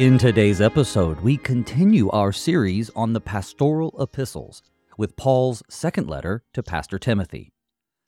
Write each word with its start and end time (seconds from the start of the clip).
In 0.00 0.16
today's 0.16 0.62
episode, 0.62 1.20
we 1.20 1.36
continue 1.36 2.08
our 2.08 2.32
series 2.32 2.88
on 2.96 3.12
the 3.12 3.20
pastoral 3.20 3.94
epistles 4.00 4.62
with 4.96 5.14
Paul's 5.14 5.62
second 5.68 6.08
letter 6.08 6.42
to 6.54 6.62
Pastor 6.62 6.98
Timothy. 6.98 7.52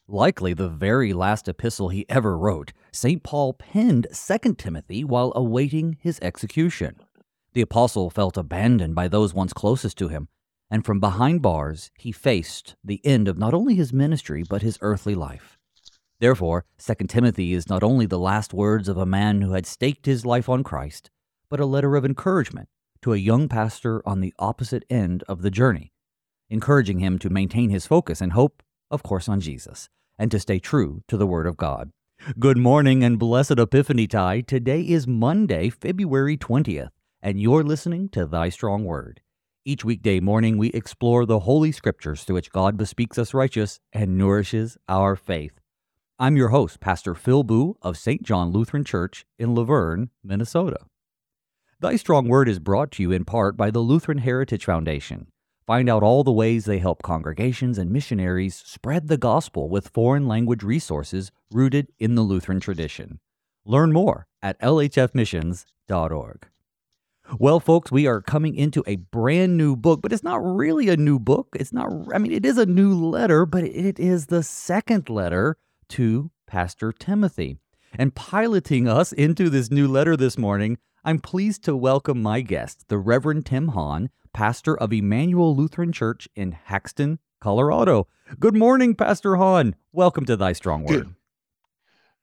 Likely 0.08 0.54
the 0.54 0.70
very 0.70 1.12
last 1.12 1.48
epistle 1.48 1.90
he 1.90 2.06
ever 2.08 2.38
wrote, 2.38 2.72
St. 2.92 3.22
Paul 3.22 3.52
penned 3.52 4.06
2 4.10 4.54
Timothy 4.54 5.04
while 5.04 5.34
awaiting 5.36 5.98
his 6.00 6.18
execution. 6.22 6.96
The 7.52 7.60
apostle 7.60 8.08
felt 8.08 8.38
abandoned 8.38 8.94
by 8.94 9.08
those 9.08 9.34
once 9.34 9.52
closest 9.52 9.98
to 9.98 10.08
him, 10.08 10.28
and 10.70 10.86
from 10.86 10.98
behind 10.98 11.42
bars 11.42 11.90
he 11.98 12.10
faced 12.10 12.74
the 12.82 13.04
end 13.04 13.28
of 13.28 13.36
not 13.36 13.52
only 13.52 13.74
his 13.74 13.92
ministry 13.92 14.44
but 14.48 14.62
his 14.62 14.78
earthly 14.80 15.14
life. 15.14 15.58
Therefore, 16.20 16.64
2 16.78 17.06
Timothy 17.06 17.52
is 17.52 17.68
not 17.68 17.82
only 17.82 18.06
the 18.06 18.18
last 18.18 18.54
words 18.54 18.88
of 18.88 18.96
a 18.96 19.04
man 19.04 19.42
who 19.42 19.52
had 19.52 19.66
staked 19.66 20.06
his 20.06 20.24
life 20.24 20.48
on 20.48 20.64
Christ, 20.64 21.10
but 21.52 21.60
a 21.60 21.66
letter 21.66 21.96
of 21.96 22.04
encouragement 22.06 22.66
to 23.02 23.12
a 23.12 23.18
young 23.18 23.46
pastor 23.46 24.00
on 24.08 24.22
the 24.22 24.32
opposite 24.38 24.86
end 24.88 25.22
of 25.28 25.42
the 25.42 25.50
journey, 25.50 25.92
encouraging 26.48 27.00
him 27.00 27.18
to 27.18 27.28
maintain 27.28 27.68
his 27.68 27.86
focus 27.86 28.22
and 28.22 28.32
hope, 28.32 28.62
of 28.90 29.02
course, 29.02 29.28
on 29.28 29.38
Jesus, 29.38 29.90
and 30.18 30.30
to 30.30 30.40
stay 30.40 30.58
true 30.58 31.02
to 31.08 31.18
the 31.18 31.26
Word 31.26 31.46
of 31.46 31.58
God. 31.58 31.90
Good 32.38 32.56
morning 32.56 33.04
and 33.04 33.18
blessed 33.18 33.58
Epiphany 33.58 34.06
Tide. 34.06 34.48
Today 34.48 34.80
is 34.80 35.06
Monday, 35.06 35.68
February 35.68 36.38
20th, 36.38 36.88
and 37.20 37.38
you're 37.38 37.62
listening 37.62 38.08
to 38.12 38.24
Thy 38.24 38.48
Strong 38.48 38.86
Word. 38.86 39.20
Each 39.66 39.84
weekday 39.84 40.20
morning, 40.20 40.56
we 40.56 40.70
explore 40.70 41.26
the 41.26 41.40
Holy 41.40 41.70
Scriptures 41.70 42.24
through 42.24 42.36
which 42.36 42.50
God 42.50 42.78
bespeaks 42.78 43.18
us 43.18 43.34
righteous 43.34 43.78
and 43.92 44.16
nourishes 44.16 44.78
our 44.88 45.16
faith. 45.16 45.60
I'm 46.18 46.34
your 46.34 46.48
host, 46.48 46.80
Pastor 46.80 47.14
Phil 47.14 47.42
Booe 47.42 47.76
of 47.82 47.98
St. 47.98 48.22
John 48.22 48.52
Lutheran 48.52 48.84
Church 48.84 49.26
in 49.38 49.54
Luverne, 49.54 50.08
Minnesota. 50.24 50.86
Thy 51.82 51.96
Strong 51.96 52.28
Word 52.28 52.48
is 52.48 52.60
brought 52.60 52.92
to 52.92 53.02
you 53.02 53.10
in 53.10 53.24
part 53.24 53.56
by 53.56 53.72
the 53.72 53.80
Lutheran 53.80 54.18
Heritage 54.18 54.66
Foundation. 54.66 55.26
Find 55.66 55.88
out 55.88 56.04
all 56.04 56.22
the 56.22 56.30
ways 56.30 56.64
they 56.64 56.78
help 56.78 57.02
congregations 57.02 57.76
and 57.76 57.90
missionaries 57.90 58.54
spread 58.64 59.08
the 59.08 59.16
gospel 59.16 59.68
with 59.68 59.88
foreign 59.88 60.28
language 60.28 60.62
resources 60.62 61.32
rooted 61.50 61.88
in 61.98 62.14
the 62.14 62.22
Lutheran 62.22 62.60
tradition. 62.60 63.18
Learn 63.64 63.92
more 63.92 64.28
at 64.40 64.60
lhfmissions.org. 64.60 66.46
Well, 67.40 67.58
folks, 67.58 67.90
we 67.90 68.06
are 68.06 68.22
coming 68.22 68.54
into 68.54 68.84
a 68.86 68.94
brand 68.94 69.56
new 69.56 69.74
book, 69.74 70.02
but 70.02 70.12
it's 70.12 70.22
not 70.22 70.40
really 70.40 70.88
a 70.88 70.96
new 70.96 71.18
book. 71.18 71.48
It's 71.58 71.72
not, 71.72 71.90
I 72.14 72.18
mean, 72.18 72.30
it 72.30 72.46
is 72.46 72.58
a 72.58 72.66
new 72.66 72.94
letter, 72.94 73.44
but 73.44 73.64
it 73.64 73.98
is 73.98 74.26
the 74.26 74.44
second 74.44 75.10
letter 75.10 75.56
to 75.88 76.30
Pastor 76.46 76.92
Timothy. 76.92 77.56
And 77.92 78.14
piloting 78.14 78.86
us 78.86 79.12
into 79.12 79.50
this 79.50 79.68
new 79.72 79.88
letter 79.88 80.16
this 80.16 80.38
morning 80.38 80.78
I'm 81.04 81.18
pleased 81.18 81.64
to 81.64 81.74
welcome 81.74 82.22
my 82.22 82.42
guest, 82.42 82.84
the 82.86 82.96
Reverend 82.96 83.44
Tim 83.44 83.68
Hahn, 83.68 84.08
pastor 84.32 84.76
of 84.78 84.92
Emmanuel 84.92 85.56
Lutheran 85.56 85.90
Church 85.90 86.28
in 86.36 86.56
Haxtun, 86.68 87.18
Colorado. 87.40 88.06
Good 88.38 88.54
morning, 88.54 88.94
Pastor 88.94 89.34
Hahn. 89.34 89.74
Welcome 89.90 90.24
to 90.26 90.36
Thy 90.36 90.52
Strong 90.52 90.84
Word. 90.84 91.02
Good, 91.02 91.14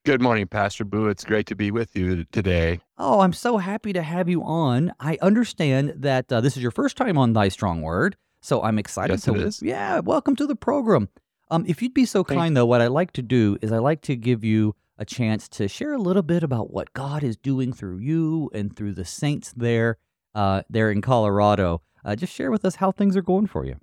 Good 0.05 0.22
morning, 0.22 0.47
Pastor 0.47 0.85
Booe. 0.85 1.09
It's 1.09 1.25
great 1.25 1.45
to 1.47 1.55
be 1.55 1.72
with 1.72 1.94
you 1.94 2.23
today. 2.31 2.80
Oh, 2.97 3.19
I'm 3.19 3.33
so 3.33 3.57
happy 3.57 3.91
to 3.91 4.02
have 4.02 4.30
you 4.30 4.44
on. 4.44 4.94
I 4.97 5.17
understand 5.22 5.95
that 5.97 6.31
uh, 6.31 6.39
this 6.39 6.55
is 6.55 6.63
your 6.63 6.72
first 6.72 6.95
time 6.95 7.17
on 7.17 7.33
Thy 7.33 7.50
Strong 7.50 7.81
Word, 7.81 8.16
so 8.39 8.63
I'm 8.63 8.80
excited 8.80 9.16
yes, 9.16 9.23
to. 9.23 9.35
It 9.35 9.41
is. 9.41 9.61
Yeah, 9.61 10.00
welcome 10.00 10.38
to 10.38 10.47
the 10.47 10.55
program. 10.55 11.09
Um, 11.52 11.66
if 11.67 11.81
you'd 11.81 11.94
be 11.94 12.05
so 12.05 12.23
Thanks. 12.23 12.39
kind, 12.39 12.56
though, 12.56 12.66
what 12.66 12.79
I 12.79 12.88
like 12.88 13.12
to 13.13 13.22
do 13.22 13.57
is 13.62 13.73
I 13.73 13.79
like 13.79 14.03
to 14.03 14.16
give 14.16 14.45
you 14.45 14.73
a 15.00 15.06
chance 15.06 15.48
to 15.48 15.68
share 15.70 15.94
a 15.94 15.98
little 15.98 16.22
bit 16.22 16.44
about 16.44 16.72
what 16.72 16.94
God 16.94 17.24
is 17.24 17.38
doing 17.38 17.72
through 17.72 18.00
you 18.00 18.52
and 18.54 18.76
through 18.76 18.94
the 18.94 19.06
saints 19.06 19.54
there, 19.56 19.98
uh, 20.36 20.62
there 20.70 20.92
in 20.92 21.02
Colorado. 21.02 21.82
Uh, 22.04 22.18
just 22.18 22.34
share 22.34 22.52
with 22.52 22.66
us 22.66 22.76
how 22.76 22.92
things 22.92 23.16
are 23.16 23.22
going 23.22 23.48
for 23.48 23.66
you. 23.66 23.78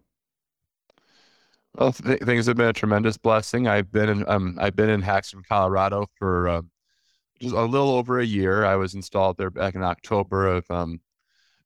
Well, 1.75 1.93
th- 1.93 2.21
things 2.21 2.47
have 2.47 2.57
been 2.57 2.69
a 2.69 2.73
tremendous 2.75 3.17
blessing. 3.17 3.67
I've 3.67 3.91
been 3.91 4.11
in, 4.11 4.29
um, 4.29 4.59
I've 4.61 4.77
been 4.77 4.91
in 4.91 5.03
Haxtun, 5.03 5.43
Colorado 5.49 6.07
for 6.19 6.49
uh, 6.49 6.63
just 7.41 7.55
a 7.55 7.63
little 7.63 7.91
over 7.91 8.21
a 8.21 8.25
year. 8.25 8.67
I 8.67 8.77
was 8.77 8.95
installed 8.95 9.39
there 9.39 9.51
back 9.51 9.75
in 9.75 9.83
October 9.83 10.47
of 10.49 10.71
um, 10.71 11.01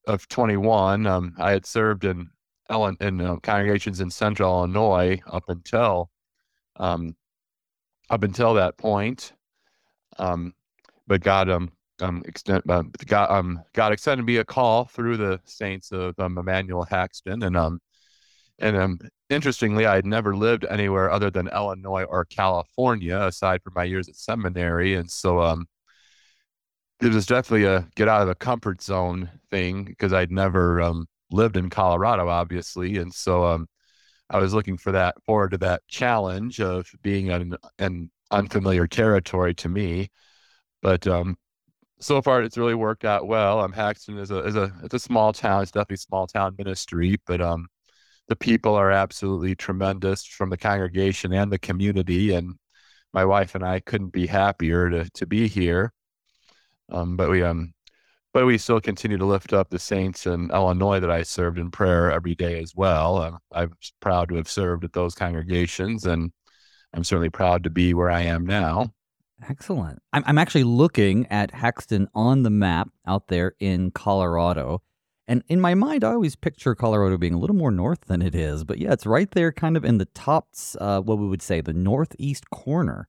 of 0.06 0.26
21. 0.28 1.06
Um, 1.06 1.34
I 1.38 1.50
had 1.52 1.66
served 1.66 2.04
in 2.04 2.30
Ellen, 2.68 2.96
in 3.00 3.20
uh, 3.20 3.36
congregations 3.36 4.00
in 4.00 4.10
Central 4.10 4.58
Illinois 4.58 5.20
up 5.26 5.44
until 5.48 6.10
um, 6.76 7.16
up 8.08 8.22
until 8.22 8.54
that 8.54 8.76
point. 8.76 9.32
Um, 10.18 10.54
but 11.06 11.22
God, 11.22 11.48
um, 11.48 11.72
um, 12.00 12.22
extend, 12.26 12.62
uh, 12.68 12.82
God, 13.06 13.30
um, 13.30 13.62
God 13.72 13.92
extended 13.92 14.24
me 14.24 14.36
a 14.36 14.44
call 14.44 14.84
through 14.86 15.16
the 15.16 15.40
saints 15.44 15.92
of 15.92 16.18
um, 16.18 16.38
Emmanuel 16.38 16.86
Haxtun, 16.90 17.44
and 17.44 17.56
um, 17.56 17.80
and 18.58 18.76
um, 18.76 18.98
interestingly, 19.28 19.86
I 19.86 19.96
had 19.96 20.06
never 20.06 20.36
lived 20.36 20.66
anywhere 20.68 21.10
other 21.10 21.30
than 21.30 21.48
Illinois 21.48 22.04
or 22.04 22.24
California, 22.26 23.18
aside 23.18 23.62
from 23.62 23.72
my 23.74 23.84
years 23.84 24.08
at 24.08 24.16
seminary, 24.16 24.94
and 24.94 25.10
so 25.10 25.40
um, 25.40 25.66
it 27.00 27.12
was 27.12 27.26
definitely 27.26 27.64
a 27.66 27.88
get 27.96 28.08
out 28.08 28.22
of 28.22 28.28
the 28.28 28.34
comfort 28.34 28.82
zone 28.82 29.30
thing 29.50 29.84
because 29.84 30.12
I'd 30.12 30.30
never 30.30 30.80
um 30.82 31.06
lived 31.30 31.56
in 31.56 31.70
Colorado, 31.70 32.28
obviously, 32.28 32.98
and 32.98 33.12
so 33.12 33.44
um, 33.44 33.66
I 34.30 34.38
was 34.38 34.54
looking 34.54 34.76
for 34.76 34.92
that 34.92 35.16
forward 35.24 35.52
to 35.52 35.58
that 35.58 35.82
challenge 35.88 36.60
of 36.60 36.88
being 37.02 37.30
an 37.30 37.56
an 37.78 38.10
unfamiliar 38.30 38.86
territory 38.86 39.54
to 39.54 39.68
me. 39.68 40.10
But 40.82 41.06
um, 41.06 41.36
so 42.00 42.22
far, 42.22 42.42
it's 42.42 42.58
really 42.58 42.74
worked 42.74 43.04
out 43.04 43.26
well. 43.26 43.60
Um, 43.60 43.72
Haxtun 43.72 44.18
is 44.18 44.30
a 44.30 44.38
is 44.40 44.56
a 44.56 44.72
it's 44.84 44.94
a 44.94 44.98
small 44.98 45.32
town. 45.32 45.62
It's 45.62 45.70
definitely 45.70 45.96
small 45.98 46.26
town 46.26 46.54
ministry, 46.58 47.16
but 47.26 47.40
um, 47.40 47.68
the 48.28 48.36
people 48.36 48.74
are 48.74 48.90
absolutely 48.90 49.54
tremendous 49.54 50.24
from 50.24 50.50
the 50.50 50.56
congregation 50.56 51.32
and 51.32 51.52
the 51.52 51.58
community. 51.58 52.32
And 52.34 52.54
my 53.12 53.24
wife 53.24 53.54
and 53.54 53.64
I 53.64 53.80
couldn't 53.80 54.12
be 54.12 54.26
happier 54.26 54.90
to 54.90 55.10
to 55.10 55.26
be 55.26 55.48
here. 55.48 55.92
Um, 56.90 57.16
but 57.16 57.30
we 57.30 57.42
um, 57.42 57.74
but 58.32 58.46
we 58.46 58.58
still 58.58 58.80
continue 58.80 59.18
to 59.18 59.26
lift 59.26 59.52
up 59.52 59.70
the 59.70 59.78
saints 59.78 60.26
in 60.26 60.50
Illinois 60.52 61.00
that 61.00 61.10
I 61.10 61.22
served 61.22 61.58
in 61.58 61.70
prayer 61.70 62.10
every 62.12 62.34
day 62.34 62.60
as 62.60 62.74
well. 62.74 63.18
Uh, 63.18 63.32
I'm 63.52 63.72
proud 64.00 64.28
to 64.28 64.36
have 64.36 64.48
served 64.48 64.84
at 64.84 64.92
those 64.92 65.14
congregations 65.14 66.06
and 66.06 66.32
I'm 66.94 67.04
certainly 67.04 67.30
proud 67.30 67.64
to 67.64 67.70
be 67.70 67.94
where 67.94 68.10
I 68.10 68.22
am 68.22 68.44
now. 68.46 68.92
Excellent. 69.48 70.00
I'm, 70.12 70.22
I'm 70.26 70.38
actually 70.38 70.64
looking 70.64 71.26
at 71.28 71.52
Haxtun 71.52 72.06
on 72.14 72.42
the 72.42 72.50
map 72.50 72.90
out 73.06 73.28
there 73.28 73.54
in 73.58 73.90
Colorado. 73.90 74.82
And 75.26 75.44
in 75.46 75.60
my 75.60 75.74
mind, 75.74 76.02
I 76.02 76.12
always 76.12 76.34
picture 76.34 76.74
Colorado 76.74 77.16
being 77.16 77.34
a 77.34 77.38
little 77.38 77.54
more 77.56 77.70
north 77.70 78.06
than 78.06 78.20
it 78.20 78.34
is. 78.34 78.64
But 78.64 78.78
yeah, 78.78 78.92
it's 78.92 79.06
right 79.06 79.30
there, 79.30 79.52
kind 79.52 79.76
of 79.76 79.84
in 79.84 79.98
the 79.98 80.06
top, 80.06 80.48
uh, 80.80 81.00
what 81.00 81.18
we 81.18 81.28
would 81.28 81.42
say, 81.42 81.60
the 81.60 81.72
northeast 81.72 82.50
corner 82.50 83.08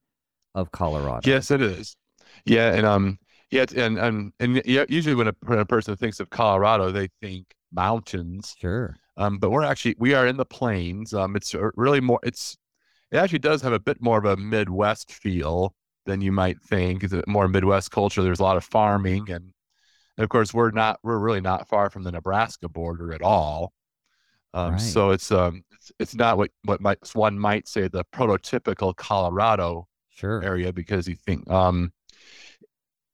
of 0.54 0.72
Colorado. 0.72 1.28
Yes, 1.30 1.50
it 1.50 1.62
is. 1.62 1.96
Yeah, 2.46 2.74
and 2.74 2.86
um, 2.86 3.20
yeah, 3.50 3.66
and 3.76 3.98
and 3.98 4.34
and 4.40 4.62
yeah, 4.66 4.86
usually 4.88 5.16
when 5.16 5.28
a, 5.28 5.36
when 5.46 5.60
a 5.60 5.66
person 5.66 5.96
thinks 5.96 6.20
of 6.20 6.30
Colorado, 6.30 6.92
they 6.92 7.10
think 7.22 7.56
mountains. 7.72 8.56
Sure. 8.60 8.96
Um, 9.18 9.40
but 9.40 9.50
we're 9.50 9.64
actually 9.64 9.96
we 9.98 10.14
are 10.14 10.28
in 10.28 10.38
the 10.38 10.46
plains. 10.46 11.14
Um, 11.14 11.36
it's 11.36 11.56
really 11.76 12.02
more. 12.02 12.20
It's 12.24 12.58
it 13.12 13.18
actually 13.18 13.40
does 13.40 13.62
have 13.62 13.74
a 13.74 13.80
bit 13.80 14.02
more 14.02 14.18
of 14.18 14.26
a 14.26 14.38
Midwest 14.38 15.12
feel 15.12 15.74
than 16.06 16.22
you 16.22 16.32
might 16.32 16.62
think. 16.62 17.04
It's 17.04 17.14
a 17.14 17.24
more 17.28 17.48
Midwest 17.48 17.92
culture. 17.92 18.24
There's 18.24 18.40
a 18.40 18.44
lot 18.44 18.58
of 18.58 18.64
farming, 18.64 19.30
and, 19.30 19.54
and 20.18 20.24
of 20.24 20.30
course, 20.30 20.54
we're 20.54 20.72
not 20.72 21.00
we're 21.04 21.20
really 21.20 21.42
not 21.42 21.68
far 21.68 21.90
from 21.90 22.04
the 22.04 22.12
Nebraska 22.12 22.70
border 22.70 23.14
at 23.14 23.22
all. 23.22 23.74
Um, 24.54 24.74
right. 24.74 24.82
So 24.82 25.12
it's 25.12 25.32
um 25.32 25.64
it's, 25.72 25.92
it's 26.00 26.16
not 26.16 26.38
what 26.38 26.52
what 26.64 26.82
might 26.82 26.98
one 27.14 27.38
might 27.38 27.68
say 27.68 27.88
the 27.88 28.04
prototypical 28.14 28.96
Colorado 28.96 29.88
sure. 30.10 30.44
area 30.44 30.74
because 30.74 31.08
you 31.08 31.16
think 31.16 31.50
um 31.50 31.92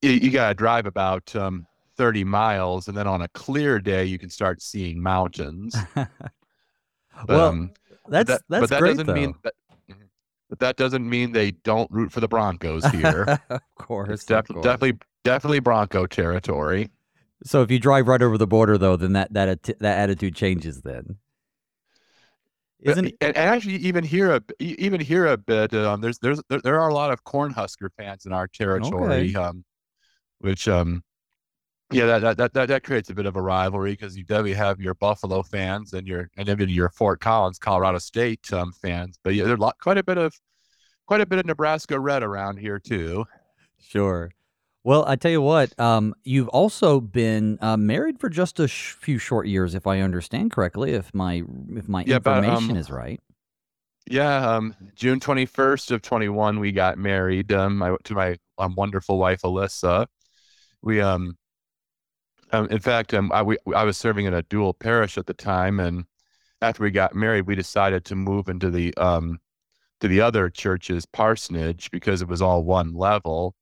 you, 0.01 0.11
you 0.11 0.31
got 0.31 0.49
to 0.49 0.53
drive 0.53 0.85
about 0.85 1.35
um 1.35 1.67
30 1.97 2.23
miles 2.23 2.88
and 2.88 2.97
then 2.97 3.07
on 3.07 3.23
a 3.23 3.27
clear 3.29 3.79
day 3.79 4.05
you 4.05 4.19
can 4.19 4.29
start 4.29 4.61
seeing 4.61 5.01
mountains. 5.01 5.75
well, 7.27 7.49
um, 7.49 7.71
that's 8.07 8.29
that, 8.29 8.41
that's 8.49 8.61
but 8.61 8.69
that 8.69 8.79
great, 8.79 8.91
doesn't 8.91 9.07
though. 9.07 9.13
mean 9.13 9.33
that, 9.44 9.53
but 10.49 10.59
that 10.59 10.77
doesn't 10.77 11.07
mean 11.07 11.31
they 11.31 11.51
don't 11.51 11.89
root 11.91 12.11
for 12.11 12.19
the 12.19 12.27
Broncos 12.27 12.85
here. 12.88 13.39
of 13.49 13.61
course, 13.75 14.09
it's 14.09 14.25
def- 14.25 14.49
of 14.49 14.55
course. 14.55 14.63
definitely 14.63 14.99
definitely 15.23 15.59
Bronco 15.59 16.05
territory. 16.05 16.89
So 17.44 17.61
if 17.61 17.69
you 17.69 17.79
drive 17.79 18.07
right 18.07 18.21
over 18.21 18.38
the 18.38 18.47
border, 18.47 18.77
though, 18.77 18.95
then 18.95 19.13
that 19.13 19.33
that 19.33 19.63
that 19.63 19.83
attitude 19.83 20.35
changes. 20.35 20.81
Then 20.81 21.17
isn't 22.79 23.05
and, 23.05 23.15
and 23.21 23.38
actually 23.38 23.75
even 23.75 24.03
here 24.03 24.35
a 24.35 24.41
even 24.59 24.99
here 24.99 25.27
a 25.27 25.38
bit. 25.38 25.73
Um, 25.73 26.01
there's 26.01 26.19
there's 26.19 26.41
there, 26.49 26.61
there 26.61 26.79
are 26.79 26.89
a 26.89 26.94
lot 26.94 27.11
of 27.11 27.23
Cornhusker 27.23 27.89
fans 27.97 28.25
in 28.25 28.33
our 28.33 28.47
territory, 28.47 29.29
okay. 29.29 29.35
um, 29.35 29.63
which 30.39 30.67
um 30.67 31.03
yeah, 31.91 32.19
that 32.19 32.37
that 32.37 32.53
that 32.53 32.67
that 32.67 32.83
creates 32.83 33.09
a 33.09 33.13
bit 33.13 33.25
of 33.25 33.35
a 33.35 33.41
rivalry 33.41 33.93
because 33.93 34.17
you 34.17 34.23
definitely 34.23 34.53
have 34.53 34.79
your 34.81 34.93
Buffalo 34.95 35.41
fans 35.43 35.93
and 35.93 36.07
your 36.07 36.29
and 36.37 36.49
even 36.49 36.69
your 36.69 36.89
Fort 36.89 37.19
Collins, 37.21 37.59
Colorado 37.59 37.97
State 37.99 38.51
um, 38.53 38.73
fans. 38.73 39.17
But 39.23 39.35
yeah, 39.35 39.45
there's 39.45 39.57
a 39.57 39.61
lot, 39.61 39.77
quite 39.79 39.97
a 39.97 40.03
bit 40.03 40.17
of 40.17 40.33
quite 41.07 41.21
a 41.21 41.25
bit 41.25 41.39
of 41.39 41.45
Nebraska 41.45 41.99
red 41.99 42.23
around 42.23 42.57
here 42.57 42.79
too. 42.79 43.25
Sure. 43.79 44.31
Well, 44.83 45.03
I 45.07 45.17
tell 45.17 45.31
you 45.31 45.41
what, 45.41 45.77
um, 45.79 46.15
you've 46.23 46.47
also 46.49 47.01
been 47.01 47.57
uh, 47.61 47.75
married 47.75 48.19
for 48.19 48.29
just 48.29 48.59
a 48.59 48.67
sh- 48.67 48.93
few 48.93 49.17
short 49.17 49.47
years, 49.47 49.75
if 49.75 49.85
I 49.85 49.99
understand 49.99 50.51
correctly, 50.51 50.93
if 50.93 51.13
my 51.13 51.43
if 51.71 51.89
my 51.89 52.03
Yeah, 52.03 52.19
but 52.19 52.43
information 52.43 52.75
um, 52.75 52.77
is 52.77 52.89
right. 52.89 53.19
yeah, 54.09 54.55
um, 54.55 54.73
June 54.95 55.19
21st 55.19 55.91
of 55.91 56.01
21, 56.01 56.59
we 56.59 56.71
got 56.71 56.97
married. 56.97 57.51
Um, 57.51 57.77
my, 57.77 57.95
to 58.05 58.13
my 58.13 58.37
um, 58.57 58.75
wonderful 58.75 59.17
wife 59.17 59.41
Alyssa. 59.41 60.07
We 60.81 61.01
um, 61.01 61.37
um 62.51 62.67
in 62.67 62.79
fact, 62.79 63.13
um, 63.13 63.31
I 63.31 63.41
we, 63.44 63.57
I 63.75 63.83
was 63.83 63.97
serving 63.97 64.25
in 64.25 64.33
a 64.33 64.44
dual 64.44 64.73
parish 64.73 65.17
at 65.17 65.25
the 65.25 65.33
time, 65.33 65.79
and 65.79 66.05
after 66.61 66.83
we 66.83 66.91
got 66.91 67.15
married, 67.15 67.47
we 67.47 67.55
decided 67.55 68.05
to 68.05 68.15
move 68.15 68.49
into 68.49 68.69
the 68.71 68.95
um 68.97 69.39
to 69.99 70.07
the 70.07 70.21
other 70.21 70.49
church's 70.49 71.05
parsonage 71.05 71.91
because 71.91 72.21
it 72.21 72.27
was 72.27 72.41
all 72.41 72.63
one 72.63 72.94
level. 72.94 73.55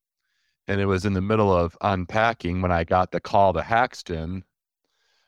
And 0.68 0.82
it 0.82 0.86
was 0.86 1.06
in 1.06 1.14
the 1.14 1.22
middle 1.22 1.54
of 1.54 1.78
unpacking 1.82 2.62
when 2.62 2.72
I 2.72 2.84
got 2.84 3.12
the 3.12 3.20
call 3.20 3.54
to 3.54 3.62
Haxtun. 3.62 4.42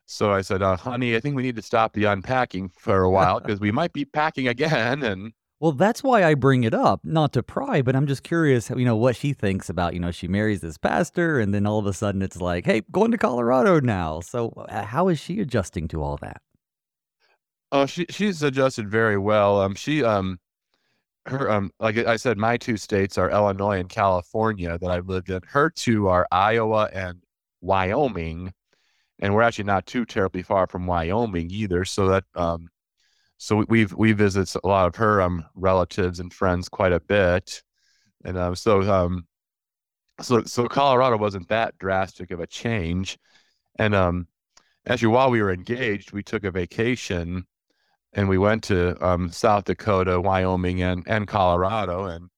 So 0.08 0.32
I 0.32 0.42
said, 0.42 0.62
uh, 0.64 0.78
honey, 0.78 1.16
I 1.16 1.20
think 1.20 1.36
we 1.36 1.44
need 1.44 1.58
to 1.58 1.62
stop 1.62 1.94
the 1.94 2.06
unpacking 2.06 2.70
for 2.70 3.04
a 3.04 3.10
while 3.10 3.40
because 3.42 3.60
we 3.60 3.72
might 3.72 3.94
be 3.94 4.06
packing 4.06 4.48
again. 4.48 5.04
And 5.04 5.34
Well, 5.60 5.72
that's 5.72 6.04
why 6.04 6.24
I 6.24 6.36
bring 6.36 6.64
it 6.64 6.74
up, 6.76 7.02
not 7.04 7.34
to 7.34 7.42
pry, 7.42 7.82
but 7.82 7.96
I'm 7.96 8.06
just 8.06 8.22
curious, 8.24 8.70
you 8.70 8.86
know, 8.86 8.96
what 8.96 9.16
she 9.16 9.34
thinks 9.34 9.70
about, 9.70 9.96
you 9.96 10.00
know, 10.00 10.12
she 10.12 10.28
marries 10.28 10.62
this 10.62 10.78
pastor 10.78 11.40
and 11.40 11.52
then 11.54 11.66
all 11.66 11.80
of 11.80 11.88
a 11.88 11.94
sudden 11.94 12.22
it's 12.22 12.40
like, 12.40 12.66
hey, 12.66 12.82
going 12.92 13.10
to 13.12 13.18
Colorado 13.18 13.80
now. 13.80 14.20
So 14.22 14.50
uh, 14.70 14.86
how 14.86 15.08
is 15.08 15.20
she 15.20 15.40
adjusting 15.40 15.88
to 15.90 16.04
all 16.04 16.18
that? 16.22 16.42
oh, 17.72 17.86
she 17.86 18.06
she's 18.10 18.44
adjusted 18.44 18.90
very 18.90 19.18
well. 19.18 19.62
Um, 19.62 19.76
she 19.76 20.04
um 20.04 20.40
her 21.28 21.52
um 21.52 21.72
like 21.80 21.98
I 21.98 22.18
said, 22.18 22.38
my 22.38 22.58
two 22.58 22.78
states 22.78 23.18
are 23.18 23.32
Illinois 23.32 23.80
and 23.80 23.90
California 23.90 24.78
that 24.80 24.92
I've 24.92 25.08
lived 25.10 25.30
in. 25.30 25.42
Her 25.48 25.70
two 25.70 26.08
are 26.08 26.28
Iowa 26.32 26.90
and 26.94 27.22
Wyoming, 27.62 28.54
and 29.20 29.34
we're 29.36 29.42
actually 29.44 29.66
not 29.66 29.86
too 29.88 30.06
terribly 30.06 30.44
far 30.44 30.68
from 30.68 30.88
Wyoming 30.88 31.52
either. 31.52 31.86
So 31.86 32.08
that 32.10 32.26
um 32.36 32.70
so 33.38 33.58
we- 33.58 33.66
we've 33.70 33.94
we 33.94 34.12
visit 34.14 34.54
a 34.64 34.68
lot 34.68 34.88
of 34.88 34.96
her 34.96 35.22
um 35.22 35.46
relatives 35.56 36.20
and 36.20 36.34
friends 36.34 36.70
quite 36.70 36.94
a 36.94 37.00
bit, 37.00 37.64
and 38.26 38.38
um 38.38 38.56
so 38.56 38.82
um 38.82 39.28
so 40.22 40.44
so 40.44 40.68
Colorado 40.68 41.18
wasn't 41.18 41.48
that 41.50 41.78
drastic 41.78 42.32
of 42.32 42.40
a 42.40 42.48
change, 42.48 43.18
and 43.80 43.94
um 43.96 44.28
actually 44.88 45.10
while 45.10 45.32
we 45.32 45.42
were 45.42 45.52
engaged, 45.54 46.12
we 46.14 46.24
took 46.24 46.44
a 46.44 46.52
vacation 46.52 47.46
and 48.14 48.30
we 48.30 48.38
went 48.38 48.64
to 48.64 48.96
um, 49.06 49.30
South 49.30 49.66
Dakota, 49.66 50.20
Wyoming, 50.22 50.82
and 50.82 51.04
and 51.08 51.28
Colorado, 51.28 52.06
and 52.06 52.30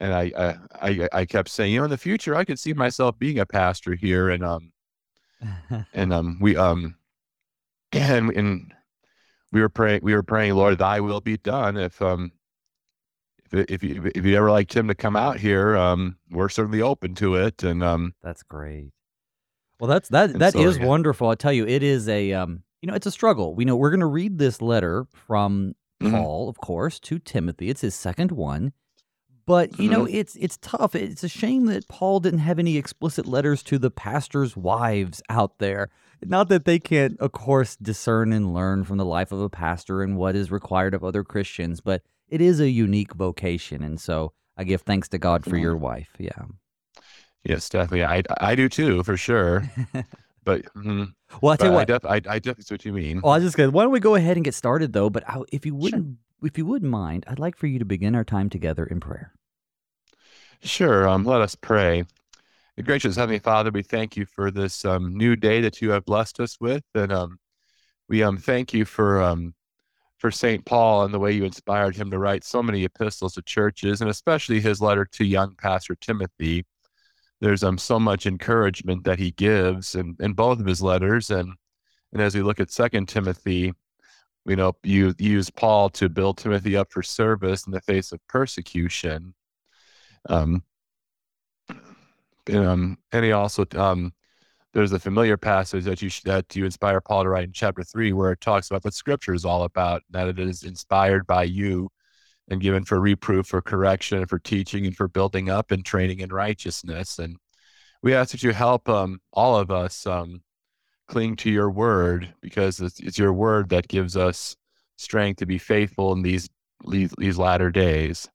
and 0.00 0.14
I, 0.14 0.32
I 0.80 0.90
I 0.90 1.08
I 1.12 1.24
kept 1.26 1.48
saying, 1.48 1.72
you 1.72 1.80
know, 1.80 1.84
in 1.84 1.90
the 1.90 1.98
future, 1.98 2.34
I 2.36 2.44
could 2.44 2.58
see 2.58 2.72
myself 2.72 3.18
being 3.18 3.38
a 3.38 3.46
pastor 3.46 3.94
here, 3.94 4.30
and 4.30 4.44
um 4.44 4.72
and 5.94 6.12
um 6.12 6.38
we 6.40 6.56
um 6.56 6.96
and 7.92 8.30
and 8.30 8.72
we 9.56 9.62
were 9.62 9.70
praying 9.70 10.00
we 10.02 10.14
were 10.14 10.22
praying, 10.22 10.54
Lord, 10.54 10.76
Thy 10.76 11.00
will 11.00 11.22
be 11.22 11.38
done. 11.38 11.78
If 11.78 12.02
um 12.02 12.30
if 13.50 13.64
if 13.70 13.82
you 13.82 14.10
if 14.14 14.22
you 14.22 14.36
ever 14.36 14.50
like 14.50 14.68
Tim 14.68 14.86
to 14.88 14.94
come 14.94 15.16
out 15.16 15.38
here, 15.40 15.76
um 15.78 16.18
we're 16.30 16.50
certainly 16.50 16.82
open 16.82 17.14
to 17.14 17.36
it, 17.36 17.62
and 17.62 17.82
um 17.82 18.14
That's 18.22 18.42
great. 18.42 18.90
Well, 19.80 19.88
that's 19.88 20.10
that 20.10 20.38
that 20.38 20.52
so 20.52 20.60
is 20.60 20.78
yeah. 20.78 20.86
wonderful. 20.86 21.30
I 21.30 21.36
tell 21.36 21.54
you, 21.54 21.66
it 21.66 21.82
is 21.82 22.06
a 22.06 22.34
um, 22.34 22.64
you 22.82 22.86
know, 22.86 22.94
it's 22.94 23.06
a 23.06 23.10
struggle. 23.10 23.54
We 23.54 23.64
know 23.64 23.76
we're 23.76 23.90
going 23.90 24.00
to 24.00 24.06
read 24.06 24.38
this 24.38 24.60
letter 24.60 25.06
from 25.26 25.74
hmm 26.00 26.10
Paul, 26.10 26.50
of 26.50 26.58
course, 26.58 27.00
to 27.00 27.18
Timothy. 27.18 27.70
It's 27.70 27.80
his 27.80 27.94
second 27.94 28.30
one. 28.32 28.72
But, 29.46 29.78
you 29.78 29.88
know, 29.88 30.04
hmm 30.04 30.14
it's 30.14 30.36
it's 30.36 30.58
tough. 30.60 30.94
It's 30.94 31.24
a 31.24 31.28
shame 31.28 31.66
that 31.66 31.88
Paul 31.88 32.20
didn't 32.20 32.40
have 32.40 32.58
any 32.58 32.76
explicit 32.76 33.26
letters 33.26 33.62
to 33.64 33.78
the 33.78 33.90
pastors' 33.90 34.56
wives 34.56 35.22
out 35.30 35.58
there. 35.58 35.88
Not 36.24 36.48
that 36.48 36.64
they 36.64 36.78
can't, 36.78 37.18
of 37.20 37.32
course, 37.32 37.76
discern 37.76 38.32
and 38.32 38.54
learn 38.54 38.84
from 38.84 38.96
the 38.98 39.04
life 39.04 39.32
of 39.32 39.40
a 39.40 39.50
pastor 39.50 40.02
and 40.02 40.16
what 40.16 40.34
is 40.34 40.50
required 40.50 40.94
of 40.94 41.04
other 41.04 41.22
Christians, 41.22 41.80
but 41.80 42.02
it 42.28 42.40
is 42.40 42.60
a 42.60 42.70
unique 42.70 43.14
vocation. 43.14 43.82
And 43.82 44.00
so 44.00 44.32
I 44.56 44.64
give 44.64 44.82
thanks 44.82 45.08
to 45.10 45.18
God 45.18 45.44
for 45.44 45.56
your 45.56 45.76
wife. 45.76 46.10
Yeah. 46.18 46.46
Yes, 47.44 47.68
definitely. 47.68 48.04
I 48.04 48.22
I 48.40 48.54
do 48.54 48.68
too, 48.68 49.02
for 49.02 49.16
sure. 49.16 49.70
But 50.46 50.64
mhm. 50.74 51.12
Well, 51.42 51.54
I 51.54 51.56
tell 51.56 51.66
you 51.66 51.72
I 51.72 51.74
what, 51.74 51.88
def 51.88 52.04
I 52.04 52.14
I 52.14 52.38
definitely 52.38 52.62
see 52.62 52.74
what 52.74 52.84
you 52.84 52.92
mean. 52.92 53.20
Well, 53.20 53.32
I 53.32 53.38
was 53.38 53.44
just 53.44 53.56
gonna. 53.56 53.72
Why 53.72 53.82
don't 53.82 53.90
we 53.90 53.98
go 53.98 54.14
ahead 54.14 54.36
and 54.36 54.44
get 54.44 54.54
started 54.54 54.92
though? 54.92 55.10
But 55.10 55.28
I, 55.28 55.42
if 55.50 55.66
you 55.66 55.74
wouldn't, 55.74 56.18
if 56.40 56.56
you 56.56 56.64
wouldn't 56.64 56.90
mind, 56.90 57.24
I'd 57.26 57.40
like 57.40 57.56
for 57.56 57.66
you 57.66 57.80
to 57.80 57.84
begin 57.84 58.14
our 58.14 58.22
time 58.22 58.48
together 58.48 58.84
in 58.86 59.00
prayer. 59.00 59.32
Sure. 60.62 61.08
Um, 61.08 61.24
let 61.24 61.40
us 61.40 61.56
pray. 61.56 62.04
Gracious 62.84 63.16
Heavenly 63.16 63.38
Father, 63.38 63.70
we 63.70 63.82
thank 63.82 64.18
you 64.18 64.26
for 64.26 64.50
this 64.50 64.84
um, 64.84 65.16
new 65.16 65.34
day 65.34 65.62
that 65.62 65.80
you 65.80 65.90
have 65.92 66.04
blessed 66.04 66.40
us 66.40 66.58
with, 66.60 66.82
and 66.94 67.10
um, 67.10 67.38
we 68.06 68.22
um 68.22 68.36
thank 68.36 68.74
you 68.74 68.84
for 68.84 69.22
um 69.22 69.54
for 70.18 70.30
Saint 70.30 70.66
Paul 70.66 71.04
and 71.04 71.12
the 71.12 71.18
way 71.18 71.32
you 71.32 71.44
inspired 71.44 71.96
him 71.96 72.10
to 72.10 72.18
write 72.18 72.44
so 72.44 72.62
many 72.62 72.84
epistles 72.84 73.32
to 73.34 73.42
churches, 73.42 74.02
and 74.02 74.10
especially 74.10 74.60
his 74.60 74.82
letter 74.82 75.06
to 75.12 75.24
young 75.24 75.54
Pastor 75.56 75.94
Timothy. 75.94 76.66
There's 77.40 77.64
um 77.64 77.78
so 77.78 77.98
much 77.98 78.26
encouragement 78.26 79.04
that 79.04 79.18
he 79.18 79.30
gives 79.30 79.94
in, 79.94 80.14
in 80.20 80.34
both 80.34 80.60
of 80.60 80.66
his 80.66 80.82
letters, 80.82 81.30
and 81.30 81.54
and 82.12 82.20
as 82.20 82.34
we 82.34 82.42
look 82.42 82.60
at 82.60 82.70
Second 82.70 83.08
Timothy, 83.08 83.72
we 84.44 84.54
know 84.54 84.76
you 84.82 85.14
use 85.18 85.48
Paul 85.48 85.88
to 85.90 86.10
build 86.10 86.36
Timothy 86.36 86.76
up 86.76 86.92
for 86.92 87.02
service 87.02 87.66
in 87.66 87.72
the 87.72 87.80
face 87.80 88.12
of 88.12 88.20
persecution. 88.28 89.34
Um, 90.28 90.62
um, 92.52 92.98
and 93.12 93.24
he 93.24 93.32
also 93.32 93.64
um, 93.74 94.12
there's 94.72 94.92
a 94.92 94.98
familiar 94.98 95.36
passage 95.36 95.84
that 95.84 96.02
you 96.02 96.10
that 96.24 96.54
you 96.54 96.64
inspire 96.64 97.00
Paul 97.00 97.22
to 97.22 97.30
write 97.30 97.44
in 97.44 97.52
chapter 97.52 97.82
three, 97.82 98.12
where 98.12 98.32
it 98.32 98.40
talks 98.40 98.70
about 98.70 98.84
what 98.84 98.94
Scripture 98.94 99.34
is 99.34 99.44
all 99.44 99.64
about, 99.64 100.02
that 100.10 100.28
it 100.28 100.38
is 100.38 100.62
inspired 100.62 101.26
by 101.26 101.44
you 101.44 101.88
and 102.48 102.60
given 102.60 102.84
for 102.84 103.00
reproof, 103.00 103.46
for 103.46 103.60
correction, 103.62 104.18
and 104.18 104.28
for 104.28 104.38
teaching, 104.38 104.86
and 104.86 104.96
for 104.96 105.08
building 105.08 105.50
up 105.50 105.72
and 105.72 105.84
training 105.84 106.20
in 106.20 106.28
righteousness. 106.30 107.18
And 107.18 107.36
we 108.02 108.14
ask 108.14 108.30
that 108.32 108.42
you 108.42 108.52
help 108.52 108.88
um, 108.88 109.20
all 109.32 109.56
of 109.56 109.70
us 109.70 110.06
um, 110.06 110.42
cling 111.08 111.36
to 111.36 111.50
your 111.50 111.70
word, 111.70 112.32
because 112.40 112.80
it's, 112.80 113.00
it's 113.00 113.18
your 113.18 113.32
word 113.32 113.70
that 113.70 113.88
gives 113.88 114.16
us 114.16 114.56
strength 114.96 115.38
to 115.38 115.46
be 115.46 115.58
faithful 115.58 116.12
in 116.12 116.22
these 116.22 116.48
these, 116.88 117.12
these 117.18 117.38
latter 117.38 117.70
days. 117.70 118.28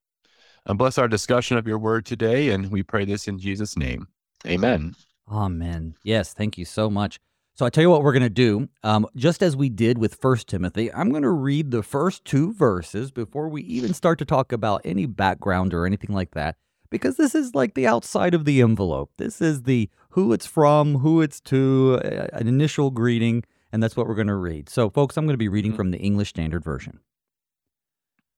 And 0.65 0.77
bless 0.77 0.98
our 0.98 1.08
discussion 1.08 1.58
of 1.58 1.68
your 1.68 1.80
word 1.80 2.06
today, 2.06 2.50
and 2.50 2.72
we 2.72 2.84
pray 2.84 3.03
this 3.06 3.27
in 3.27 3.39
Jesus' 3.39 3.75
name. 3.75 4.08
Amen. 4.46 4.96
Amen. 5.32 5.96
Yes, 6.03 6.34
thank 6.34 6.58
you 6.58 6.65
so 6.65 6.89
much. 6.89 7.20
So 7.56 7.65
I 7.65 7.70
tell 7.70 7.82
you 7.84 7.89
what 7.89 8.03
we're 8.03 8.13
going 8.13 8.24
to 8.24 8.30
do. 8.30 8.70
Um, 8.84 9.08
just 9.15 9.44
as 9.44 9.56
we 9.56 9.70
did 9.70 9.98
with 9.98 10.15
First 10.15 10.48
Timothy, 10.48 10.91
I'm 10.94 11.10
going 11.10 11.24
to 11.24 11.30
read 11.30 11.72
the 11.72 11.84
first 11.84 12.25
two 12.25 12.53
verses 12.53 13.12
before 13.12 13.50
we 13.50 13.62
even 13.63 13.94
start 13.94 14.20
to 14.20 14.25
talk 14.25 14.51
about 14.51 14.82
any 14.86 15.06
background 15.06 15.74
or 15.74 15.86
anything 15.86 16.15
like 16.15 16.32
that, 16.32 16.56
because 16.89 17.18
this 17.18 17.36
is 17.36 17.53
like 17.56 17.74
the 17.74 17.88
outside 17.88 18.34
of 18.34 18.46
the 18.46 18.62
envelope. 18.62 19.12
This 19.18 19.41
is 19.41 19.63
the 19.63 19.89
who 20.12 20.32
it's 20.34 20.46
from, 20.46 21.00
who 21.00 21.22
it's 21.22 21.39
to, 21.41 22.00
uh, 22.03 22.27
an 22.34 22.48
initial 22.48 22.89
greeting, 22.91 23.44
and 23.72 23.82
that's 23.82 23.96
what 23.98 24.08
we're 24.08 24.15
going 24.15 24.27
to 24.27 24.36
read. 24.36 24.70
So, 24.70 24.89
folks, 24.89 25.18
I'm 25.18 25.25
going 25.25 25.34
to 25.34 25.38
be 25.38 25.48
reading 25.50 25.74
Mhm. 25.74 25.77
from 25.77 25.91
the 25.91 26.00
English 26.00 26.30
Standard 26.30 26.63
Version. 26.63 27.00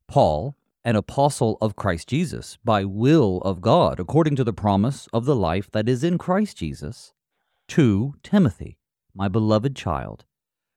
Paul, 0.07 0.55
an 0.85 0.95
apostle 0.95 1.57
of 1.61 1.75
Christ 1.75 2.09
Jesus, 2.09 2.57
by 2.63 2.83
will 2.83 3.37
of 3.39 3.61
God, 3.61 3.99
according 3.99 4.35
to 4.35 4.43
the 4.43 4.51
promise 4.51 5.07
of 5.13 5.25
the 5.25 5.35
life 5.35 5.71
that 5.71 5.87
is 5.87 6.03
in 6.03 6.17
Christ 6.17 6.57
Jesus, 6.57 7.13
to 7.69 8.15
Timothy, 8.21 8.77
my 9.15 9.27
beloved 9.27 9.75
child. 9.75 10.25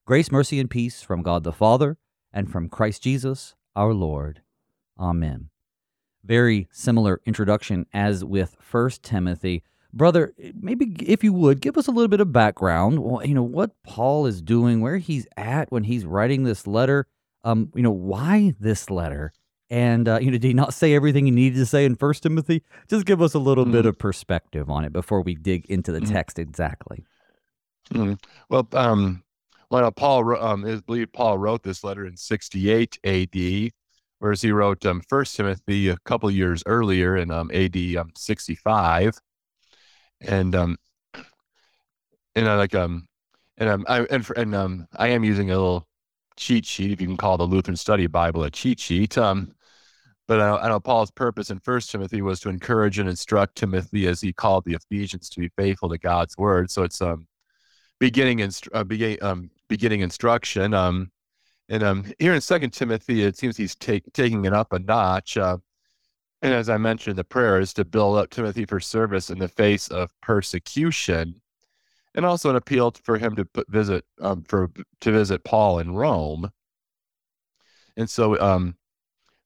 Grace, 0.06 0.30
mercy, 0.30 0.60
and 0.60 0.70
peace 0.70 1.02
from 1.02 1.22
God 1.22 1.42
the 1.42 1.52
Father 1.52 1.98
and 2.32 2.50
from 2.50 2.68
Christ 2.68 3.02
Jesus 3.02 3.54
our 3.74 3.92
Lord. 3.92 4.42
Amen. 4.98 5.50
Very 6.24 6.68
similar 6.70 7.20
introduction 7.26 7.86
as 7.92 8.24
with 8.24 8.56
First 8.60 9.02
Timothy. 9.02 9.64
Brother, 9.92 10.34
maybe 10.54 10.94
if 11.04 11.24
you 11.24 11.32
would 11.32 11.60
give 11.60 11.76
us 11.76 11.88
a 11.88 11.90
little 11.90 12.08
bit 12.08 12.20
of 12.20 12.32
background, 12.32 12.94
you 13.26 13.34
know, 13.34 13.42
what 13.42 13.72
Paul 13.82 14.26
is 14.26 14.40
doing, 14.42 14.80
where 14.80 14.98
he's 14.98 15.26
at 15.36 15.72
when 15.72 15.84
he's 15.84 16.04
writing 16.04 16.44
this 16.44 16.66
letter, 16.66 17.06
um, 17.42 17.72
you 17.74 17.82
know, 17.82 17.90
why 17.90 18.54
this 18.60 18.90
letter? 18.90 19.32
And 19.68 20.08
uh, 20.08 20.18
you 20.20 20.26
know, 20.26 20.38
did 20.38 20.44
he 20.44 20.54
not 20.54 20.74
say 20.74 20.94
everything 20.94 21.24
he 21.24 21.30
needed 21.32 21.56
to 21.58 21.66
say 21.66 21.84
in 21.84 21.96
First 21.96 22.22
Timothy? 22.22 22.62
Just 22.88 23.04
give 23.04 23.20
us 23.20 23.34
a 23.34 23.38
little 23.38 23.64
bit 23.64 23.84
Mhm. 23.84 23.88
of 23.88 23.98
perspective 23.98 24.70
on 24.70 24.84
it 24.84 24.92
before 24.92 25.22
we 25.22 25.34
dig 25.34 25.66
into 25.66 25.90
the 25.90 26.00
Mhm. 26.00 26.12
text 26.12 26.38
exactly. 26.38 27.04
Mhm. 27.92 28.20
Well, 28.48 28.68
um, 28.72 29.24
well, 29.70 29.90
Paul 29.90 30.36
um, 30.40 30.64
is 30.64 30.82
believed 30.82 31.12
Paul 31.12 31.38
wrote 31.38 31.64
this 31.64 31.82
letter 31.82 32.06
in 32.06 32.16
68 32.16 32.98
AD, 33.04 33.72
whereas 34.20 34.42
he 34.42 34.52
wrote 34.52 34.86
um, 34.86 35.02
First 35.08 35.34
Timothy 35.36 35.88
a 35.88 35.96
couple 36.04 36.30
years 36.30 36.62
earlier 36.66 37.16
in 37.16 37.32
um, 37.32 37.50
AD 37.52 37.96
um, 37.96 38.10
65, 38.16 39.18
and 40.20 40.54
um, 40.54 40.76
and 42.36 42.48
I 42.48 42.54
like 42.56 42.74
um, 42.74 43.08
and 43.58 43.68
um, 43.68 43.84
I 43.88 44.02
and 44.02 44.24
for, 44.24 44.34
and 44.34 44.54
um, 44.54 44.86
I 44.96 45.08
am 45.08 45.24
using 45.24 45.50
a 45.50 45.54
little 45.54 45.86
cheat 46.36 46.66
sheet, 46.66 46.92
if 46.92 47.00
you 47.00 47.06
can 47.06 47.16
call 47.16 47.36
the 47.36 47.44
Lutheran 47.44 47.76
Study 47.76 48.06
Bible 48.06 48.44
a 48.44 48.50
cheat 48.50 48.80
sheet. 48.80 49.16
Um, 49.18 49.52
but 50.28 50.40
I 50.40 50.48
know, 50.48 50.58
I 50.58 50.68
know 50.68 50.80
Paul's 50.80 51.10
purpose 51.10 51.50
in 51.50 51.60
First 51.60 51.90
Timothy 51.90 52.20
was 52.20 52.40
to 52.40 52.48
encourage 52.48 52.98
and 52.98 53.08
instruct 53.08 53.56
Timothy 53.56 54.06
as 54.08 54.20
he 54.20 54.32
called 54.32 54.64
the 54.64 54.74
Ephesians 54.74 55.28
to 55.30 55.40
be 55.40 55.50
faithful 55.56 55.88
to 55.88 55.98
God's 55.98 56.36
word. 56.36 56.70
So 56.70 56.82
it's 56.82 57.00
um 57.00 57.26
beginning 57.98 58.40
inst- 58.40 58.68
uh, 58.72 58.84
begin, 58.84 59.18
um, 59.22 59.50
beginning 59.68 60.00
instruction. 60.00 60.74
Um, 60.74 61.10
and 61.68 61.82
um, 61.82 62.12
here 62.18 62.34
in 62.34 62.40
Second 62.40 62.72
Timothy, 62.72 63.24
it 63.24 63.36
seems 63.36 63.56
he's 63.56 63.74
take, 63.74 64.04
taking 64.12 64.44
it 64.44 64.52
up 64.52 64.72
a 64.72 64.78
notch. 64.78 65.36
Uh, 65.36 65.58
and 66.42 66.52
as 66.52 66.68
I 66.68 66.76
mentioned, 66.76 67.16
the 67.16 67.24
prayer 67.24 67.58
is 67.58 67.72
to 67.74 67.84
build 67.84 68.18
up 68.18 68.30
Timothy 68.30 68.64
for 68.64 68.78
service 68.78 69.30
in 69.30 69.38
the 69.38 69.48
face 69.48 69.88
of 69.88 70.10
persecution, 70.20 71.40
and 72.16 72.24
also 72.24 72.48
an 72.50 72.56
appeal 72.56 72.92
for 73.04 73.18
him 73.18 73.36
to 73.36 73.44
put, 73.44 73.70
visit 73.70 74.04
um, 74.20 74.42
for 74.42 74.70
to 75.02 75.12
visit 75.12 75.44
Paul 75.44 75.78
in 75.78 75.94
Rome. 75.94 76.50
And 77.96 78.10
so 78.10 78.40
um, 78.40 78.76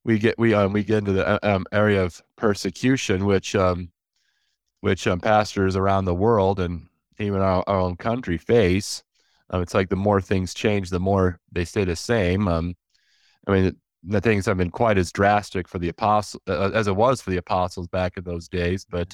we 0.03 0.17
get 0.17 0.39
we 0.39 0.53
um, 0.53 0.73
we 0.73 0.83
get 0.83 0.99
into 0.99 1.11
the 1.11 1.27
uh, 1.27 1.55
um, 1.55 1.65
area 1.71 2.03
of 2.03 2.21
persecution, 2.37 3.25
which 3.25 3.55
um, 3.55 3.91
which 4.79 5.05
um, 5.05 5.19
pastors 5.19 5.75
around 5.75 6.05
the 6.05 6.15
world 6.15 6.59
and 6.59 6.87
even 7.19 7.41
our, 7.41 7.63
our 7.67 7.79
own 7.79 7.97
country 7.97 8.37
face. 8.37 9.03
It's 9.53 9.73
like 9.73 9.89
the 9.89 9.97
more 9.97 10.21
things 10.21 10.53
change, 10.53 10.89
the 10.89 10.99
more 10.99 11.37
they 11.51 11.65
stay 11.65 11.83
the 11.83 11.97
same. 11.97 12.47
I 12.47 12.61
mean, 13.49 13.75
the 14.01 14.21
things 14.21 14.45
have 14.45 14.55
been 14.55 14.71
quite 14.71 14.97
as 14.97 15.11
drastic 15.11 15.67
for 15.67 15.77
the 15.77 15.89
apostle 15.89 16.41
uh, 16.47 16.71
as 16.73 16.87
it 16.87 16.95
was 16.95 17.21
for 17.21 17.31
the 17.31 17.37
apostles 17.37 17.89
back 17.89 18.15
in 18.15 18.23
those 18.23 18.47
days, 18.47 18.85
but 18.89 19.13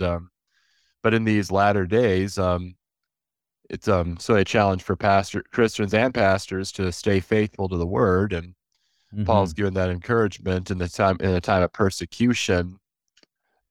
but 1.02 1.14
in 1.16 1.24
these 1.24 1.52
latter 1.52 1.88
days, 1.88 2.38
um, 2.38 2.76
it's 3.70 3.88
um 3.88 4.18
so 4.18 4.36
a 4.36 4.44
challenge 4.44 4.84
for 4.84 4.96
pastor 4.96 5.44
Christians 5.52 5.94
and 5.94 6.14
pastors 6.14 6.72
to 6.74 6.92
stay 6.92 7.20
faithful 7.20 7.70
to 7.70 7.78
the 7.78 7.88
word, 7.88 8.34
and 8.34 8.54
mm-hmm. 9.14 9.24
Paul's 9.26 9.54
given 9.54 9.74
that 9.76 9.90
encouragement 9.90 10.72
in 10.72 10.78
the 10.78 10.90
time 10.90 11.18
in 11.20 11.32
a 11.32 11.42
time 11.42 11.64
of 11.64 11.74
persecution 11.74 12.80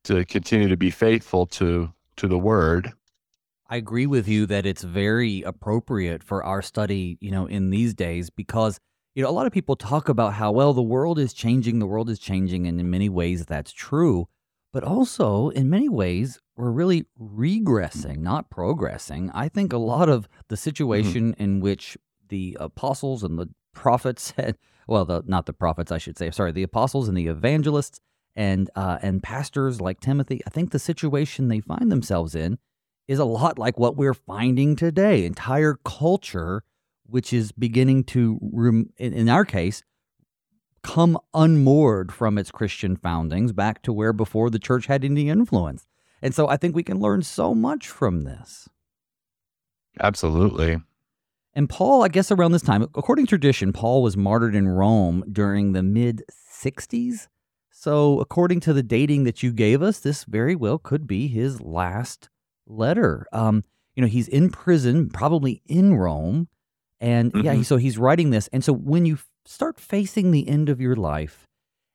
to 0.04 0.24
continue 0.24 0.68
to 0.68 0.76
be 0.76 0.90
faithful 0.90 1.46
to 1.46 1.92
to 2.16 2.28
the 2.28 2.38
word. 2.38 2.92
I 3.68 3.76
agree 3.76 4.06
with 4.06 4.28
you 4.28 4.46
that 4.46 4.64
it's 4.64 4.82
very 4.82 5.42
appropriate 5.42 6.22
for 6.22 6.44
our 6.44 6.62
study, 6.62 7.18
you 7.20 7.32
know, 7.32 7.46
in 7.46 7.70
these 7.70 7.94
days 7.94 8.30
because 8.30 8.78
you 9.16 9.22
know, 9.22 9.30
a 9.30 9.32
lot 9.32 9.46
of 9.46 9.52
people 9.52 9.76
talk 9.76 10.10
about 10.10 10.34
how 10.34 10.52
well 10.52 10.74
the 10.74 10.82
world 10.82 11.18
is 11.18 11.32
changing, 11.32 11.78
the 11.78 11.86
world 11.86 12.10
is 12.10 12.18
changing, 12.18 12.66
and 12.66 12.78
in 12.78 12.90
many 12.90 13.08
ways 13.08 13.46
that's 13.46 13.72
true. 13.72 14.28
But 14.76 14.85
also, 14.85 15.49
in 15.49 15.71
many 15.71 15.88
ways, 15.88 16.38
we're 16.54 16.71
really 16.71 17.06
regressing, 17.18 18.18
not 18.18 18.50
progressing. 18.50 19.30
I 19.33 19.49
think 19.49 19.73
a 19.73 19.78
lot 19.78 20.11
of 20.11 20.28
the 20.49 20.54
mm-hmm. 20.54 20.61
situation 20.61 21.33
mm-hmm. 21.33 21.42
in 21.42 21.61
which 21.61 21.97
the 22.28 22.59
apostles 22.61 23.23
and 23.23 23.38
the 23.38 23.49
prophets 23.73 24.33
had, 24.37 24.59
well, 24.87 25.06
the, 25.06 25.23
not 25.25 25.47
the 25.47 25.54
prophets, 25.54 25.90
I 25.90 25.97
should 25.97 26.18
say, 26.18 26.30
sorry, 26.30 26.52
the 26.52 26.62
apostles 26.62 27.09
and 27.09 27.16
the 27.16 27.26
evangelists 27.26 28.00
and 28.35 28.68
uh, 28.76 28.99
and 29.00 29.23
pastors 29.23 29.80
like 29.80 29.99
Timothy, 29.99 30.42
I 30.47 30.50
think 30.50 30.73
the 30.73 30.78
situation 30.78 31.49
they 31.49 31.61
find 31.61 31.90
themselves 31.90 32.35
in 32.35 32.59
is 33.09 33.18
a 33.18 33.25
lot 33.25 33.59
like 33.59 33.78
what 33.78 33.97
we're 33.97 34.12
finding 34.12 34.76
today. 34.76 35.25
Entire 35.25 35.78
culture 35.87 36.64
which 37.06 37.33
is 37.33 37.50
beginning 37.50 38.04
to, 38.04 38.90
in 38.99 39.28
our 39.30 39.47
case, 39.47 39.83
come 40.86 41.18
unmoored 41.34 42.12
from 42.12 42.38
its 42.38 42.52
Christian 42.52 42.96
foundings 42.96 43.52
back 43.52 43.82
to 43.82 43.92
where 43.92 44.12
before 44.12 44.50
the 44.50 44.58
church 44.60 44.86
had 44.86 45.04
any 45.04 45.28
influence. 45.28 45.84
And 46.22 46.32
so 46.32 46.48
I 46.48 46.56
think 46.56 46.76
we 46.76 46.84
can 46.84 47.00
learn 47.00 47.22
so 47.22 47.54
much 47.54 47.88
from 47.88 48.22
this. 48.22 48.68
Absolutely. 50.00 50.78
And 51.54 51.68
Paul, 51.68 52.04
I 52.04 52.08
guess 52.08 52.30
around 52.30 52.52
this 52.52 52.62
time, 52.62 52.82
according 52.82 53.26
to 53.26 53.30
tradition, 53.30 53.72
Paul 53.72 54.00
was 54.02 54.16
martyred 54.16 54.54
in 54.54 54.68
Rome 54.68 55.24
during 55.30 55.72
the 55.72 55.82
mid 55.82 56.22
60s. 56.30 57.26
So, 57.70 58.20
according 58.20 58.60
to 58.60 58.72
the 58.72 58.82
dating 58.82 59.24
that 59.24 59.42
you 59.42 59.52
gave 59.52 59.82
us, 59.82 59.98
this 59.98 60.24
very 60.24 60.54
well 60.54 60.78
could 60.78 61.06
be 61.06 61.28
his 61.28 61.60
last 61.60 62.28
letter. 62.66 63.26
Um, 63.32 63.64
you 63.94 64.02
know, 64.02 64.08
he's 64.08 64.28
in 64.28 64.50
prison, 64.50 65.08
probably 65.08 65.62
in 65.66 65.94
Rome. 65.94 66.48
And 67.00 67.32
mm-hmm. 67.32 67.44
yeah, 67.44 67.62
so 67.62 67.76
he's 67.76 67.98
writing 67.98 68.30
this. 68.30 68.48
And 68.52 68.62
so 68.62 68.72
when 68.72 69.04
you 69.04 69.18
start 69.46 69.80
facing 69.80 70.30
the 70.30 70.48
end 70.48 70.68
of 70.68 70.80
your 70.80 70.96
life 70.96 71.46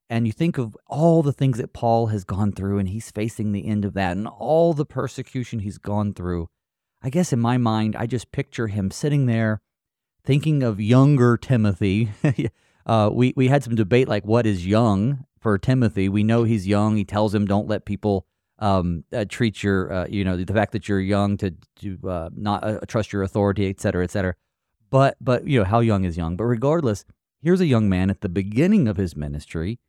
and 0.10 0.26
you 0.26 0.34
think 0.34 0.58
of 0.58 0.76
all 0.88 1.24
the 1.24 1.34
things 1.34 1.58
that 1.58 1.74
Paul 1.74 2.08
has 2.08 2.24
gone 2.24 2.52
through 2.52 2.80
and 2.80 2.90
he's 2.90 3.12
facing 3.12 3.52
the 3.52 3.68
end 3.68 3.86
of 3.86 3.94
that 3.94 4.18
and 4.18 4.28
all 4.28 4.74
the 4.74 4.86
persecution 4.86 5.60
he's 5.60 5.78
gone 5.78 6.14
through, 6.14 6.48
I 7.02 7.10
guess 7.10 7.32
in 7.32 7.40
my 7.40 7.58
mind, 7.58 7.96
I 7.96 8.08
just 8.08 8.32
picture 8.32 8.68
him 8.68 8.92
sitting 8.92 9.26
there 9.26 9.62
thinking 10.24 10.64
of 10.64 10.80
younger 10.82 11.38
Timothy. 11.38 12.10
uh, 12.86 13.10
we, 13.12 13.34
we 13.36 13.48
had 13.48 13.64
some 13.64 13.76
debate 13.76 14.08
like, 14.08 14.26
what 14.26 14.46
is 14.46 14.68
young 14.68 15.26
for 15.40 15.58
Timothy? 15.58 16.10
We 16.10 16.24
know 16.24 16.44
he's 16.44 16.68
young. 16.68 16.98
He 16.98 17.06
tells 17.06 17.34
him, 17.34 17.46
don't 17.46 17.68
let 17.68 17.86
people 17.86 18.26
um, 18.60 19.04
uh, 19.12 19.26
treat 19.28 19.64
your, 19.64 19.92
uh, 19.92 20.08
you 20.08 20.24
know, 20.24 20.38
the 20.38 20.54
fact 20.54 20.74
that 20.74 20.88
you're 20.88 21.00
young 21.00 21.38
to, 21.38 21.56
to 21.78 21.98
uh, 22.08 22.30
not 22.36 22.64
uh, 22.64 22.80
trust 22.88 23.12
your 23.12 23.24
authority, 23.24 23.70
et 23.70 23.80
cetera, 23.80 24.04
et 24.04 24.12
cetera. 24.12 24.36
But 24.92 25.16
but 25.22 25.48
you 25.48 25.60
know 25.60 25.66
how 25.66 25.80
young 25.80 26.04
is 26.04 26.18
young. 26.18 26.36
But 26.36 26.44
regardless, 26.44 27.06
here's 27.42 27.62
a 27.62 27.66
young 27.66 27.90
man 27.90 28.10
at 28.10 28.22
the 28.22 28.30
beginning 28.30 28.88
of 28.88 28.98
his 28.98 29.16
ministry, 29.16 29.80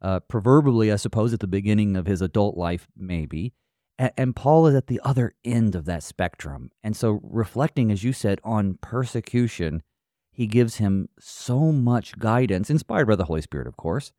uh, 0.00 0.20
proverbially, 0.20 0.92
I 0.92 0.96
suppose, 0.96 1.32
at 1.32 1.40
the 1.40 1.46
beginning 1.46 1.96
of 1.96 2.06
his 2.06 2.22
adult 2.22 2.56
life, 2.56 2.86
maybe. 2.96 3.52
And, 3.98 4.12
and 4.16 4.36
Paul 4.36 4.66
is 4.66 4.74
at 4.74 4.86
the 4.86 5.00
other 5.04 5.34
end 5.44 5.74
of 5.74 5.84
that 5.86 6.02
spectrum. 6.02 6.70
And 6.82 6.96
so, 6.96 7.20
reflecting, 7.22 7.90
as 7.90 8.04
you 8.04 8.12
said, 8.12 8.40
on 8.44 8.78
persecution, 8.80 9.82
he 10.30 10.46
gives 10.46 10.76
him 10.76 11.08
so 11.18 11.72
much 11.72 12.18
guidance, 12.18 12.70
inspired 12.70 13.08
by 13.08 13.16
the 13.16 13.24
Holy 13.24 13.42
Spirit, 13.42 13.66
of 13.66 13.76
course. 13.76 14.12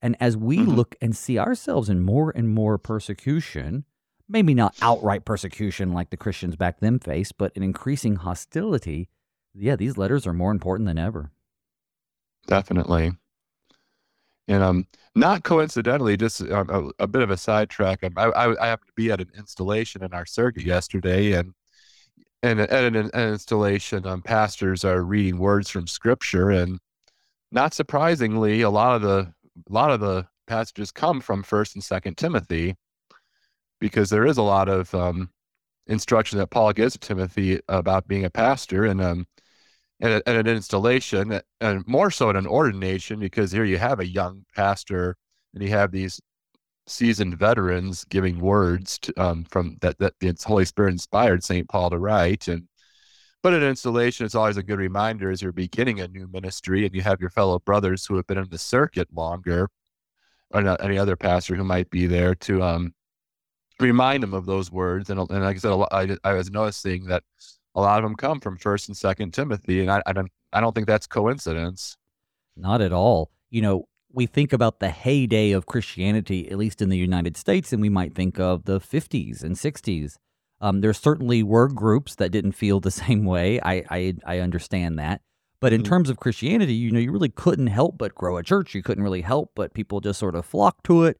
And 0.00 0.16
as 0.20 0.36
we 0.36 0.58
mm-hmm. 0.58 0.70
look 0.70 0.96
and 1.00 1.16
see 1.16 1.38
ourselves 1.38 1.88
in 1.88 2.00
more 2.00 2.30
and 2.30 2.48
more 2.48 2.78
persecution, 2.78 3.84
maybe 4.28 4.54
not 4.54 4.76
outright 4.80 5.24
persecution 5.24 5.92
like 5.92 6.10
the 6.10 6.16
Christians 6.16 6.56
back 6.56 6.80
then 6.80 6.98
faced, 6.98 7.38
but 7.38 7.56
an 7.56 7.62
increasing 7.62 8.16
hostility, 8.16 9.08
yeah, 9.54 9.76
these 9.76 9.96
letters 9.96 10.26
are 10.26 10.32
more 10.32 10.50
important 10.50 10.86
than 10.86 10.98
ever. 10.98 11.32
Definitely. 12.46 13.12
And 14.46 14.62
um, 14.62 14.86
not 15.14 15.42
coincidentally, 15.42 16.16
just 16.16 16.42
a, 16.42 16.60
a, 16.60 16.90
a 16.98 17.06
bit 17.06 17.22
of 17.22 17.30
a 17.30 17.36
sidetrack. 17.36 18.04
Um, 18.04 18.12
I, 18.16 18.24
I, 18.24 18.64
I 18.64 18.66
happened 18.68 18.88
to 18.88 18.94
be 18.94 19.10
at 19.10 19.20
an 19.20 19.30
installation 19.36 20.04
in 20.04 20.12
our 20.12 20.26
circuit 20.26 20.64
yesterday, 20.64 21.32
and 21.32 21.54
and 22.42 22.60
at 22.60 22.84
an, 22.84 22.94
an 22.96 23.10
installation, 23.14 24.06
um, 24.06 24.20
pastors 24.20 24.84
are 24.84 25.02
reading 25.02 25.38
words 25.38 25.70
from 25.70 25.86
Scripture, 25.86 26.50
and 26.50 26.78
not 27.52 27.72
surprisingly, 27.72 28.60
a 28.60 28.70
lot 28.70 28.96
of 28.96 29.02
the 29.02 29.32
a 29.68 29.72
lot 29.72 29.90
of 29.90 30.00
the 30.00 30.26
passages 30.46 30.90
come 30.92 31.22
from 31.22 31.42
First 31.42 31.74
and 31.74 31.82
Second 31.82 32.18
Timothy, 32.18 32.76
because 33.80 34.10
there 34.10 34.26
is 34.26 34.36
a 34.36 34.42
lot 34.42 34.68
of 34.68 34.94
um, 34.94 35.30
instruction 35.86 36.38
that 36.38 36.50
Paul 36.50 36.74
gives 36.74 36.92
to 36.94 36.98
Timothy 36.98 37.60
about 37.68 38.08
being 38.08 38.26
a 38.26 38.30
pastor, 38.30 38.84
and 38.84 39.00
um, 39.00 39.26
at, 40.00 40.22
at 40.26 40.36
an 40.36 40.46
installation, 40.46 41.40
and 41.60 41.86
more 41.86 42.10
so 42.10 42.30
at 42.30 42.36
an 42.36 42.46
ordination, 42.46 43.20
because 43.20 43.52
here 43.52 43.64
you 43.64 43.78
have 43.78 44.00
a 44.00 44.06
young 44.06 44.44
pastor 44.54 45.16
and 45.54 45.62
you 45.62 45.70
have 45.70 45.92
these 45.92 46.20
seasoned 46.86 47.38
veterans 47.38 48.04
giving 48.04 48.38
words 48.40 48.98
to, 48.98 49.12
um, 49.22 49.44
from 49.44 49.76
that 49.80 49.98
that 49.98 50.12
the 50.20 50.34
Holy 50.44 50.64
Spirit 50.64 50.92
inspired 50.92 51.42
Saint 51.42 51.68
Paul 51.68 51.90
to 51.90 51.98
write. 51.98 52.48
And 52.48 52.64
but 53.42 53.54
an 53.54 53.62
installation, 53.62 54.26
it's 54.26 54.34
always 54.34 54.56
a 54.56 54.62
good 54.62 54.78
reminder 54.78 55.30
as 55.30 55.40
you're 55.40 55.52
beginning 55.52 56.00
a 56.00 56.08
new 56.08 56.28
ministry 56.32 56.84
and 56.84 56.94
you 56.94 57.02
have 57.02 57.20
your 57.20 57.30
fellow 57.30 57.58
brothers 57.58 58.04
who 58.04 58.16
have 58.16 58.26
been 58.26 58.38
in 58.38 58.48
the 58.50 58.58
circuit 58.58 59.08
longer, 59.14 59.68
or 60.50 60.62
not 60.62 60.84
any 60.84 60.98
other 60.98 61.16
pastor 61.16 61.54
who 61.54 61.64
might 61.64 61.88
be 61.90 62.06
there 62.06 62.34
to 62.34 62.62
um, 62.62 62.94
remind 63.80 64.22
them 64.22 64.34
of 64.34 64.46
those 64.46 64.70
words. 64.70 65.10
And, 65.10 65.18
and 65.20 65.42
like 65.42 65.56
I 65.56 65.58
said, 65.58 65.86
I, 65.90 66.16
I 66.24 66.34
was 66.34 66.50
noticing 66.50 67.04
that 67.06 67.22
a 67.74 67.80
lot 67.80 67.98
of 67.98 68.04
them 68.04 68.16
come 68.16 68.40
from 68.40 68.56
First 68.56 68.88
and 68.88 68.96
Second 68.96 69.32
Timothy, 69.32 69.80
and 69.80 69.90
I, 69.90 70.02
I 70.06 70.12
don't 70.12 70.30
I 70.52 70.60
don't 70.60 70.74
think 70.74 70.86
that's 70.86 71.06
coincidence. 71.06 71.96
Not 72.56 72.80
at 72.80 72.92
all. 72.92 73.30
You 73.50 73.62
know, 73.62 73.88
we 74.12 74.26
think 74.26 74.52
about 74.52 74.78
the 74.78 74.90
heyday 74.90 75.50
of 75.50 75.66
Christianity, 75.66 76.48
at 76.50 76.58
least 76.58 76.80
in 76.80 76.88
the 76.88 76.96
United 76.96 77.36
States, 77.36 77.72
and 77.72 77.82
we 77.82 77.88
might 77.88 78.14
think 78.14 78.38
of 78.38 78.64
the 78.64 78.80
50s 78.80 79.42
and 79.42 79.56
60s. 79.56 80.14
Um, 80.60 80.80
there 80.80 80.92
certainly 80.92 81.42
were 81.42 81.68
groups 81.68 82.14
that 82.14 82.30
didn't 82.30 82.52
feel 82.52 82.78
the 82.78 82.90
same 83.02 83.24
way. 83.24 83.60
I 83.60 83.84
I, 83.90 84.14
I 84.24 84.38
understand 84.38 84.98
that. 84.98 85.20
But 85.60 85.72
in 85.72 85.80
mm-hmm. 85.80 85.88
terms 85.88 86.10
of 86.10 86.20
Christianity, 86.20 86.74
you 86.74 86.90
know, 86.90 87.00
you 87.00 87.10
really 87.10 87.30
couldn't 87.30 87.68
help 87.68 87.96
but 87.98 88.14
grow 88.14 88.36
a 88.36 88.42
church. 88.42 88.74
You 88.74 88.82
couldn't 88.82 89.04
really 89.04 89.22
help 89.22 89.52
but 89.54 89.74
people 89.74 90.00
just 90.00 90.18
sort 90.18 90.34
of 90.34 90.44
flock 90.44 90.82
to 90.84 91.04
it. 91.04 91.16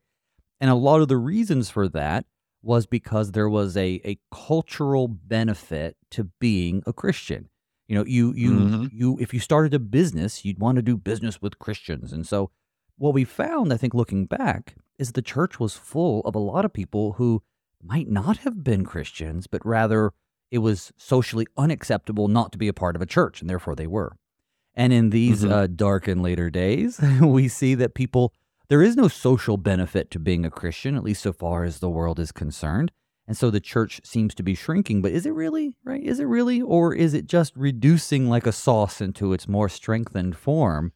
And 0.60 0.70
a 0.70 0.74
lot 0.74 1.00
of 1.00 1.08
the 1.08 1.16
reasons 1.16 1.70
for 1.70 1.88
that 1.88 2.26
was 2.64 2.86
because 2.86 3.32
there 3.32 3.48
was 3.48 3.76
a, 3.76 4.00
a 4.04 4.18
cultural 4.32 5.08
benefit 5.08 5.96
to 6.10 6.24
being 6.40 6.82
a 6.86 6.92
Christian. 6.92 7.48
You 7.88 7.96
know, 7.96 8.04
you 8.04 8.32
you 8.32 8.50
mm-hmm. 8.52 8.86
you 8.92 9.18
if 9.20 9.34
you 9.34 9.40
started 9.40 9.74
a 9.74 9.78
business, 9.78 10.44
you'd 10.44 10.58
want 10.58 10.76
to 10.76 10.82
do 10.82 10.96
business 10.96 11.42
with 11.42 11.58
Christians. 11.58 12.12
And 12.12 12.26
so 12.26 12.50
what 12.96 13.12
we 13.12 13.24
found, 13.24 13.72
I 13.72 13.76
think 13.76 13.92
looking 13.92 14.24
back, 14.26 14.76
is 14.98 15.12
the 15.12 15.22
church 15.22 15.60
was 15.60 15.74
full 15.74 16.20
of 16.22 16.34
a 16.34 16.38
lot 16.38 16.64
of 16.64 16.72
people 16.72 17.14
who 17.14 17.42
might 17.82 18.08
not 18.08 18.38
have 18.38 18.64
been 18.64 18.84
Christians, 18.84 19.46
but 19.46 19.64
rather 19.66 20.12
it 20.50 20.58
was 20.58 20.92
socially 20.96 21.46
unacceptable 21.56 22.28
not 22.28 22.52
to 22.52 22.58
be 22.58 22.68
a 22.68 22.72
part 22.72 22.96
of 22.96 23.02
a 23.02 23.06
church, 23.06 23.40
and 23.40 23.50
therefore 23.50 23.74
they 23.74 23.86
were. 23.86 24.16
And 24.74 24.92
in 24.92 25.10
these 25.10 25.42
mm-hmm. 25.42 25.52
uh, 25.52 25.66
dark 25.66 26.08
and 26.08 26.22
later 26.22 26.50
days, 26.50 27.00
we 27.20 27.48
see 27.48 27.74
that 27.74 27.94
people 27.94 28.32
There 28.68 28.82
is 28.82 28.96
no 28.96 29.08
social 29.08 29.56
benefit 29.56 30.10
to 30.12 30.18
being 30.18 30.44
a 30.44 30.50
Christian, 30.50 30.96
at 30.96 31.04
least 31.04 31.22
so 31.22 31.32
far 31.32 31.64
as 31.64 31.78
the 31.78 31.90
world 31.90 32.18
is 32.18 32.32
concerned. 32.32 32.92
And 33.26 33.36
so 33.36 33.50
the 33.50 33.60
church 33.60 34.00
seems 34.04 34.34
to 34.34 34.42
be 34.42 34.54
shrinking, 34.54 35.00
but 35.02 35.12
is 35.12 35.24
it 35.26 35.30
really, 35.34 35.74
right? 35.84 36.02
Is 36.02 36.20
it 36.20 36.24
really? 36.24 36.60
Or 36.60 36.94
is 36.94 37.14
it 37.14 37.26
just 37.26 37.56
reducing 37.56 38.28
like 38.28 38.46
a 38.46 38.52
sauce 38.52 39.00
into 39.00 39.32
its 39.32 39.48
more 39.48 39.68
strengthened 39.68 40.36
form? 40.36 40.92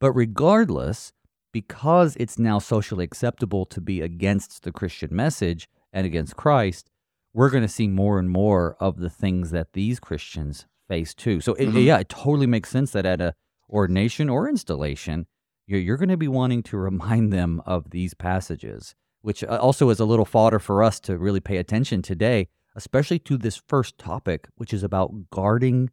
But 0.00 0.12
regardless, 0.12 1.12
because 1.52 2.16
it's 2.18 2.38
now 2.38 2.58
socially 2.58 3.04
acceptable 3.04 3.64
to 3.66 3.80
be 3.80 4.00
against 4.00 4.62
the 4.64 4.72
Christian 4.72 5.14
message 5.14 5.68
and 5.92 6.04
against 6.06 6.36
Christ, 6.36 6.90
we're 7.32 7.50
going 7.50 7.62
to 7.62 7.68
see 7.68 7.86
more 7.88 8.18
and 8.18 8.30
more 8.30 8.76
of 8.80 8.98
the 8.98 9.10
things 9.10 9.50
that 9.52 9.72
these 9.72 10.00
Christians 10.00 10.66
face 10.88 11.14
too. 11.14 11.40
So, 11.40 11.54
it, 11.54 11.68
Mhm. 11.68 11.84
yeah, 11.84 11.98
it 11.98 12.08
totally 12.08 12.46
makes 12.46 12.70
sense 12.70 12.90
that 12.92 13.06
at 13.06 13.20
a 13.20 13.34
ordination 13.70 14.28
or 14.28 14.48
installation, 14.48 15.26
you're, 15.68 15.78
you're 15.80 15.96
going 15.96 16.08
to 16.08 16.16
be 16.16 16.26
wanting 16.28 16.64
to 16.64 16.76
remind 16.88 17.32
them 17.32 17.62
of 17.66 17.90
these 17.90 18.14
passages, 18.14 18.94
which 19.22 19.44
uh, 19.44 19.58
also 19.60 19.90
is 19.90 20.00
a 20.00 20.04
little 20.04 20.24
fodder 20.24 20.58
for 20.58 20.82
us 20.82 20.98
to 21.00 21.16
really 21.16 21.40
pay 21.40 21.58
attention 21.58 22.02
today, 22.02 22.48
especially 22.74 23.20
to 23.20 23.36
this 23.38 23.62
first 23.68 23.98
topic, 23.98 24.48
which 24.56 24.72
is 24.74 24.82
about 24.82 25.30
guarding 25.30 25.90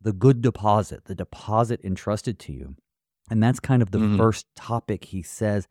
the 0.00 0.12
good 0.12 0.40
deposit, 0.42 1.04
the 1.04 1.14
deposit 1.14 1.80
entrusted 1.84 2.38
to 2.40 2.52
you. 2.52 2.74
And 3.30 3.42
that's 3.42 3.60
kind 3.60 3.82
of 3.82 3.90
the 3.90 3.98
Mhm. 3.98 4.16
first 4.16 4.46
topic 4.56 5.04
he 5.06 5.22
says. 5.22 5.68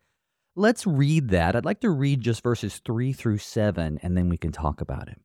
Let's 0.54 0.86
read 0.86 1.28
that. 1.30 1.54
I'd 1.56 1.64
like 1.64 1.80
to 1.80 1.90
read 1.90 2.20
just 2.20 2.42
verses 2.42 2.80
three 2.84 3.12
through 3.12 3.38
seven, 3.38 3.98
and 4.02 4.16
then 4.16 4.28
we 4.28 4.36
can 4.36 4.52
talk 4.52 4.80
about 4.80 5.08
it. 5.08 5.20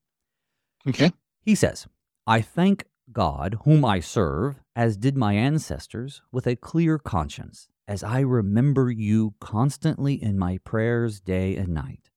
Okay. 0.88 1.12
He 1.42 1.56
says, 1.56 1.88
I 2.28 2.42
thank 2.42 2.86
God, 3.12 3.58
whom 3.66 3.84
I 3.84 4.00
serve, 4.00 4.60
as 4.76 4.96
did 4.96 5.18
my 5.18 5.34
ancestors, 5.34 6.22
with 6.32 6.48
a 6.48 6.56
clear 6.56 6.98
conscience, 6.98 7.68
as 7.88 8.04
I 8.04 8.20
remember 8.22 8.90
you 8.90 9.34
constantly 9.40 10.22
in 10.22 10.38
my 10.38 10.60
prayers 10.60 11.20
day 11.20 11.56
and 11.56 11.70
night. 11.70 12.10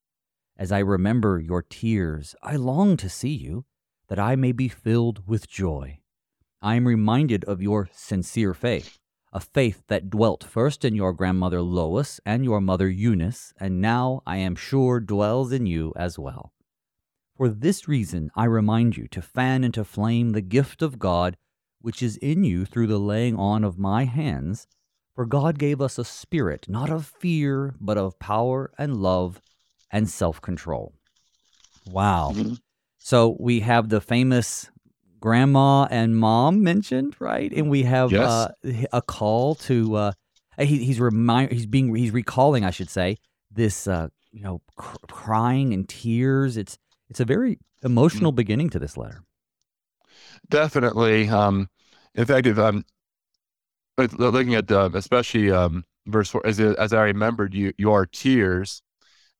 As 0.56 0.72
I 0.72 0.78
remember 0.78 1.38
your 1.38 1.62
tears, 1.62 2.34
I 2.42 2.56
long 2.56 2.96
to 2.98 3.08
see 3.08 3.34
you, 3.34 3.64
that 4.08 4.18
I 4.18 4.36
may 4.36 4.52
be 4.52 4.68
filled 4.68 5.26
with 5.26 5.48
joy. 5.48 5.98
I 6.62 6.76
am 6.76 6.86
reminded 6.86 7.44
of 7.44 7.60
your 7.60 7.88
sincere 7.92 8.54
faith, 8.54 8.98
a 9.32 9.40
faith 9.40 9.82
that 9.88 10.10
dwelt 10.10 10.44
first 10.44 10.84
in 10.84 10.94
your 10.94 11.12
grandmother 11.12 11.60
Lois 11.60 12.20
and 12.24 12.44
your 12.44 12.60
mother 12.60 12.88
Eunice, 12.88 13.52
and 13.58 13.80
now 13.80 14.22
I 14.26 14.38
am 14.38 14.54
sure 14.54 15.00
dwells 15.00 15.52
in 15.52 15.66
you 15.66 15.92
as 15.96 16.18
well. 16.18 16.52
For 17.36 17.48
this 17.48 17.86
reason, 17.86 18.30
I 18.34 18.44
remind 18.44 18.96
you 18.96 19.08
to 19.08 19.20
fan 19.20 19.64
into 19.64 19.84
flame 19.84 20.30
the 20.30 20.40
gift 20.40 20.80
of 20.80 20.98
God 20.98 21.36
which 21.86 22.02
is 22.02 22.16
in 22.16 22.42
you 22.42 22.64
through 22.64 22.88
the 22.88 22.98
laying 22.98 23.36
on 23.36 23.62
of 23.62 23.78
my 23.78 24.06
hands. 24.06 24.66
For 25.16 25.24
God 25.26 25.58
gave 25.58 25.80
us 25.80 25.98
a 25.98 26.04
spirit, 26.04 26.68
not 26.68 26.90
of 26.90 27.06
fear, 27.06 27.74
but 27.80 27.96
of 27.96 28.18
power 28.18 28.70
and 28.78 28.98
love 28.98 29.40
and 29.90 30.08
self 30.10 30.40
control. 30.42 30.92
Wow. 31.86 32.32
Mhm. 32.34 32.58
So 32.98 33.36
we 33.40 33.60
have 33.60 33.88
the 33.88 34.00
famous 34.02 34.70
grandma 35.18 35.84
and 35.90 36.16
mom 36.18 36.62
mentioned, 36.62 37.16
right? 37.18 37.50
And 37.50 37.70
we 37.70 37.84
have 37.84 38.12
Yes. 38.12 38.28
uh, 38.30 38.48
a 38.92 39.00
call 39.00 39.54
to 39.54 39.94
uh, 39.96 40.12
he, 40.58 40.84
he's 40.84 41.00
remind 41.00 41.50
he's 41.50 41.66
being 41.66 41.94
he's 41.94 42.12
recalling, 42.12 42.64
I 42.64 42.70
should 42.70 42.90
say, 42.90 43.16
this 43.50 43.86
uh, 43.86 44.08
you 44.32 44.42
know 44.42 44.60
cr- 44.76 44.96
crying 45.08 45.72
and 45.72 45.88
tears. 45.88 46.58
It's 46.58 46.76
it's 47.08 47.20
a 47.20 47.24
very 47.24 47.58
emotional 47.82 48.32
beginning 48.32 48.68
to 48.70 48.78
this 48.78 48.98
letter. 48.98 49.22
Definitely. 50.50 51.28
Um, 51.28 51.68
in 52.14 52.24
fact, 52.26 52.46
if 52.46 52.58
I'm 52.58 52.84
looking 53.98 54.54
at 54.54 54.68
the, 54.68 54.90
especially 54.94 55.50
um, 55.50 55.84
verse 56.06 56.30
four, 56.30 56.46
as 56.46 56.60
as 56.60 56.92
I 56.92 57.02
remembered 57.04 57.54
you 57.54 57.72
your 57.78 58.06
tears, 58.06 58.82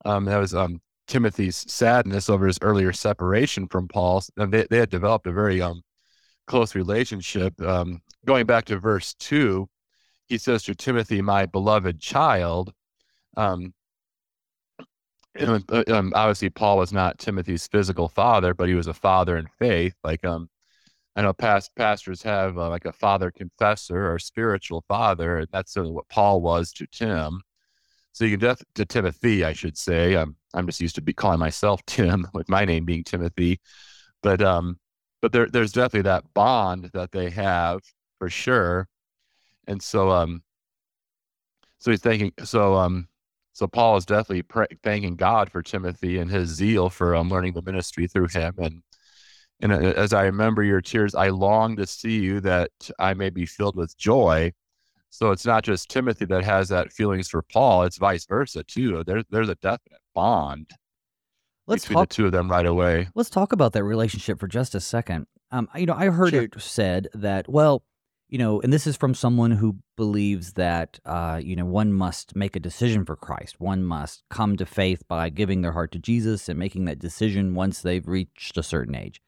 um, 0.05 0.25
that 0.27 0.39
was 0.39 0.55
um, 0.55 0.81
Timothy's 1.07 1.65
sadness 1.71 2.29
over 2.31 2.47
his 2.47 2.59
earlier 2.63 2.93
separation 2.93 3.69
from 3.69 3.89
Paul. 3.89 4.23
And 4.37 4.53
they 4.53 4.67
they 4.71 4.79
had 4.79 4.91
developed 4.91 5.27
a 5.27 5.33
very 5.33 5.61
um 5.63 5.83
close 6.47 6.75
relationship. 6.75 7.61
Um, 7.61 8.03
going 8.25 8.47
back 8.47 8.65
to 8.67 8.79
verse 8.79 9.15
two, 9.15 9.69
he 10.27 10.39
says 10.39 10.63
to 10.65 10.75
Timothy, 10.75 11.23
"My 11.23 11.47
beloved 11.47 12.01
child." 12.01 12.73
Um, 13.37 13.75
uh, 15.39 15.85
um, 15.89 16.13
obviously, 16.15 16.49
Paul 16.49 16.79
was 16.79 16.93
not 16.93 17.19
Timothy's 17.19 17.67
physical 17.67 18.09
father, 18.09 18.55
but 18.55 18.69
he 18.69 18.75
was 18.75 18.87
a 18.87 18.95
father 18.95 19.37
in 19.37 19.47
faith. 19.59 19.95
Like 20.03 20.25
um, 20.25 20.49
I 21.17 21.23
know 21.23 21.33
past 21.33 21.75
pastors 21.77 22.23
have 22.23 22.59
uh, 22.59 22.69
like 22.69 22.85
a 22.85 22.93
father 22.93 23.31
confessor 23.31 24.13
or 24.13 24.19
spiritual 24.19 24.85
father, 24.87 25.39
and 25.39 25.49
that's 25.51 25.73
certainly 25.73 25.95
what 25.95 26.09
Paul 26.11 26.43
was 26.43 26.73
to 26.75 26.87
Tim. 26.93 27.41
So 28.13 28.27
you 28.27 28.33
can 28.37 28.49
def- 28.49 28.63
to 28.75 28.85
Timothy, 28.85 29.43
I 29.45 29.55
should 29.55 29.79
say. 29.79 30.15
I'm 30.15 30.37
I'm 30.55 30.67
just 30.67 30.81
used 30.81 30.95
to 30.97 31.03
be 31.03 31.15
calling 31.15 31.39
myself 31.39 31.81
Tim, 31.87 32.27
with 32.35 32.51
my 32.51 32.67
name 32.67 32.85
being 32.85 33.03
Timothy, 33.03 33.61
but 34.23 34.43
um, 34.43 34.79
but 35.23 35.33
there 35.33 35.49
there's 35.49 35.73
definitely 35.73 36.03
that 36.03 36.25
bond 36.35 36.91
that 36.93 37.13
they 37.13 37.31
have 37.31 37.81
for 38.19 38.29
sure, 38.29 38.87
and 39.67 39.83
so 39.83 40.11
um, 40.11 40.43
so 41.79 41.91
he's 41.91 42.01
thanking 42.01 42.33
so 42.45 42.75
um. 42.75 43.09
So 43.55 43.67
Paul 43.67 43.97
is 43.97 44.05
definitely 44.05 44.45
thanking 44.83 45.17
God 45.17 45.51
for 45.51 45.63
Timothy 45.63 46.19
and 46.19 46.31
his 46.31 46.51
zeal 46.51 46.91
for 46.91 47.17
um, 47.17 47.31
learning 47.31 47.55
the 47.55 47.63
ministry 47.63 48.07
through 48.07 48.29
him, 48.29 48.55
and 48.59 48.83
and 49.61 49.73
uh, 49.73 49.77
as 49.77 50.13
I 50.13 50.25
remember 50.25 50.63
your 50.63 50.81
tears, 50.81 51.15
I 51.15 51.29
long 51.29 51.77
to 51.77 51.87
see 51.87 52.21
you 52.21 52.41
that 52.41 52.71
I 52.99 53.15
may 53.15 53.31
be 53.31 53.47
filled 53.47 53.77
with 53.77 53.97
joy. 53.97 54.53
So 55.11 55.31
it's 55.31 55.47
not 55.47 55.65
just 55.65 55.89
Timothy 55.89 56.27
that 56.27 56.45
has 56.45 56.69
that 56.69 56.93
feelings 56.93 57.29
for 57.29 57.41
Paul; 57.43 57.85
it's 57.85 57.97
vice 57.97 58.27
versa 58.27 58.63
too. 58.65 59.03
There's 59.05 59.25
there's 59.31 59.49
a 59.49 59.55
definite 59.57 60.01
bond 60.15 60.71
Let's 61.67 61.85
between 61.85 61.97
talk 61.97 62.09
the 62.11 62.15
two 62.15 62.27
of 62.27 62.33
them 62.33 62.51
right 62.51 62.67
away. 62.67 63.09
Let's 63.15 63.31
talk 63.31 63.53
about 63.53 63.73
that 63.73 63.85
relationship 63.85 64.39
for 64.39 64.47
just 64.47 64.75
a 64.75 64.81
second. 64.81 65.27
Um, 65.51 65.69
you 65.75 65.87
know, 65.87 65.95
I 65.95 66.07
heard 66.11 66.31
Sure. 66.31 66.43
it 66.43 66.61
said 66.61 67.09
that, 67.15 67.49
well, 67.49 67.85
you 68.29 68.39
know, 68.39 68.61
and 68.61 68.73
this 68.73 68.87
is 68.87 68.97
from 68.97 69.15
someone 69.15 69.53
who 69.53 69.77
believes 69.97 70.55
that, 70.55 70.99
uh, 71.05 71.41
you 71.43 71.55
know, 71.55 71.65
one 71.65 71.93
must 71.93 72.35
make 72.35 72.57
a 72.57 72.61
decision 72.61 73.05
for 73.05 73.15
Christ. 73.17 73.61
One 73.61 73.85
must 73.85 74.25
come 74.29 74.57
to 74.57 74.67
faith 74.67 75.07
by 75.09 75.29
giving 75.31 75.63
their 75.63 75.73
heart 75.73 75.93
to 75.93 75.99
Jesus 76.01 76.49
and 76.49 76.59
making 76.59 76.85
that 76.87 76.99
decision 76.99 77.55
once 77.55 77.81
they've 77.81 78.07
reached 78.07 78.59
a 78.59 78.63
certain 78.65 78.97
age. 78.97 79.21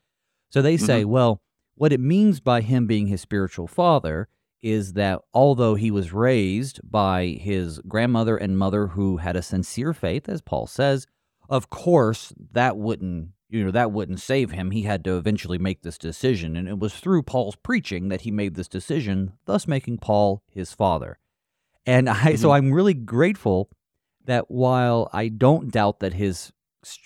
So 0.51 0.63
they 0.63 0.77
say, 0.77 1.05
well, 1.05 1.41
what 1.75 1.93
it 1.93 2.01
means 2.01 2.41
by 2.41 2.61
him 2.63 2.87
being 2.87 3.07
his 3.07 3.21
spiritual 3.21 3.67
father 3.67 4.29
is 4.63 4.95
that 4.95 5.21
although 5.33 5.75
he 5.77 5.91
was 5.91 6.13
raised 6.13 6.81
by 6.83 7.27
his 7.41 7.79
grandmother 7.87 8.37
and 8.37 8.59
mother 8.59 8.89
who 8.89 9.19
had 9.19 9.37
a 9.37 9.43
sincere 9.43 9.93
faith, 9.93 10.29
as 10.29 10.41
Paul 10.41 10.67
says, 10.67 11.07
of 11.49 11.71
course 11.71 12.33
that 12.53 12.77
wouldn't 12.77 13.31
you 13.51 13.65
know 13.65 13.71
that 13.71 13.93
wouldn't 13.93 14.21
save 14.21 14.51
him. 14.51 14.73
He 14.73 14.83
had 14.83 15.03
to 15.05 15.17
eventually 15.17 15.57
make 15.57 15.81
this 15.83 15.97
decision. 15.97 16.55
And 16.57 16.69
it 16.69 16.79
was 16.79 16.95
through 16.95 17.23
paul's 17.23 17.57
preaching 17.57 18.09
that 18.09 18.21
he 18.23 18.31
made 18.31 18.55
this 18.57 18.69
decision 18.69 19.33
thus 19.47 19.67
making 19.67 19.99
paul 19.99 20.43
his 20.51 20.73
father. 20.73 21.19
And 21.87 22.09
i 22.11 22.35
so 22.35 22.49
Mhm. 22.49 22.55
i'm 22.55 22.73
really 22.73 22.93
grateful 22.95 23.71
that 24.27 24.51
while 24.51 25.09
i 25.15 25.29
don't 25.29 25.71
doubt 25.73 26.01
that 26.01 26.15
his 26.15 26.53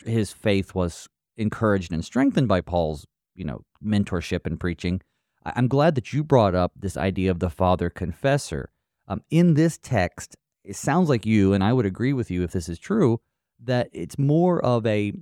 his 0.04 0.32
faith 0.32 0.74
was 0.74 1.08
encouraged 1.36 1.92
and 1.92 2.04
strengthened 2.04 2.48
by 2.48 2.60
paul's 2.60 3.06
you 3.34 3.44
know 3.44 3.64
mentorship 3.84 4.46
and 4.46 4.58
preaching. 4.58 5.00
I'm 5.44 5.68
glad 5.68 5.94
that 5.96 6.12
you 6.12 6.22
brought 6.22 6.54
up 6.54 6.72
this 6.76 6.96
idea 6.96 7.30
of 7.30 7.40
the 7.40 7.50
father 7.50 7.90
confessor. 7.90 8.70
Um, 9.08 9.22
in 9.30 9.54
this 9.54 9.78
text 9.78 10.36
it 10.64 10.76
sounds 10.76 11.08
like 11.08 11.26
you 11.26 11.52
and 11.52 11.64
i 11.64 11.72
would 11.72 11.84
agree 11.84 12.12
with 12.12 12.30
you 12.30 12.44
if 12.44 12.52
this 12.52 12.68
is 12.68 12.78
true 12.78 13.20
that 13.60 13.90
it's 13.92 14.16
more 14.16 14.64
of 14.64 14.86
a 14.86 15.12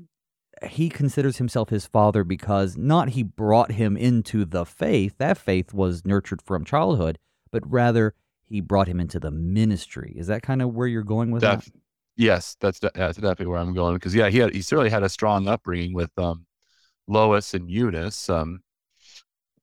he 0.69 0.91
considers 0.91 1.39
himself 1.39 1.71
his 1.71 1.87
father 1.87 2.23
because 2.23 2.77
not 2.77 3.09
he 3.09 3.23
brought 3.23 3.73
him 3.73 3.97
into 3.97 4.45
the 4.45 4.67
faith 4.67 5.15
that 5.17 5.39
faith 5.39 5.73
was 5.73 6.05
nurtured 6.05 6.43
from 6.43 6.63
childhood 6.63 7.19
but 7.51 7.63
rather 7.69 8.15
he 8.51 8.61
brought 8.61 8.89
him 8.89 9.01
into 9.01 9.21
the 9.21 9.31
ministry. 9.31 10.13
Is 10.17 10.27
that 10.27 10.43
kind 10.43 10.61
of 10.61 10.75
where 10.75 10.89
you're 10.89 11.05
going 11.05 11.31
with 11.31 11.43
Def- 11.43 11.71
yes, 12.17 12.57
that's 12.61 12.81
that's 12.81 13.17
definitely 13.17 13.47
where 13.47 13.59
I'm 13.59 13.73
going 13.73 13.95
because 13.95 14.15
yeah, 14.15 14.29
he 14.29 14.39
had 14.39 14.53
he 14.53 14.61
certainly 14.61 14.91
had 14.91 15.03
a 15.05 15.09
strong 15.09 15.49
upbringing 15.49 15.95
with 15.95 16.11
um, 16.19 16.47
Lois 17.11 17.55
and 17.55 17.71
Eunice 17.71 18.31
um, 18.31 18.63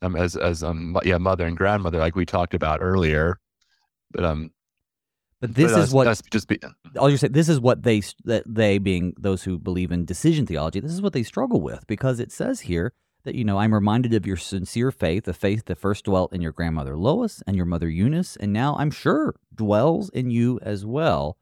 um 0.02 0.16
as 0.16 0.36
as 0.36 0.64
um 0.64 0.98
yeah 1.04 1.18
mother 1.18 1.46
and 1.46 1.58
grandmother 1.58 2.00
like 2.00 2.16
we 2.16 2.26
talked 2.26 2.54
about 2.54 2.80
earlier, 2.82 3.40
but 4.12 4.24
um 4.24 4.52
but 5.40 5.54
this 5.56 5.72
but 5.72 5.80
is 5.80 5.88
us- 5.90 5.94
what 5.94 6.08
us 6.08 6.22
just 6.32 6.48
be 6.48 6.60
I'll 7.00 7.10
just 7.10 7.22
say 7.22 7.28
this 7.28 7.50
is 7.50 7.60
what 7.60 7.84
they 7.84 8.02
that 8.26 8.44
they 8.46 8.78
being 8.78 9.14
those 9.20 9.44
who 9.44 9.58
believe 9.60 9.92
in 9.92 10.06
decision 10.06 10.46
theology. 10.46 10.80
This 10.80 10.94
is 10.94 11.02
what 11.02 11.14
they 11.14 11.24
struggle 11.24 11.62
with 11.62 11.86
because 11.88 12.20
it 12.20 12.32
says 12.32 12.62
here 12.62 12.94
that 13.24 13.36
you 13.36 13.44
know 13.44 13.58
I'm 13.58 13.74
reminded 13.74 14.14
of 14.14 14.26
your 14.26 14.38
sincere 14.38 14.92
faith, 14.92 15.26
the 15.26 15.34
faith 15.34 15.66
that 15.66 15.78
first 15.78 16.06
dwelt 16.06 16.34
in 16.34 16.42
your 16.42 16.52
grandmother 16.52 16.98
Lois 16.98 17.44
and 17.46 17.56
your 17.56 17.66
mother 17.66 17.90
Eunice, 17.90 18.36
and 18.36 18.54
now 18.54 18.76
I'm 18.78 18.92
sure 18.92 19.36
dwells 19.54 20.10
in 20.10 20.32
you 20.32 20.60
as 20.62 20.86
well. 20.86 21.38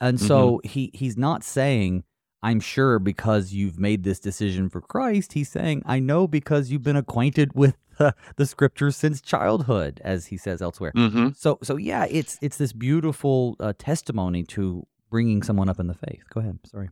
And 0.00 0.20
so 0.20 0.60
he 0.64 0.90
he's 0.92 1.16
not 1.16 1.44
saying 1.44 2.04
I'm 2.44 2.60
sure 2.60 2.98
because 2.98 3.52
you've 3.52 3.78
made 3.78 4.04
this 4.04 4.20
decision 4.20 4.68
for 4.68 4.80
Christ. 4.80 5.32
He's 5.32 5.48
saying 5.48 5.82
I 5.86 5.98
know 5.98 6.28
because 6.28 6.70
you've 6.70 6.82
been 6.82 6.96
acquainted 6.96 7.54
with 7.54 7.76
the, 7.98 8.14
the 8.36 8.46
scriptures 8.46 8.96
since 8.96 9.20
childhood, 9.20 10.00
as 10.04 10.26
he 10.26 10.36
says 10.36 10.60
elsewhere. 10.60 10.92
hmm 10.94 11.30
So, 11.34 11.58
so 11.62 11.76
yeah, 11.76 12.06
it's 12.10 12.38
it's 12.42 12.58
this 12.58 12.72
beautiful 12.72 13.56
uh, 13.58 13.72
testimony 13.78 14.44
to 14.44 14.86
bringing 15.10 15.42
someone 15.42 15.68
up 15.68 15.80
in 15.80 15.86
the 15.86 15.94
faith. 15.94 16.22
Go 16.32 16.40
ahead. 16.40 16.58
Sorry. 16.66 16.90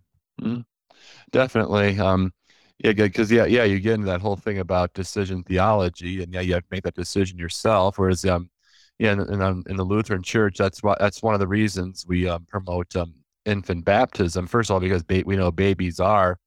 Definitely. 1.31 1.99
Um, 1.99 2.33
yeah, 2.79 2.93
because 2.93 3.31
yeah, 3.31 3.45
yeah, 3.45 3.65
you 3.65 3.79
get 3.79 3.95
into 3.95 4.07
that 4.07 4.21
whole 4.21 4.37
thing 4.37 4.59
about 4.59 4.95
decision 4.95 5.45
theology, 5.45 6.23
and 6.23 6.33
yeah, 6.33 6.41
you 6.41 6.55
have 6.55 6.62
to 6.62 6.69
make 6.71 6.85
that 6.85 6.95
decision 6.95 7.38
yourself. 7.38 7.99
Whereas, 7.99 8.25
um, 8.25 8.51
yeah, 8.99 9.12
in, 9.12 9.21
in, 9.21 9.62
in 9.69 9.77
the 9.77 9.85
Lutheran 9.85 10.23
Church, 10.23 10.57
that's 10.59 10.83
what 10.83 10.99
that's 10.99 11.23
one 11.23 11.35
of 11.35 11.41
the 11.41 11.47
reasons 11.47 12.05
we 12.09 12.29
um, 12.29 12.47
promote 12.49 12.95
um, 12.97 13.15
infant 13.44 13.85
baptism. 13.85 14.46
First 14.46 14.70
of 14.70 14.74
all, 14.74 14.81
because 14.81 15.02
ba- 15.02 15.24
we 15.26 15.37
know 15.37 15.50
babies 15.50 16.00
are 16.00 16.38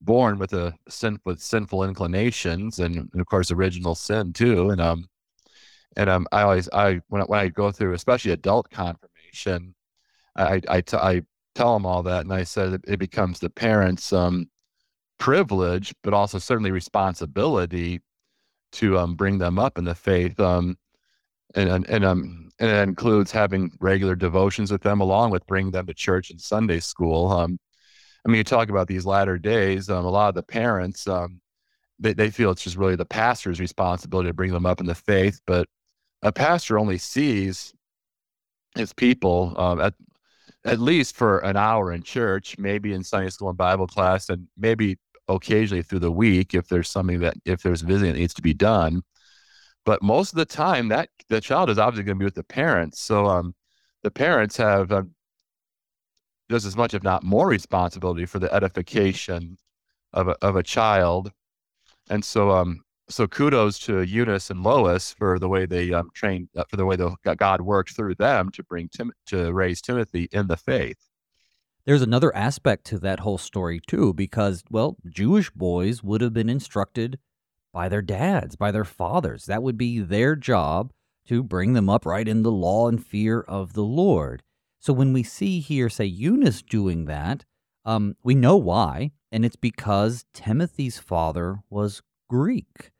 born 0.00 0.38
with 0.38 0.52
a 0.52 0.74
sin 0.88 1.18
with 1.24 1.40
sinful 1.40 1.84
inclinations, 1.84 2.78
and, 2.80 2.96
and 2.96 3.20
of 3.20 3.26
course, 3.26 3.50
original 3.50 3.94
sin 3.94 4.32
too. 4.32 4.70
And 4.70 4.80
um, 4.80 5.08
and 5.96 6.10
um, 6.10 6.26
I 6.32 6.42
always 6.42 6.68
I 6.72 7.00
when 7.08 7.22
I, 7.22 7.24
when 7.26 7.40
I 7.40 7.48
go 7.48 7.70
through, 7.70 7.94
especially 7.94 8.32
adult 8.32 8.70
confirmation, 8.70 9.74
I 10.36 10.60
I, 10.68 10.80
t- 10.80 10.96
I 10.96 11.22
tell 11.54 11.74
them 11.74 11.86
all 11.86 12.02
that, 12.04 12.22
and 12.22 12.32
I 12.32 12.44
said 12.44 12.72
it, 12.74 12.84
it 12.88 12.98
becomes 12.98 13.38
the 13.38 13.50
parents' 13.50 14.12
um 14.12 14.48
privilege, 15.18 15.94
but 16.02 16.14
also 16.14 16.38
certainly 16.38 16.72
responsibility 16.72 18.00
to 18.72 18.98
um 18.98 19.14
bring 19.14 19.38
them 19.38 19.58
up 19.58 19.78
in 19.78 19.84
the 19.84 19.94
faith. 19.94 20.40
Um, 20.40 20.76
and 21.54 21.68
and 21.68 21.88
and 21.88 22.04
um 22.04 22.41
and 22.58 22.70
it 22.70 22.88
includes 22.88 23.30
having 23.30 23.70
regular 23.80 24.14
devotions 24.14 24.70
with 24.70 24.82
them, 24.82 25.00
along 25.00 25.30
with 25.30 25.46
bringing 25.46 25.72
them 25.72 25.86
to 25.86 25.94
church 25.94 26.30
and 26.30 26.40
Sunday 26.40 26.80
school. 26.80 27.30
Um, 27.30 27.58
I 28.24 28.28
mean, 28.28 28.38
you 28.38 28.44
talk 28.44 28.68
about 28.68 28.86
these 28.88 29.06
latter 29.06 29.38
days. 29.38 29.90
Um, 29.90 30.04
a 30.04 30.10
lot 30.10 30.28
of 30.28 30.34
the 30.34 30.42
parents, 30.42 31.08
um, 31.08 31.40
they 31.98 32.12
they 32.12 32.30
feel 32.30 32.50
it's 32.50 32.62
just 32.64 32.76
really 32.76 32.96
the 32.96 33.04
pastor's 33.04 33.60
responsibility 33.60 34.28
to 34.28 34.34
bring 34.34 34.52
them 34.52 34.66
up 34.66 34.80
in 34.80 34.86
the 34.86 34.94
faith, 34.94 35.40
but 35.46 35.68
a 36.22 36.32
pastor 36.32 36.78
only 36.78 36.98
sees 36.98 37.74
his 38.76 38.92
people 38.92 39.54
um, 39.56 39.80
at 39.80 39.94
at 40.64 40.78
least 40.78 41.16
for 41.16 41.38
an 41.40 41.56
hour 41.56 41.92
in 41.92 42.02
church, 42.02 42.56
maybe 42.58 42.92
in 42.92 43.02
Sunday 43.02 43.30
school 43.30 43.48
and 43.48 43.58
Bible 43.58 43.86
class, 43.86 44.28
and 44.28 44.46
maybe 44.56 44.96
occasionally 45.28 45.82
through 45.82 45.98
the 46.00 46.12
week 46.12 46.54
if 46.54 46.68
there's 46.68 46.88
something 46.88 47.20
that 47.20 47.34
if 47.44 47.62
there's 47.62 47.82
visiting 47.82 48.12
that 48.12 48.18
needs 48.18 48.34
to 48.34 48.42
be 48.42 48.54
done. 48.54 49.02
But 49.84 50.02
most 50.02 50.32
of 50.32 50.38
the 50.38 50.44
time, 50.44 50.88
that 50.88 51.08
the 51.28 51.40
child 51.40 51.70
is 51.70 51.78
obviously 51.78 52.04
going 52.04 52.16
to 52.16 52.20
be 52.20 52.24
with 52.26 52.34
the 52.34 52.44
parents. 52.44 53.00
So 53.00 53.26
um, 53.26 53.54
the 54.02 54.10
parents 54.10 54.56
have 54.56 54.92
um, 54.92 55.14
just 56.50 56.66
as 56.66 56.76
much, 56.76 56.94
if 56.94 57.02
not 57.02 57.24
more, 57.24 57.48
responsibility 57.48 58.26
for 58.26 58.38
the 58.38 58.52
edification 58.52 59.58
of 60.12 60.28
a, 60.28 60.36
of 60.42 60.56
a 60.56 60.62
child. 60.62 61.32
And 62.10 62.24
so 62.24 62.50
um, 62.50 62.82
so 63.08 63.26
kudos 63.26 63.78
to 63.80 64.02
Eunice 64.02 64.50
and 64.50 64.62
Lois 64.62 65.12
for 65.12 65.38
the 65.38 65.48
way 65.48 65.66
they 65.66 65.92
um, 65.92 66.10
trained 66.14 66.48
uh, 66.56 66.64
for 66.68 66.76
the 66.76 66.86
way 66.86 66.96
the 66.96 67.14
God 67.36 67.60
worked 67.60 67.94
through 67.94 68.14
them 68.16 68.50
to 68.52 68.62
bring 68.62 68.88
Tim 68.88 69.12
to 69.26 69.52
raise 69.52 69.80
Timothy 69.80 70.28
in 70.32 70.46
the 70.46 70.56
faith. 70.56 70.98
There's 71.84 72.02
another 72.02 72.34
aspect 72.34 72.84
to 72.86 72.98
that 73.00 73.20
whole 73.20 73.38
story 73.38 73.80
too, 73.86 74.14
because 74.14 74.62
well, 74.70 74.96
Jewish 75.08 75.50
boys 75.50 76.02
would 76.02 76.20
have 76.20 76.32
been 76.32 76.48
instructed 76.48 77.18
by 77.72 77.88
their 77.88 78.02
dads, 78.02 78.56
by 78.56 78.70
their 78.70 78.84
fathers. 78.84 79.46
That 79.46 79.62
would 79.62 79.78
be 79.78 80.00
their 80.00 80.36
job 80.36 80.92
to 81.26 81.42
bring 81.42 81.72
them 81.72 81.88
up 81.88 82.04
right 82.04 82.26
in 82.26 82.42
the 82.42 82.50
law 82.50 82.88
and 82.88 83.04
fear 83.04 83.40
of 83.40 83.72
the 83.72 83.84
Lord. 83.84 84.42
So 84.80 84.92
when 84.92 85.12
we 85.12 85.22
see 85.22 85.60
here, 85.60 85.88
say 85.88 86.04
Eunice 86.04 86.62
doing 86.62 87.04
that, 87.06 87.44
um, 87.84 88.16
we 88.22 88.34
know 88.34 88.56
why, 88.56 89.12
and 89.30 89.44
it's 89.44 89.56
because 89.56 90.24
Timothy's 90.34 90.98
father 90.98 91.60
was 91.70 92.02
Greek. 92.28 92.90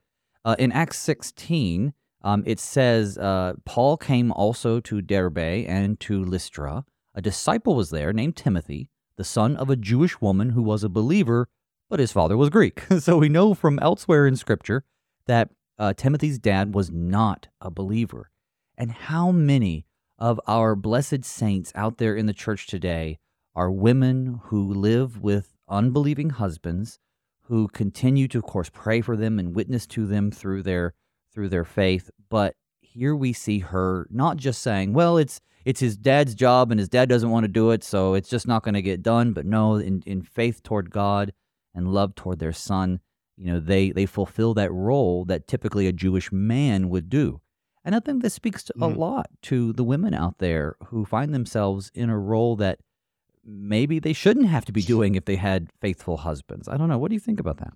Uh, 0.45 0.57
in 0.59 0.73
Acts 0.73 0.99
16, 0.99 1.93
um, 2.23 2.43
it 2.47 2.61
says 2.61 3.19
uh, 3.19 3.55
Paul 3.65 3.97
came 3.97 4.33
also 4.33 4.81
to 4.81 5.03
Derbe 5.03 5.39
and 5.39 5.99
to 6.01 6.25
Lystra. 6.25 6.85
A 7.15 7.21
disciple 7.21 7.75
was 7.75 7.91
there 7.91 8.13
named 8.13 8.37
Timothy, 8.37 8.89
the 9.17 9.25
son 9.25 9.57
of 9.57 9.69
a 9.69 9.77
Jewish 9.77 10.21
woman 10.21 10.51
who 10.51 10.63
was 10.63 10.83
a 10.85 10.89
believer, 10.89 11.49
but 11.93 12.01
his 12.01 12.11
father 12.11 12.39
was 12.39 12.49
Greek. 12.49 12.85
so 13.01 13.19
we 13.19 13.29
know 13.29 13.53
from 13.53 13.79
elsewhere 13.81 14.27
in 14.27 14.35
Scripture 14.35 14.83
that 15.27 15.51
uh, 15.79 15.93
Timothy's 15.93 16.39
dad 16.39 16.75
was 16.75 16.91
not 16.91 17.49
a 17.61 17.71
believer. 17.71 18.31
And 18.79 18.91
how 18.91 19.31
many 19.31 19.85
of 20.19 20.41
our 20.47 20.75
blessed 20.75 21.23
saints 21.23 21.71
out 21.75 21.99
there 21.99 22.17
in 22.17 22.25
the 22.25 22.33
church 22.33 22.67
today 22.67 23.19
are 23.55 23.71
women 23.71 24.41
who 24.45 24.73
live 24.73 25.21
with 25.21 25.53
unbelieving 25.69 26.31
husbands 26.31 26.99
who 27.43 27.69
continue 27.69 28.27
to 28.29 28.39
of 28.39 28.45
course 28.45 28.71
pray 28.73 29.03
for 29.03 29.15
them 29.15 29.39
and 29.39 29.55
witness 29.55 29.87
to 29.89 30.07
them 30.07 30.31
through 30.31 30.63
their 30.63 30.95
through 31.35 31.51
their 31.51 31.65
faith 31.65 32.11
but 32.31 32.55
here 32.81 33.15
we 33.15 33.33
see 33.33 33.59
her 33.59 34.07
not 34.11 34.39
just 34.39 34.63
saying 34.63 34.93
well 34.95 35.19
it's 35.19 35.41
it's 35.65 35.81
his 35.81 35.97
dad's 35.97 36.35
job 36.35 36.71
and 36.71 36.81
his 36.81 36.89
dad 36.89 37.09
doesn't 37.09 37.31
want 37.31 37.45
to 37.45 37.49
do 37.49 37.71
it 37.71 37.85
so 37.85 38.15
it's 38.15 38.29
just 38.29 38.49
not 38.49 38.63
going 38.63 38.75
to 38.75 38.83
get 38.83 39.03
done 39.03 39.33
but 39.33 39.45
no 39.45 39.77
in, 39.77 40.03
in 40.07 40.23
faith 40.23 40.63
toward 40.63 40.91
god 40.91 41.33
and 41.75 41.93
love 41.93 42.15
toward 42.15 42.39
their 42.39 42.53
son 42.53 43.01
you 43.37 43.47
know 43.47 43.59
they 43.61 43.91
they 43.91 44.07
fulfill 44.07 44.55
that 44.55 44.73
role 44.73 45.25
that 45.25 45.47
typically 45.49 45.87
a 45.87 45.93
jewish 45.93 46.31
man 46.33 46.89
would 46.89 47.09
do 47.09 47.41
and 47.85 47.95
i 47.95 48.01
think 48.01 48.23
this 48.23 48.35
speaks 48.35 48.63
to, 48.63 48.73
a 48.77 48.89
Mm. 48.89 48.97
lot 48.97 49.27
to 49.43 49.73
the 49.73 49.85
women 49.85 50.15
out 50.15 50.39
there 50.39 50.77
who 50.87 51.05
find 51.05 51.33
themselves 51.35 51.91
in 51.95 52.11
a 52.11 52.19
role 52.19 52.57
that 52.57 52.79
maybe 53.45 53.99
they 53.99 54.13
shouldn't 54.13 54.47
have 54.47 54.65
to 54.67 54.73
be 54.73 54.83
doing 54.83 55.15
if 55.17 55.25
they 55.25 55.35
had 55.35 55.69
faithful 55.81 56.19
husbands. 56.19 56.69
I 56.69 56.77
don't 56.77 56.89
know. 56.89 56.97
What 56.99 57.09
do 57.09 57.15
you 57.15 57.21
think 57.21 57.41
about 57.41 57.57
that? 57.57 57.73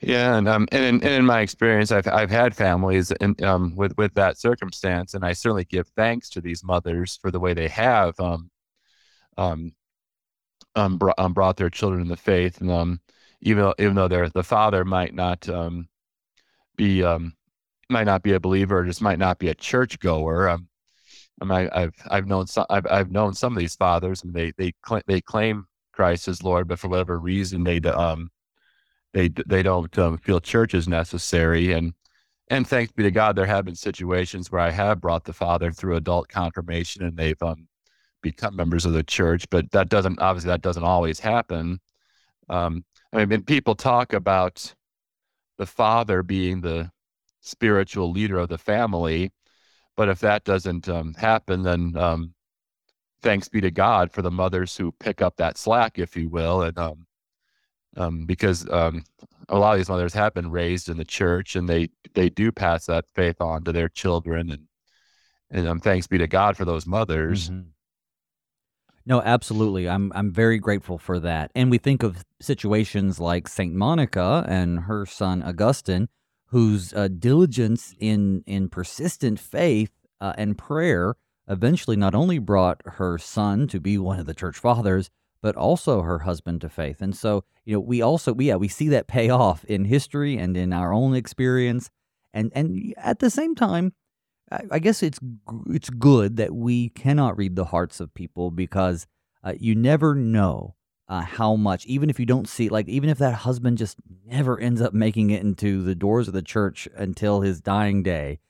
Yeah, 0.00 0.36
and 0.36 0.46
um, 0.46 0.68
and 0.70 0.84
in, 0.84 0.94
and 1.02 1.14
in 1.14 1.24
my 1.24 1.40
experience, 1.40 1.90
I've 1.90 2.06
I've 2.06 2.30
had 2.30 2.54
families 2.54 3.10
in, 3.12 3.34
um 3.42 3.74
with 3.76 3.96
with 3.96 4.12
that 4.14 4.38
circumstance, 4.38 5.14
and 5.14 5.24
I 5.24 5.32
certainly 5.32 5.64
give 5.64 5.88
thanks 5.96 6.28
to 6.30 6.40
these 6.42 6.62
mothers 6.62 7.18
for 7.20 7.30
the 7.30 7.40
way 7.40 7.54
they 7.54 7.68
have 7.68 8.18
um 8.20 8.50
um 9.38 9.72
um, 10.78 10.98
br- 10.98 11.10
um 11.18 11.32
brought 11.34 11.56
their 11.56 11.70
children 11.70 12.02
in 12.02 12.08
the 12.08 12.16
faith, 12.16 12.60
and 12.60 12.70
um 12.70 13.00
even 13.40 13.62
though 13.64 13.74
even 13.78 13.94
though 13.94 14.08
their 14.08 14.28
the 14.30 14.42
father 14.42 14.84
might 14.84 15.14
not 15.14 15.48
um 15.48 15.88
be 16.76 17.02
um 17.04 17.34
might 17.90 18.04
not 18.04 18.22
be 18.22 18.32
a 18.34 18.40
believer, 18.40 18.78
or 18.78 18.84
just 18.84 19.02
might 19.02 19.18
not 19.18 19.38
be 19.38 19.48
a 19.48 19.54
churchgoer. 19.54 20.48
Um, 20.48 20.68
I 21.40 21.44
mean, 21.44 21.70
I, 21.72 21.82
I've 21.82 21.94
I've 22.10 22.26
known 22.26 22.46
some 22.46 22.66
I've 22.70 22.86
I've 22.90 23.10
known 23.10 23.34
some 23.34 23.54
of 23.54 23.60
these 23.60 23.76
fathers, 23.76 24.22
and 24.24 24.34
they 24.34 24.52
they 24.58 24.72
cl- 24.86 25.02
they 25.06 25.20
claim 25.20 25.66
Christ 25.92 26.28
as 26.28 26.42
Lord, 26.42 26.68
but 26.68 26.78
for 26.78 26.88
whatever 26.88 27.18
reason 27.18 27.64
they 27.64 27.80
um 27.80 28.30
they 29.14 29.28
they 29.46 29.62
don't 29.62 29.96
um, 29.98 30.18
feel 30.18 30.40
church 30.40 30.74
is 30.74 30.88
necessary, 30.88 31.72
and 31.72 31.94
and 32.48 32.66
thanks 32.66 32.92
be 32.92 33.02
to 33.04 33.10
God, 33.10 33.36
there 33.36 33.46
have 33.46 33.64
been 33.64 33.74
situations 33.74 34.50
where 34.50 34.60
I 34.60 34.70
have 34.70 35.00
brought 35.00 35.24
the 35.24 35.32
father 35.32 35.72
through 35.72 35.96
adult 35.96 36.28
confirmation, 36.28 37.04
and 37.04 37.16
they've 37.16 37.42
um 37.42 37.68
become 38.22 38.56
members 38.56 38.84
of 38.84 38.92
the 38.92 39.02
church, 39.02 39.48
but 39.50 39.70
that 39.72 39.88
doesn't 39.88 40.20
obviously 40.20 40.48
that 40.48 40.62
doesn't 40.62 40.84
always 40.84 41.20
happen. 41.20 41.80
Um, 42.48 42.84
I 43.12 43.24
mean, 43.24 43.42
people 43.42 43.74
talk 43.74 44.12
about 44.12 44.74
the 45.58 45.66
father 45.66 46.22
being 46.22 46.60
the 46.60 46.90
spiritual 47.40 48.10
leader 48.10 48.38
of 48.38 48.48
the 48.48 48.58
family, 48.58 49.32
but 49.96 50.08
if 50.08 50.20
that 50.20 50.44
doesn't 50.44 50.88
um, 50.88 51.14
happen, 51.14 51.62
then 51.62 51.96
um, 51.96 52.34
thanks 53.22 53.48
be 53.48 53.60
to 53.60 53.70
God 53.70 54.12
for 54.12 54.22
the 54.22 54.30
mothers 54.30 54.76
who 54.76 54.92
pick 54.92 55.22
up 55.22 55.36
that 55.36 55.58
slack, 55.58 55.98
if 55.98 56.16
you 56.16 56.28
will, 56.28 56.62
and 56.62 56.78
um, 56.78 57.06
um, 57.96 58.26
because 58.26 58.68
um, 58.70 59.04
a 59.48 59.58
lot 59.58 59.72
of 59.72 59.78
these 59.78 59.88
mothers 59.88 60.14
have 60.14 60.34
been 60.34 60.50
raised 60.50 60.88
in 60.88 60.96
the 60.96 61.04
church, 61.04 61.56
and 61.56 61.68
they 61.68 61.88
they 62.14 62.28
do 62.28 62.52
pass 62.52 62.86
that 62.86 63.06
faith 63.14 63.40
on 63.40 63.64
to 63.64 63.72
their 63.72 63.88
children, 63.88 64.50
and 64.50 64.68
and 65.50 65.82
thanks 65.82 66.06
be 66.06 66.18
to 66.18 66.26
God 66.26 66.56
for 66.56 66.64
those 66.64 66.86
mothers. 66.86 67.50
Mhm. 67.50 67.66
No, 69.08 69.22
absolutely. 69.22 69.88
I'm 69.88 70.12
I'm 70.14 70.30
very 70.30 70.58
grateful 70.58 70.98
for 70.98 71.18
that. 71.20 71.50
And 71.54 71.70
we 71.70 71.78
think 71.78 72.02
of 72.02 72.26
situations 72.42 73.18
like 73.18 73.48
Saint 73.48 73.74
Monica 73.74 74.44
and 74.46 74.80
her 74.80 75.06
son 75.06 75.42
Augustine, 75.42 76.10
whose 76.48 76.92
uh, 76.92 77.08
diligence 77.08 77.94
in 77.98 78.44
in 78.46 78.68
persistent 78.68 79.40
faith 79.40 79.92
uh, 80.20 80.34
and 80.36 80.58
prayer 80.58 81.14
eventually 81.48 81.96
not 81.96 82.14
only 82.14 82.38
brought 82.38 82.82
her 82.84 83.16
son 83.16 83.66
to 83.68 83.80
be 83.80 83.96
one 83.96 84.20
of 84.20 84.26
the 84.26 84.34
church 84.34 84.58
fathers, 84.58 85.08
but 85.40 85.56
also 85.56 86.02
her 86.02 86.18
husband 86.18 86.60
to 86.60 86.68
faith. 86.68 87.00
And 87.00 87.16
so, 87.16 87.44
you 87.64 87.76
know, 87.76 87.80
we 87.80 88.02
also 88.02 88.34
we, 88.34 88.48
yeah 88.48 88.56
we 88.56 88.68
see 88.68 88.88
that 88.88 89.06
pay 89.06 89.30
off 89.30 89.64
in 89.64 89.86
history 89.86 90.36
and 90.36 90.54
in 90.54 90.74
our 90.74 90.92
own 90.92 91.14
experience, 91.14 91.88
and 92.34 92.52
and 92.54 92.92
at 92.98 93.20
the 93.20 93.30
same 93.30 93.54
time. 93.54 93.94
I 94.50 94.78
guess 94.78 95.02
it's 95.02 95.18
it's 95.68 95.90
good 95.90 96.36
that 96.36 96.54
we 96.54 96.88
cannot 96.90 97.36
read 97.36 97.56
the 97.56 97.66
hearts 97.66 98.00
of 98.00 98.14
people 98.14 98.50
because 98.50 99.06
uh, 99.44 99.54
you 99.58 99.74
never 99.74 100.14
know 100.14 100.74
uh, 101.08 101.22
how 101.22 101.56
much, 101.56 101.86
even 101.86 102.10
if 102.10 102.20
you 102.20 102.26
don't 102.26 102.48
see, 102.48 102.68
like 102.68 102.88
even 102.88 103.10
if 103.10 103.18
that 103.18 103.34
husband 103.34 103.78
just 103.78 103.98
never 104.26 104.58
ends 104.58 104.80
up 104.80 104.92
making 104.92 105.30
it 105.30 105.42
into 105.42 105.82
the 105.82 105.94
doors 105.94 106.28
of 106.28 106.34
the 106.34 106.42
church 106.42 106.88
until 106.96 107.40
his 107.40 107.60
dying 107.60 108.02
day, 108.02 108.40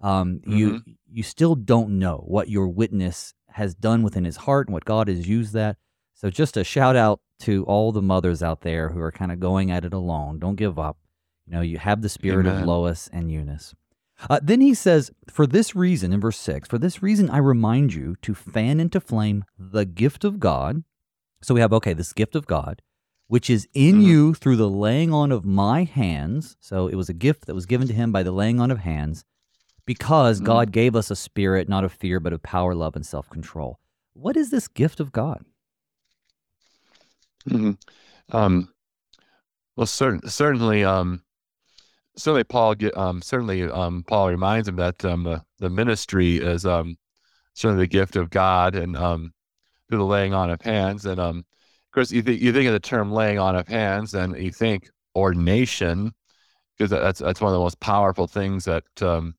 um, 0.00 0.40
you 0.46 0.82
you 1.10 1.22
still 1.22 1.54
don't 1.54 1.98
know 1.98 2.24
what 2.26 2.48
your 2.48 2.68
witness 2.68 3.34
has 3.48 3.74
done 3.74 4.02
within 4.02 4.24
his 4.24 4.36
heart 4.36 4.66
and 4.66 4.74
what 4.74 4.84
God 4.84 5.08
has 5.08 5.28
used 5.28 5.52
that. 5.52 5.76
So 6.14 6.30
just 6.30 6.56
a 6.56 6.64
shout 6.64 6.96
out 6.96 7.20
to 7.40 7.64
all 7.64 7.92
the 7.92 8.02
mothers 8.02 8.42
out 8.42 8.60
there 8.60 8.90
who 8.90 9.00
are 9.00 9.12
kind 9.12 9.32
of 9.32 9.40
going 9.40 9.70
at 9.70 9.84
it 9.84 9.92
alone. 9.92 10.38
Don't 10.38 10.56
give 10.56 10.78
up. 10.78 10.98
You 11.46 11.54
know, 11.54 11.60
you 11.60 11.78
have 11.78 12.02
the 12.02 12.08
spirit 12.08 12.46
Amen. 12.46 12.62
of 12.62 12.68
Lois 12.68 13.08
and 13.12 13.30
Eunice. 13.30 13.74
Uh, 14.30 14.40
then 14.42 14.60
he 14.60 14.74
says, 14.74 15.10
For 15.28 15.46
this 15.46 15.74
reason, 15.74 16.12
in 16.12 16.20
verse 16.20 16.38
6, 16.38 16.68
for 16.68 16.78
this 16.78 17.02
reason 17.02 17.30
I 17.30 17.38
remind 17.38 17.94
you 17.94 18.16
to 18.22 18.34
fan 18.34 18.80
into 18.80 19.00
flame 19.00 19.44
the 19.58 19.84
gift 19.84 20.24
of 20.24 20.40
God. 20.40 20.84
So 21.42 21.54
we 21.54 21.60
have, 21.60 21.72
okay, 21.72 21.92
this 21.92 22.12
gift 22.12 22.36
of 22.36 22.46
God, 22.46 22.82
which 23.26 23.50
is 23.50 23.68
in 23.74 23.96
Mhm. 24.00 24.04
you 24.04 24.34
through 24.34 24.56
the 24.56 24.70
laying 24.70 25.12
on 25.12 25.32
of 25.32 25.44
my 25.44 25.84
hands. 25.84 26.56
So 26.60 26.86
it 26.86 26.94
was 26.94 27.08
a 27.08 27.14
gift 27.14 27.46
that 27.46 27.54
was 27.54 27.66
given 27.66 27.88
to 27.88 27.94
him 27.94 28.12
by 28.12 28.22
the 28.22 28.32
laying 28.32 28.60
on 28.60 28.70
of 28.70 28.78
hands, 28.78 29.24
because 29.84 30.40
Mhm. 30.40 30.44
God 30.44 30.72
gave 30.72 30.94
us 30.94 31.10
a 31.10 31.16
spirit 31.16 31.68
not 31.68 31.82
of 31.82 31.92
fear, 31.92 32.20
but 32.20 32.32
of 32.32 32.42
power, 32.42 32.74
love, 32.74 32.94
and 32.94 33.04
self 33.04 33.28
control. 33.28 33.80
What 34.12 34.36
is 34.36 34.50
this 34.50 34.68
gift 34.68 35.00
of 35.00 35.10
God? 35.10 35.44
Mhm. 37.48 37.76
Um, 38.30 38.72
well, 39.74 39.86
certain, 39.86 40.28
certainly, 40.28 40.84
um, 40.84 41.22
certainly 42.16 42.44
Paul 42.44 42.74
um, 42.94 43.22
certainly, 43.22 43.62
um, 43.64 44.04
Paul 44.06 44.28
reminds 44.28 44.68
him 44.68 44.76
that, 44.76 45.04
um, 45.04 45.24
the, 45.24 45.42
the 45.58 45.70
ministry 45.70 46.36
is, 46.36 46.66
um, 46.66 46.96
certainly 47.54 47.84
the 47.84 47.88
gift 47.88 48.16
of 48.16 48.30
God 48.30 48.74
and, 48.74 48.96
um, 48.96 49.32
through 49.88 49.98
the 49.98 50.04
laying 50.04 50.34
on 50.34 50.50
of 50.50 50.60
hands. 50.62 51.06
And, 51.06 51.20
um, 51.20 51.38
of 51.38 51.94
course, 51.94 52.10
you 52.10 52.22
think, 52.22 52.40
you 52.40 52.52
think 52.52 52.66
of 52.66 52.72
the 52.72 52.80
term 52.80 53.12
laying 53.12 53.38
on 53.38 53.56
of 53.56 53.68
hands 53.68 54.14
and 54.14 54.36
you 54.36 54.50
think 54.50 54.88
ordination, 55.14 56.12
because 56.76 56.90
that's, 56.90 57.20
that's 57.20 57.40
one 57.40 57.52
of 57.52 57.54
the 57.54 57.64
most 57.64 57.80
powerful 57.80 58.26
things 58.26 58.64
that, 58.64 58.84
um, 59.00 59.34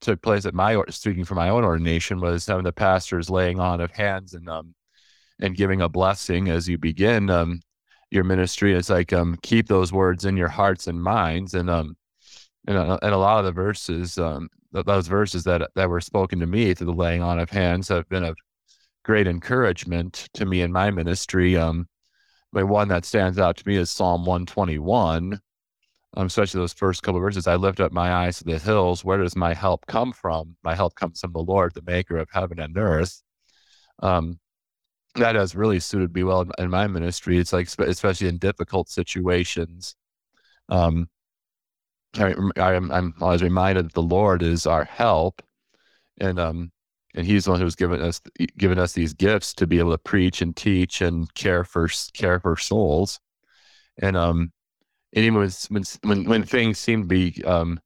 took 0.00 0.20
place 0.20 0.44
at 0.44 0.54
my, 0.54 0.82
speaking 0.90 1.24
for 1.24 1.34
my 1.34 1.48
own 1.48 1.64
ordination 1.64 2.20
was 2.20 2.46
having 2.46 2.64
the 2.64 2.72
pastors 2.72 3.30
laying 3.30 3.58
on 3.58 3.80
of 3.80 3.90
hands 3.90 4.34
and, 4.34 4.48
um, 4.48 4.74
and 5.40 5.56
giving 5.56 5.80
a 5.80 5.88
blessing 5.88 6.48
as 6.48 6.68
you 6.68 6.78
begin, 6.78 7.30
um, 7.30 7.60
your 8.10 8.24
ministry. 8.24 8.74
It's 8.74 8.90
like 8.90 9.12
um, 9.12 9.36
keep 9.42 9.66
those 9.66 9.92
words 9.92 10.24
in 10.24 10.36
your 10.36 10.48
hearts 10.48 10.86
and 10.86 11.02
minds, 11.02 11.54
and 11.54 11.68
um, 11.68 11.96
and, 12.66 12.76
uh, 12.76 12.98
and 13.02 13.14
a 13.14 13.18
lot 13.18 13.38
of 13.38 13.44
the 13.44 13.52
verses, 13.52 14.18
um, 14.18 14.48
th- 14.72 14.86
those 14.86 15.08
verses 15.08 15.44
that 15.44 15.70
that 15.74 15.88
were 15.88 16.00
spoken 16.00 16.40
to 16.40 16.46
me 16.46 16.74
through 16.74 16.86
the 16.86 16.92
laying 16.92 17.22
on 17.22 17.38
of 17.38 17.50
hands 17.50 17.88
have 17.88 18.08
been 18.08 18.24
of 18.24 18.36
great 19.04 19.26
encouragement 19.26 20.28
to 20.34 20.46
me 20.46 20.62
in 20.62 20.72
my 20.72 20.90
ministry. 20.90 21.56
Um, 21.56 21.88
one 22.52 22.88
that 22.88 23.04
stands 23.04 23.38
out 23.38 23.56
to 23.56 23.68
me 23.68 23.76
is 23.76 23.90
Psalm 23.90 24.24
one 24.24 24.46
twenty 24.46 24.78
one. 24.78 25.40
Um, 26.16 26.26
especially 26.26 26.60
those 26.60 26.72
first 26.72 27.02
couple 27.02 27.18
of 27.18 27.24
verses, 27.24 27.48
I 27.48 27.56
lift 27.56 27.80
up 27.80 27.90
my 27.90 28.12
eyes 28.12 28.38
to 28.38 28.44
the 28.44 28.58
hills. 28.60 29.04
Where 29.04 29.18
does 29.18 29.34
my 29.34 29.52
help 29.52 29.84
come 29.86 30.12
from? 30.12 30.56
My 30.62 30.76
help 30.76 30.94
comes 30.94 31.18
from 31.20 31.32
the 31.32 31.40
Lord, 31.40 31.74
the 31.74 31.82
Maker 31.82 32.18
of 32.18 32.28
heaven 32.32 32.60
and 32.60 32.78
earth. 32.78 33.20
Um, 33.98 34.38
that 35.16 35.34
has 35.34 35.56
really 35.56 35.80
suited 35.80 36.14
me 36.14 36.22
well 36.22 36.42
in, 36.42 36.52
in 36.58 36.70
my 36.70 36.86
ministry. 36.86 37.38
It's 37.38 37.52
like, 37.52 37.66
especially 37.80 38.28
in 38.28 38.38
difficult 38.38 38.88
situations. 38.88 39.96
Um, 40.68 41.08
I, 42.16 42.34
I'm, 42.56 42.90
I'm 42.90 43.14
always 43.20 43.42
reminded 43.42 43.86
that 43.86 43.94
the 43.94 44.02
Lord 44.02 44.42
is 44.42 44.66
our 44.66 44.84
help, 44.84 45.42
and 46.18 46.38
um, 46.38 46.72
and 47.14 47.26
He's 47.26 47.44
the 47.44 47.52
one 47.52 47.60
who's 47.60 47.76
given 47.76 48.00
us 48.00 48.20
given 48.56 48.78
us 48.78 48.92
these 48.92 49.12
gifts 49.12 49.54
to 49.54 49.66
be 49.66 49.78
able 49.78 49.92
to 49.92 49.98
preach 49.98 50.42
and 50.42 50.56
teach 50.56 51.00
and 51.00 51.32
care 51.34 51.64
for 51.64 51.88
care 52.12 52.40
for 52.40 52.56
souls, 52.56 53.20
and 54.00 54.16
um, 54.16 54.52
and 55.14 55.24
even 55.24 55.48
when 55.68 55.84
when 56.02 56.24
when 56.24 56.42
things 56.42 56.78
seem 56.78 57.02
to 57.02 57.08
be 57.08 57.42
um, 57.44 57.80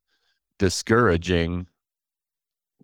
discouraging, 0.57 1.67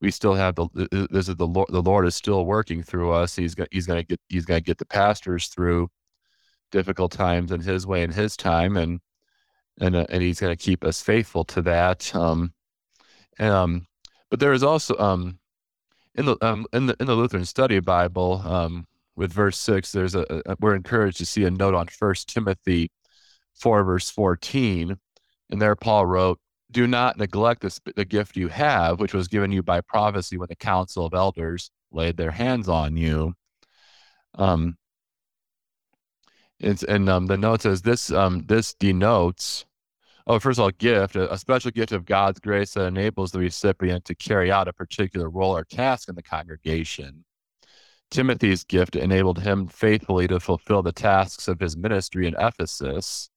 we 0.02 0.12
still 0.12 0.34
have 0.34 0.56
the 0.56 1.08
this 1.12 1.30
is 1.30 1.36
the 1.36 1.48
Lord 1.48 1.70
the 1.70 1.82
Lord 1.82 2.06
is 2.08 2.16
still 2.16 2.46
working 2.46 2.84
through 2.84 3.12
us. 3.12 3.36
He's 3.36 3.56
going 3.56 3.70
he's 3.72 3.88
to 3.88 4.04
get 4.04 4.20
he's 4.30 4.46
to 4.46 4.62
get 4.62 4.78
the 4.78 4.86
pastors 4.86 5.48
through 5.48 5.90
difficult 6.72 7.12
times 7.12 7.52
in 7.52 7.62
His 7.62 7.88
way 7.88 8.04
and 8.04 8.14
His 8.14 8.36
time, 8.36 8.78
and 8.78 9.00
and 9.80 9.96
uh, 9.96 10.06
and 10.10 10.22
He's 10.22 10.40
going 10.40 10.56
to 10.56 10.64
keep 10.64 10.84
us 10.84 11.02
faithful 11.02 11.44
to 11.46 11.62
that. 11.64 12.14
Um, 12.16 12.54
and, 13.38 13.50
um, 13.52 13.88
but 14.30 14.40
there 14.40 14.54
is 14.54 14.64
also 14.64 14.98
um, 14.98 15.40
in 16.16 16.26
the 16.26 16.38
um, 16.42 16.66
in 16.74 16.88
the 16.88 16.96
in 17.00 17.08
the 17.08 17.16
Lutheran 17.16 17.46
Study 17.46 17.80
Bible 17.80 18.42
um, 18.46 18.86
with 19.16 19.32
verse 19.32 19.58
six. 19.58 19.92
There's 19.92 20.16
a, 20.16 20.26
a 20.46 20.56
we're 20.60 20.76
encouraged 20.76 21.18
to 21.18 21.26
see 21.26 21.46
a 21.46 21.52
note 21.52 21.76
on 21.76 21.88
First 21.88 22.30
Timothy 22.30 22.92
four 23.54 23.84
verse 23.84 24.10
fourteen, 24.10 24.98
and 25.50 25.62
there 25.62 25.76
Paul 25.76 26.06
wrote 26.06 26.40
do 26.72 26.88
not 26.88 27.18
neglect 27.18 27.62
the, 27.62 27.80
the 27.96 28.06
gift 28.06 28.36
you 28.36 28.50
have, 28.50 29.00
which 29.00 29.14
was 29.14 29.28
given 29.28 29.52
you 29.52 29.64
by 29.64 29.80
prophecy 29.82 30.38
when 30.38 30.50
the 30.50 30.56
council 30.56 31.06
of 31.06 31.14
elders 31.14 31.72
laid 31.92 32.18
their 32.18 32.32
hands 32.32 32.68
on 32.68 32.98
you. 32.98 33.34
Um, 34.38 34.78
it's, 36.60 36.84
and 36.84 37.10
um, 37.10 37.26
the 37.26 37.38
note 37.38 37.62
says 37.64 37.82
this 37.82 38.12
um, 38.12 38.46
this 38.48 38.74
denotes, 38.74 39.66
oh, 40.28 40.40
first 40.40 40.60
of 40.60 40.64
all, 40.64 40.72
gift, 40.72 41.16
a, 41.16 41.32
a 41.32 41.38
special 41.38 41.72
gift 41.72 41.92
of 41.92 42.06
God's 42.06 42.40
grace 42.40 42.74
that 42.74 42.86
enables 42.86 43.32
the 43.32 43.40
recipient 43.40 44.06
to 44.06 44.16
carry 44.16 44.52
out 44.52 44.68
a 44.68 44.74
particular 44.74 45.30
role 45.30 45.56
or 45.56 45.66
task 45.66 46.10
in 46.10 46.16
the 46.16 46.24
congregation. 46.24 47.26
Timothy's 48.12 48.64
gift 48.64 48.96
enabled 48.96 49.40
him 49.40 49.68
faithfully 49.68 50.28
to 50.28 50.40
fulfill 50.40 50.82
the 50.82 50.92
tasks 50.92 51.48
of 51.48 51.60
his 51.60 51.76
ministry 51.76 52.28
in 52.28 52.36
Ephesus. 52.40 53.30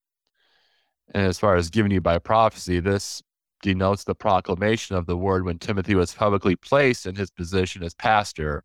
And 1.15 1.27
as 1.27 1.39
far 1.39 1.57
as 1.57 1.71
given 1.71 1.91
you 1.91 2.01
by 2.01 2.19
prophecy, 2.19 2.81
this 2.81 3.23
denotes 3.63 4.05
the 4.05 4.15
proclamation 4.15 4.95
of 4.95 5.07
the 5.07 5.17
word 5.17 5.45
when 5.45 5.59
Timothy 5.59 5.95
was 5.95 6.15
publicly 6.15 6.55
placed 6.55 7.07
in 7.07 7.17
his 7.17 7.31
position 7.31 7.83
as 7.83 7.95
pastor, 7.95 8.63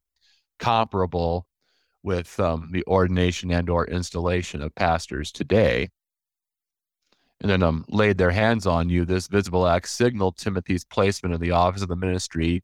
comparable 0.59 1.47
with 2.03 2.39
um, 2.39 2.69
the 2.71 2.83
ordination 2.85 3.51
and 3.51 3.69
or 3.69 3.87
installation 3.87 4.61
of 4.61 4.75
pastors 4.75 5.31
today. 5.31 5.89
And 7.41 7.49
then 7.49 7.63
um, 7.63 7.83
laid 7.89 8.17
their 8.17 8.31
hands 8.31 8.65
on 8.65 8.89
you. 8.89 9.03
This 9.03 9.27
visible 9.27 9.67
act 9.67 9.89
signaled 9.89 10.37
Timothy's 10.37 10.85
placement 10.85 11.35
in 11.35 11.41
the 11.41 11.51
office 11.51 11.81
of 11.81 11.89
the 11.89 11.95
ministry, 11.95 12.63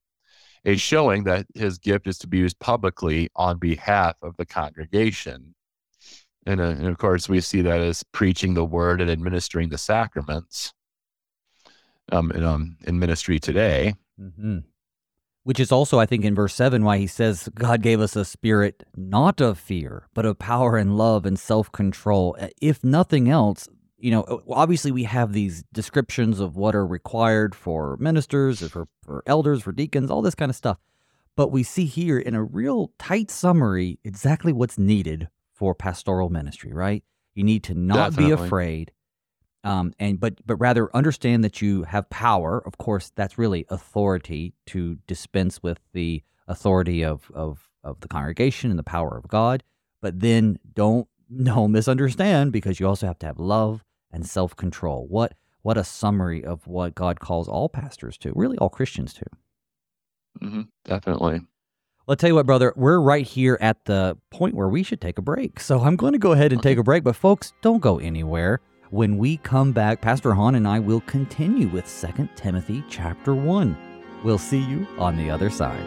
a 0.63 0.77
showing 0.77 1.23
that 1.25 1.45
his 1.53 1.77
gift 1.77 2.07
is 2.07 2.17
to 2.19 2.27
be 2.27 2.37
used 2.37 2.59
publicly 2.59 3.29
on 3.35 3.57
behalf 3.57 4.15
of 4.21 4.37
the 4.37 4.45
congregation. 4.45 5.53
And, 6.45 6.61
uh, 6.61 6.63
and, 6.63 6.87
of 6.87 6.97
course, 6.97 7.27
we 7.27 7.41
see 7.41 7.61
that 7.61 7.81
as 7.81 8.03
preaching 8.13 8.53
the 8.53 8.63
word 8.63 9.01
and 9.01 9.11
administering 9.11 9.69
the 9.69 9.77
sacraments 9.77 10.73
um, 12.11 12.31
in, 12.31 12.43
um, 12.43 12.77
in 12.85 12.97
ministry 12.99 13.39
today. 13.39 13.95
Mm-hmm. 14.19 14.59
Which 15.43 15.59
is 15.59 15.71
also, 15.71 15.99
I 15.99 16.05
think, 16.05 16.25
in 16.25 16.35
verse 16.35 16.53
7, 16.53 16.83
why 16.83 16.97
he 16.97 17.07
says, 17.07 17.49
God 17.55 17.81
gave 17.81 18.01
us 18.01 18.15
a 18.15 18.25
spirit 18.25 18.83
not 18.95 19.41
of 19.41 19.57
fear, 19.57 20.07
but 20.13 20.25
of 20.25 20.37
power 20.37 20.77
and 20.77 20.97
love 20.97 21.25
and 21.25 21.39
self 21.39 21.71
control. 21.71 22.35
Uh, 22.39 22.49
if 22.61 22.83
nothing 22.83 23.29
else, 23.29 23.67
you 23.97 24.11
know, 24.11 24.41
obviously 24.49 24.91
we 24.91 25.03
have 25.03 25.33
these 25.33 25.63
descriptions 25.73 26.39
of 26.39 26.55
what 26.55 26.75
are 26.75 26.85
required 26.85 27.55
for 27.55 27.97
ministers, 27.99 28.59
for, 28.69 28.87
for 29.03 29.23
elders, 29.25 29.63
for 29.63 29.71
deacons, 29.71 30.11
all 30.11 30.21
this 30.21 30.35
kind 30.35 30.49
of 30.49 30.55
stuff. 30.55 30.77
But 31.35 31.51
we 31.51 31.63
see 31.63 31.85
here 31.85 32.19
in 32.19 32.35
a 32.35 32.43
real 32.43 32.91
tight 32.99 33.31
summary 33.31 33.99
exactly 34.03 34.51
what's 34.51 34.77
needed 34.77 35.29
for 35.53 35.73
pastoral 35.73 36.29
ministry, 36.29 36.73
right? 36.73 37.03
You 37.33 37.43
need 37.43 37.63
to 37.63 37.73
not 37.73 38.11
Definitely. 38.11 38.35
be 38.35 38.43
afraid, 38.43 38.91
um, 39.63 39.93
and 39.99 40.19
but 40.19 40.35
but 40.45 40.55
rather 40.55 40.95
understand 40.95 41.43
that 41.43 41.61
you 41.61 41.83
have 41.83 42.09
power. 42.09 42.61
Of 42.65 42.77
course, 42.77 43.11
that's 43.15 43.37
really 43.37 43.65
authority 43.69 44.53
to 44.67 44.97
dispense 45.07 45.61
with 45.61 45.79
the 45.93 46.23
authority 46.47 47.03
of 47.03 47.29
of 47.33 47.69
of 47.83 47.99
the 47.99 48.07
congregation 48.07 48.69
and 48.69 48.79
the 48.79 48.83
power 48.83 49.17
of 49.17 49.27
God. 49.27 49.63
But 50.01 50.19
then 50.19 50.59
don't 50.73 51.07
no 51.29 51.67
misunderstand 51.67 52.51
because 52.51 52.79
you 52.79 52.87
also 52.87 53.07
have 53.07 53.19
to 53.19 53.25
have 53.25 53.39
love 53.39 53.83
and 54.11 54.25
self 54.25 54.55
control. 54.55 55.07
What 55.07 55.33
what 55.61 55.77
a 55.77 55.83
summary 55.83 56.43
of 56.43 56.65
what 56.67 56.95
God 56.95 57.19
calls 57.19 57.47
all 57.49 57.67
pastors 57.67 58.17
to, 58.19 58.31
really 58.35 58.57
all 58.57 58.69
Christians 58.69 59.13
to. 59.15 59.25
Mm-hmm. 60.41 60.61
Definitely. 60.85 61.33
Well, 61.33 62.13
I'll 62.13 62.15
tell 62.15 62.29
you 62.29 62.35
what, 62.35 62.45
brother, 62.45 62.73
we're 62.75 62.99
right 62.99 63.27
here 63.27 63.57
at 63.59 63.85
the 63.85 64.17
point 64.31 64.55
where 64.55 64.69
we 64.69 64.83
should 64.83 65.01
take 65.01 65.19
a 65.19 65.21
break. 65.21 65.59
So 65.59 65.81
I'm 65.81 65.97
going 65.97 66.13
to 66.13 66.19
go 66.19 66.31
ahead 66.31 66.53
and 66.53 66.63
take 66.63 66.77
a 66.77 66.83
break. 66.83 67.03
But 67.03 67.15
folks, 67.15 67.53
don't 67.61 67.81
go 67.81 67.99
anywhere. 67.99 68.61
When 68.91 69.19
we 69.19 69.37
come 69.37 69.71
back, 69.71 70.01
Pastor 70.01 70.33
Hahn 70.33 70.55
and 70.55 70.67
I 70.67 70.79
will 70.79 71.01
continue 71.01 71.67
with 71.67 71.85
2 71.85 72.27
Timothy 72.35 72.83
chapter 72.89 73.35
1. 73.35 73.77
We'll 74.23 74.39
see 74.39 74.57
you 74.57 74.87
on 74.97 75.15
the 75.15 75.29
other 75.29 75.51
side. 75.51 75.79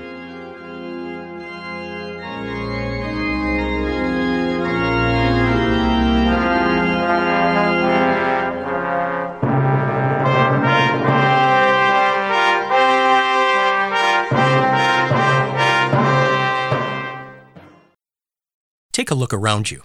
Take 18.92 19.10
a 19.10 19.16
look 19.16 19.34
around 19.34 19.72
you. 19.72 19.82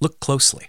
Look 0.00 0.20
closely. 0.20 0.68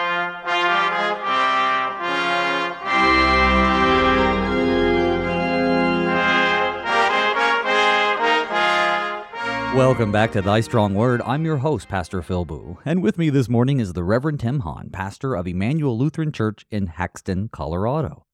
Welcome 9.75 10.11
back 10.11 10.33
to 10.33 10.41
Thy 10.41 10.59
Strong 10.59 10.95
Word. 10.95 11.21
I'm 11.25 11.45
your 11.45 11.55
host, 11.55 11.87
Pastor 11.87 12.21
Phil 12.21 12.43
Booe, 12.43 12.79
and 12.83 13.01
with 13.01 13.17
me 13.17 13.29
this 13.29 13.47
morning 13.47 13.79
is 13.79 13.93
the 13.93 14.03
Reverend 14.03 14.41
Tim 14.41 14.59
Hahn, 14.59 14.89
pastor 14.91 15.33
of 15.33 15.47
Emmanuel 15.47 15.97
Lutheran 15.97 16.33
Church 16.33 16.65
in 16.69 16.89
Haxtun, 16.89 17.49
Colorado. 17.51 18.25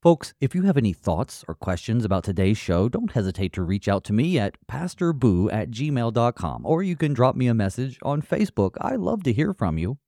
Folks, 0.00 0.34
if 0.40 0.54
you 0.54 0.62
have 0.62 0.76
any 0.76 0.92
thoughts 0.92 1.44
or 1.48 1.56
questions 1.56 2.04
about 2.04 2.22
today's 2.22 2.58
show, 2.58 2.88
don't 2.88 3.10
hesitate 3.10 3.52
to 3.54 3.64
reach 3.64 3.88
out 3.88 4.04
to 4.04 4.12
me 4.12 4.38
at 4.38 4.56
pastorbooe 4.70 5.52
at 5.52 5.72
gmail.com, 5.72 6.64
or 6.64 6.84
you 6.84 6.94
can 6.94 7.12
drop 7.12 7.34
me 7.34 7.48
a 7.48 7.54
message 7.54 7.98
on 8.02 8.22
Facebook. 8.22 8.76
I 8.80 8.94
love 8.94 9.24
to 9.24 9.32
hear 9.32 9.52
from 9.52 9.78
you. 9.78 9.98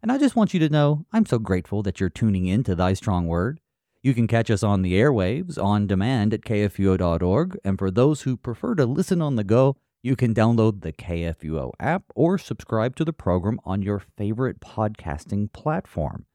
And 0.00 0.12
I 0.12 0.18
just 0.18 0.36
want 0.36 0.54
you 0.54 0.60
to 0.60 0.68
know 0.68 1.04
I'm 1.12 1.26
so 1.26 1.40
grateful 1.40 1.82
that 1.82 1.98
you're 1.98 2.10
tuning 2.10 2.46
in 2.46 2.62
to 2.62 2.76
Thy 2.76 2.92
Strong 2.92 3.26
Word. 3.26 3.58
You 4.04 4.14
can 4.14 4.28
catch 4.28 4.52
us 4.52 4.62
on 4.62 4.82
the 4.82 4.92
airwaves 4.92 5.60
on 5.60 5.88
demand 5.88 6.32
at 6.32 6.42
kfuo.org, 6.42 7.58
and 7.64 7.76
for 7.76 7.90
those 7.90 8.22
who 8.22 8.36
prefer 8.36 8.76
to 8.76 8.86
listen 8.86 9.20
on 9.20 9.34
the 9.34 9.42
go, 9.42 9.76
you 10.06 10.14
can 10.14 10.32
download 10.32 10.82
the 10.82 10.92
KFUO 10.92 11.72
app 11.80 12.04
or 12.14 12.38
subscribe 12.38 12.94
to 12.94 13.04
the 13.04 13.12
program 13.12 13.58
on 13.64 13.82
your 13.82 13.98
favorite 13.98 14.60
podcasting 14.60 15.52
platform. 15.52 16.26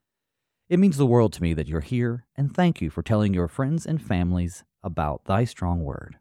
It 0.67 0.77
means 0.77 0.97
the 0.97 1.05
world 1.05 1.31
to 1.33 1.41
me 1.41 1.53
that 1.53 1.69
you're 1.69 1.79
here, 1.79 2.25
and 2.35 2.53
thank 2.53 2.81
you 2.81 2.89
for 2.89 3.01
telling 3.01 3.33
your 3.33 3.47
friends 3.47 3.85
and 3.85 4.01
families 4.01 4.65
about 4.83 5.23
Thy 5.23 5.45
Strong 5.45 5.85
Word. 5.85 6.17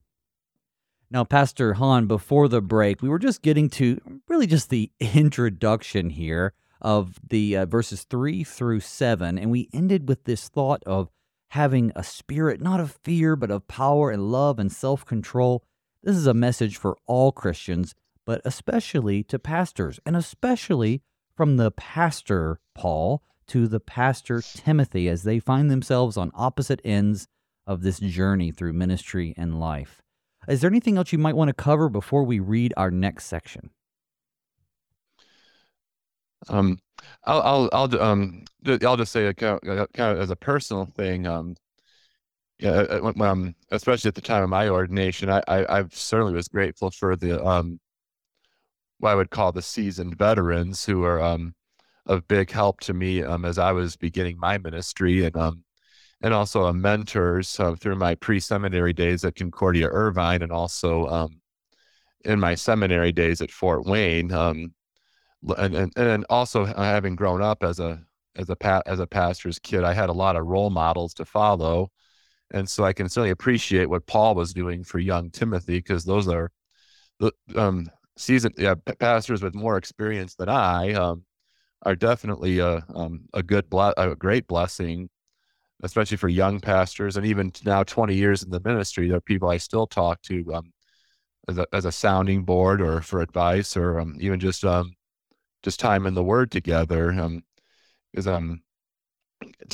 Now, 1.11 1.25
Pastor 1.25 1.75
Hahn, 1.75 2.07
before 2.07 2.47
the 2.47 2.61
break, 2.61 3.03
we 3.03 3.09
were 3.09 3.19
just 3.19 3.43
getting 3.43 3.69
to 3.71 4.01
really 4.29 4.47
just 4.47 4.71
the 4.71 4.93
introduction 5.01 6.11
here 6.11 6.55
of 6.81 7.19
the 7.29 7.57
uh, 7.57 7.67
verses 7.67 8.05
3 8.05 8.45
through 8.45 8.79
7, 8.79 9.37
and 9.37 9.51
we 9.51 9.69
ended 9.73 10.09
with 10.09 10.23
this 10.23 10.49
thought 10.49 10.85
of 10.87 11.09
having 11.49 11.91
a 11.97 12.05
spirit 12.05 12.61
not 12.61 12.79
of 12.79 12.97
fear, 13.03 13.35
but 13.35 13.51
of 13.51 13.67
power 13.67 14.13
and 14.13 14.31
love 14.31 14.61
and 14.61 14.71
self 14.71 15.05
control 15.05 15.65
this 16.03 16.17
is 16.17 16.27
a 16.27 16.35
message 16.35 16.77
for 16.77 16.97
all 17.07 17.33
Christians, 17.33 17.95
but 18.25 18.41
especially 18.45 19.23
to 19.25 19.39
pastors, 19.39 20.01
and 20.07 20.17
especially 20.17 21.03
from 21.37 21.57
the 21.57 21.71
pastor 21.71 22.61
Paul 22.75 23.23
to 23.49 23.67
the 23.67 23.81
pastor 23.81 24.43
Timothy 24.43 25.09
as 25.09 25.25
they 25.25 25.39
find 25.39 25.71
themselves 25.71 26.17
on 26.17 26.31
opposite 26.35 26.81
ends 26.85 27.27
of 27.67 27.83
this 27.83 27.99
journey 27.99 28.51
through 28.51 28.73
ministry 28.73 29.35
and 29.37 29.59
life. 29.59 30.03
Is 30.49 30.61
there 30.61 30.71
anything 30.71 30.97
else 30.97 31.13
you 31.13 31.19
might 31.19 31.37
want 31.37 31.49
to 31.49 31.55
cover 31.55 31.89
before 31.89 32.25
we 32.25 32.39
read 32.39 32.73
our 32.77 32.91
next 32.91 33.27
section? 33.27 33.71
Um, 36.49 36.79
I'll, 37.25 37.43
I'll, 37.43 37.71
I'll, 37.73 38.03
um, 38.03 38.45
I'll 38.67 38.97
just 38.97 39.13
say, 39.13 39.33
kind 39.35 39.61
of, 39.63 39.93
kind 39.93 40.17
of 40.17 40.23
as 40.23 40.31
a 40.31 40.37
personal 40.37 40.87
thing, 40.87 41.27
um, 41.27 41.57
yeah, 42.61 42.71
uh, 42.73 43.13
uh, 43.17 43.25
um, 43.25 43.55
especially 43.71 44.09
at 44.09 44.15
the 44.15 44.21
time 44.21 44.43
of 44.43 44.51
my 44.51 44.69
ordination, 44.69 45.31
I, 45.31 45.43
I, 45.49 45.81
I 45.81 45.85
certainly 45.91 46.35
was 46.35 46.49
grateful 46.49 46.91
for 46.91 47.17
the 47.17 47.43
um, 47.45 47.81
what 48.99 49.13
I 49.13 49.15
would 49.15 49.31
call 49.31 49.51
the 49.51 49.63
seasoned 49.63 50.19
veterans 50.19 50.85
who 50.85 51.03
are 51.05 51.23
um, 51.23 51.55
of 52.05 52.29
big 52.29 52.51
help 52.51 52.81
to 52.81 52.93
me 52.93 53.23
um, 53.23 53.47
as 53.47 53.59
I 53.59 53.73
was 53.73 53.97
beginning 53.97 54.39
my 54.39 54.59
ministry, 54.59 55.25
and 55.25 55.35
um, 55.37 55.65
and 56.21 56.35
also 56.35 56.71
mentors 56.73 57.59
uh, 57.59 57.75
through 57.77 57.97
my 57.97 58.15
pre-seminary 58.17 58.93
days 58.93 59.25
at 59.25 59.37
Concordia 59.37 59.89
Irvine, 59.89 60.43
and 60.43 60.53
also 60.53 61.07
um, 61.07 61.41
in 62.27 62.39
my 62.39 62.55
seminary 62.55 63.13
days 63.13 63.41
at 63.41 63.51
Fort 63.51 63.87
Wayne, 63.87 64.33
um, 64.33 64.75
and, 65.57 65.75
and 65.75 65.93
and 65.97 66.27
also 66.29 66.67
having 66.67 67.17
grown 67.17 67.41
up 67.41 67.63
as 67.63 67.81
a 67.81 68.03
as 68.37 68.51
a 68.51 68.57
pa- 68.57 68.83
as 68.85 69.01
a 69.01 69.07
pastor's 69.07 69.59
kid, 69.59 69.83
I 69.83 69.95
had 69.95 70.11
a 70.11 70.13
lot 70.15 70.37
of 70.37 70.47
role 70.47 70.69
models 70.69 71.15
to 71.15 71.25
follow 71.25 71.91
and 72.53 72.69
so 72.69 72.85
I 72.85 72.93
can 72.93 73.09
certainly 73.09 73.31
appreciate 73.31 73.87
what 73.87 74.07
Paul 74.07 74.35
was 74.35 74.53
doing 74.53 74.85
for 74.85 74.99
young 74.99 75.31
Timothy 75.31 75.79
because 75.79 76.05
those 76.05 76.29
are 76.29 76.51
um, 77.55 77.89
seasoned 78.17 78.55
yeah, 78.59 78.75
pastors 78.99 79.43
with 79.43 79.55
more 79.55 79.77
experience 79.77 80.35
than 80.35 80.49
I 80.49 80.93
um, 80.95 81.25
are 81.83 81.95
definitely 81.95 82.59
a, 82.59 82.85
um, 82.95 83.27
a 83.35 83.43
good 83.43 83.71
ble- 83.71 83.95
a 83.97 84.15
great 84.15 84.47
blessing, 84.47 85.09
especially 85.83 86.17
for 86.17 86.29
young 86.29 86.61
pastors 86.61 87.17
and 87.17 87.27
even 87.27 87.53
now 87.65 87.83
20 87.83 88.15
years 88.15 88.43
in 88.43 88.51
the 88.51 88.61
ministry. 88.61 89.09
There 89.09 89.17
are 89.19 89.23
people 89.23 89.49
I 89.49 89.59
still 89.59 89.87
talk 89.87 90.21
to 90.23 90.55
um, 90.55 90.73
as 91.49 91.59
a 91.59 91.67
as 91.73 91.85
a 91.85 91.93
sounding 91.93 92.45
board 92.45 92.81
or 92.81 93.01
for 93.01 93.21
advice 93.21 93.77
or 93.77 94.01
um, 94.01 94.17
even 94.21 94.41
just 94.41 94.65
um, 94.65 94.95
just 95.63 95.81
time 95.81 96.07
in 96.07 96.15
the 96.15 96.25
Word 96.25 96.51
together. 96.51 97.13
Because 98.13 98.27
um, 98.27 98.63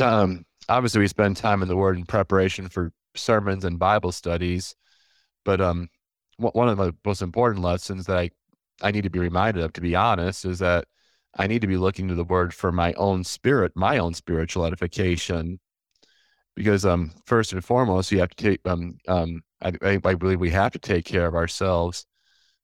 um, 0.00 0.44
obviously 0.68 1.00
we 1.00 1.08
spend 1.08 1.36
time 1.36 1.62
in 1.62 1.68
the 1.68 1.76
Word 1.76 1.96
in 1.96 2.04
preparation 2.04 2.68
for 2.68 2.92
sermons 3.14 3.64
and 3.64 3.78
Bible 3.78 4.12
studies, 4.12 4.74
but 5.44 5.60
um, 5.60 5.88
one 6.38 6.68
of 6.68 6.76
the 6.76 6.94
most 7.04 7.22
important 7.22 7.64
lessons 7.64 8.06
that 8.06 8.18
I 8.18 8.30
I 8.82 8.90
need 8.90 9.04
to 9.04 9.10
be 9.10 9.18
reminded 9.18 9.62
of, 9.64 9.72
to 9.74 9.80
be 9.80 9.94
honest, 9.94 10.44
is 10.44 10.58
that 10.58 10.86
I 11.34 11.46
need 11.46 11.62
to 11.62 11.66
be 11.66 11.78
looking 11.78 12.08
to 12.08 12.14
the 12.14 12.24
Word 12.24 12.52
for 12.54 12.72
my 12.72 12.92
own 12.94 13.24
spirit, 13.24 13.72
my 13.74 13.98
own 13.98 14.14
spiritual 14.14 14.66
edification, 14.66 15.58
because 16.54 16.84
um, 16.84 17.12
first 17.26 17.52
and 17.52 17.64
foremost, 17.64 18.12
you 18.12 18.18
have 18.20 18.30
to 18.30 18.36
take 18.36 18.60
um 18.66 18.98
um 19.08 19.42
I, 19.62 19.98
I 20.04 20.14
believe 20.14 20.40
we 20.40 20.50
have 20.50 20.72
to 20.72 20.78
take 20.78 21.04
care 21.04 21.26
of 21.26 21.34
ourselves 21.34 22.06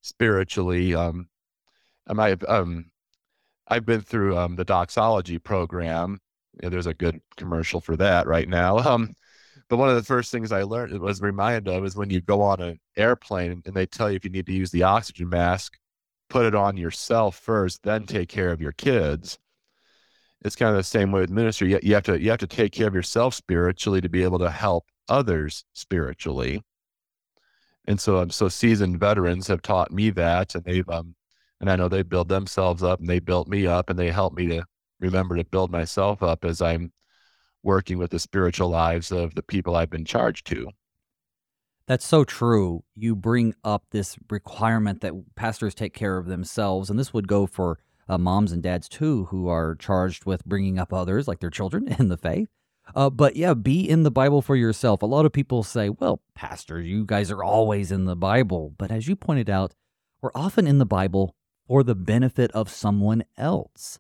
spiritually. 0.02 0.94
Um, 0.94 1.28
I 2.08 2.32
um 2.48 2.90
I've 3.68 3.86
been 3.86 4.02
through 4.02 4.36
um 4.38 4.56
the 4.56 4.64
doxology 4.64 5.38
program 5.38 6.20
yeah, 6.60 6.68
there's 6.68 6.86
a 6.86 6.94
good 6.94 7.20
commercial 7.36 7.80
for 7.80 7.96
that 7.96 8.26
right 8.26 8.48
now. 8.48 8.78
Um, 8.92 9.14
but 9.68 9.78
one 9.78 9.88
of 9.88 9.96
the 9.96 10.02
first 10.02 10.30
things 10.30 10.52
I 10.52 10.64
learned 10.64 10.98
was 11.00 11.22
reminded 11.22 11.66
of 11.66 11.82
is 11.86 11.96
when 11.96 12.10
you 12.10 12.20
go 12.20 12.42
on 12.42 12.60
an 12.60 12.78
airplane 12.94 13.62
and 13.64 13.74
they 13.74 13.86
tell 13.86 14.10
you 14.10 14.16
if 14.16 14.24
you 14.24 14.30
need 14.30 14.44
to 14.46 14.52
use 14.52 14.70
the 14.70 14.82
oxygen 14.82 15.30
mask, 15.30 15.78
put 16.28 16.44
it 16.44 16.54
on 16.54 16.76
yourself 16.76 17.36
first, 17.36 17.82
then 17.82 18.04
take 18.04 18.28
care 18.28 18.50
of 18.50 18.60
your 18.60 18.72
kids. 18.72 19.38
It's 20.44 20.56
kind 20.56 20.70
of 20.70 20.76
the 20.76 20.82
same 20.82 21.10
way 21.10 21.20
with 21.20 21.30
ministry. 21.30 21.70
You, 21.70 21.80
you 21.82 21.94
have 21.94 22.02
to 22.04 22.20
you 22.20 22.28
have 22.30 22.40
to 22.40 22.46
take 22.46 22.72
care 22.72 22.88
of 22.88 22.94
yourself 22.94 23.34
spiritually 23.34 24.02
to 24.02 24.10
be 24.10 24.22
able 24.24 24.40
to 24.40 24.50
help 24.50 24.90
others 25.08 25.64
spiritually. 25.72 26.62
And 27.86 28.00
so, 28.00 28.18
um, 28.18 28.30
so 28.30 28.48
seasoned 28.48 29.00
veterans 29.00 29.46
have 29.48 29.62
taught 29.62 29.90
me 29.90 30.10
that, 30.10 30.54
and 30.54 30.64
they've 30.64 30.88
um, 30.88 31.14
and 31.60 31.70
I 31.70 31.76
know 31.76 31.88
they 31.88 32.02
build 32.02 32.28
themselves 32.28 32.82
up, 32.82 33.00
and 33.00 33.08
they 33.08 33.20
built 33.20 33.48
me 33.48 33.66
up, 33.66 33.88
and 33.88 33.98
they 33.98 34.10
helped 34.10 34.36
me 34.36 34.48
to 34.48 34.64
remember 35.02 35.36
to 35.36 35.44
build 35.44 35.70
myself 35.70 36.22
up 36.22 36.44
as 36.44 36.62
I'm 36.62 36.92
working 37.62 37.98
with 37.98 38.10
the 38.10 38.18
spiritual 38.18 38.68
lives 38.68 39.12
of 39.12 39.34
the 39.34 39.42
people 39.42 39.76
I've 39.76 39.90
been 39.90 40.04
charged 40.04 40.46
to. 40.48 40.68
That's 41.86 42.06
so 42.06 42.24
true. 42.24 42.84
You 42.94 43.14
bring 43.14 43.54
up 43.64 43.84
this 43.90 44.16
requirement 44.30 45.00
that 45.00 45.12
pastors 45.34 45.74
take 45.74 45.92
care 45.92 46.16
of 46.16 46.26
themselves, 46.26 46.88
and 46.88 46.98
this 46.98 47.12
would 47.12 47.28
go 47.28 47.46
for 47.46 47.78
uh, 48.08 48.18
moms 48.18 48.52
and 48.52 48.62
dads 48.62 48.88
too, 48.88 49.26
who 49.26 49.48
are 49.48 49.74
charged 49.74 50.24
with 50.24 50.44
bringing 50.44 50.78
up 50.78 50.92
others, 50.92 51.26
like 51.26 51.40
their 51.40 51.50
children, 51.50 51.88
in 51.98 52.08
the 52.08 52.16
faith. 52.16 52.48
Uh, 52.94 53.10
but 53.10 53.36
yeah, 53.36 53.54
be 53.54 53.88
in 53.88 54.02
the 54.02 54.10
Bible 54.10 54.42
for 54.42 54.56
yourself. 54.56 55.02
A 55.02 55.06
lot 55.06 55.26
of 55.26 55.32
people 55.32 55.62
say, 55.62 55.88
well, 55.88 56.20
Pastor, 56.34 56.80
you 56.80 57.04
guys 57.04 57.30
are 57.30 57.42
always 57.42 57.92
in 57.92 58.04
the 58.04 58.16
Bible. 58.16 58.74
But 58.76 58.90
as 58.90 59.06
you 59.06 59.16
pointed 59.16 59.48
out, 59.48 59.74
we're 60.20 60.32
often 60.34 60.66
in 60.66 60.78
the 60.78 60.86
Bible 60.86 61.34
for 61.66 61.82
the 61.82 61.94
benefit 61.94 62.50
of 62.52 62.68
someone 62.68 63.24
else. 63.36 63.98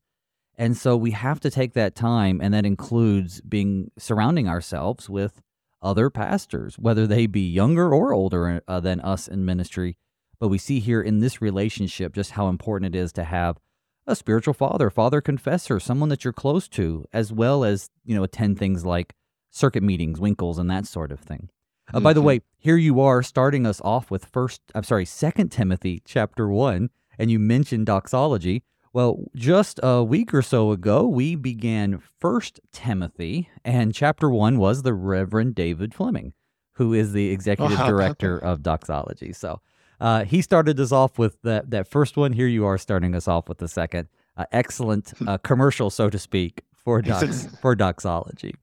And 0.56 0.76
so 0.76 0.96
we 0.96 1.12
have 1.12 1.40
to 1.40 1.50
take 1.50 1.72
that 1.74 1.94
time, 1.94 2.40
and 2.42 2.52
that 2.52 2.66
includes 2.66 3.40
being 3.40 3.90
surrounding 3.98 4.48
ourselves 4.48 5.08
with 5.08 5.40
other 5.80 6.10
pastors, 6.10 6.78
whether 6.78 7.06
they 7.06 7.26
be 7.26 7.40
younger 7.48 7.92
or 7.92 8.12
older 8.12 8.62
uh, 8.68 8.80
than 8.80 9.00
us 9.00 9.28
in 9.28 9.44
ministry. 9.44 9.96
But 10.38 10.48
we 10.48 10.58
see 10.58 10.80
here 10.80 11.00
in 11.00 11.20
this 11.20 11.40
relationship 11.40 12.14
just 12.14 12.32
how 12.32 12.48
important 12.48 12.94
it 12.94 12.98
is 12.98 13.12
to 13.14 13.24
have 13.24 13.58
a 14.06 14.16
spiritual 14.16 14.54
father, 14.54 14.90
father 14.90 15.20
confessor, 15.20 15.80
someone 15.80 16.08
that 16.08 16.24
you're 16.24 16.32
close 16.32 16.68
to, 16.68 17.06
as 17.12 17.32
well 17.32 17.64
as, 17.64 17.88
you 18.04 18.14
know, 18.14 18.24
attend 18.24 18.58
things 18.58 18.84
like 18.84 19.14
circuit 19.50 19.82
meetings, 19.82 20.18
winkels, 20.18 20.58
and 20.58 20.70
that 20.70 20.86
sort 20.86 21.12
of 21.12 21.20
thing. 21.20 21.48
Uh, 21.88 21.96
mm-hmm. 21.96 22.04
By 22.04 22.12
the 22.12 22.20
mm-hmm. 22.20 22.26
way, 22.26 22.40
here 22.56 22.76
you 22.76 23.00
are 23.00 23.22
starting 23.22 23.66
us 23.66 23.80
off 23.82 24.10
with 24.10 24.24
first, 24.26 24.60
I'm 24.74 24.82
sorry, 24.82 25.04
Second 25.04 25.50
Timothy 25.50 26.02
chapter 26.04 26.48
one, 26.48 26.90
and 27.18 27.30
you 27.30 27.38
mentioned 27.38 27.86
doxology. 27.86 28.64
Well, 28.92 29.24
just 29.34 29.80
a 29.82 30.04
week 30.04 30.34
or 30.34 30.42
so 30.42 30.70
ago, 30.70 31.06
we 31.06 31.34
began 31.34 32.02
First 32.20 32.60
Timothy, 32.72 33.48
and 33.64 33.94
chapter 33.94 34.28
one 34.28 34.58
was 34.58 34.82
the 34.82 34.92
Reverend 34.92 35.54
David 35.54 35.94
Fleming, 35.94 36.34
who 36.74 36.92
is 36.92 37.12
the 37.12 37.30
executive 37.30 37.80
oh, 37.80 37.88
director 37.88 38.36
of 38.36 38.62
doxology. 38.62 39.32
So 39.32 39.62
uh, 39.98 40.24
he 40.24 40.42
started 40.42 40.78
us 40.78 40.92
off 40.92 41.18
with 41.18 41.40
that 41.42 41.70
that 41.70 41.88
first 41.88 42.18
one. 42.18 42.32
Here 42.32 42.46
you 42.46 42.66
are 42.66 42.76
starting 42.76 43.14
us 43.14 43.26
off 43.26 43.48
with 43.48 43.58
the 43.58 43.68
second. 43.68 44.08
Uh, 44.36 44.44
excellent 44.52 45.14
uh, 45.26 45.38
commercial, 45.38 45.88
so 45.88 46.10
to 46.10 46.18
speak, 46.18 46.62
for 46.74 47.00
dox- 47.00 47.48
for 47.62 47.74
doxology. 47.74 48.54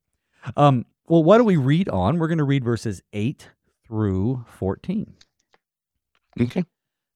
Um, 0.55 0.85
well, 1.07 1.23
why 1.23 1.37
don't 1.37 1.47
we 1.47 1.57
read 1.57 1.89
on? 1.89 2.19
We're 2.19 2.27
going 2.27 2.37
to 2.37 2.43
read 2.43 2.63
verses 2.63 3.01
eight 3.13 3.49
through 3.87 4.45
14. 4.57 5.11
Okay. 6.39 6.63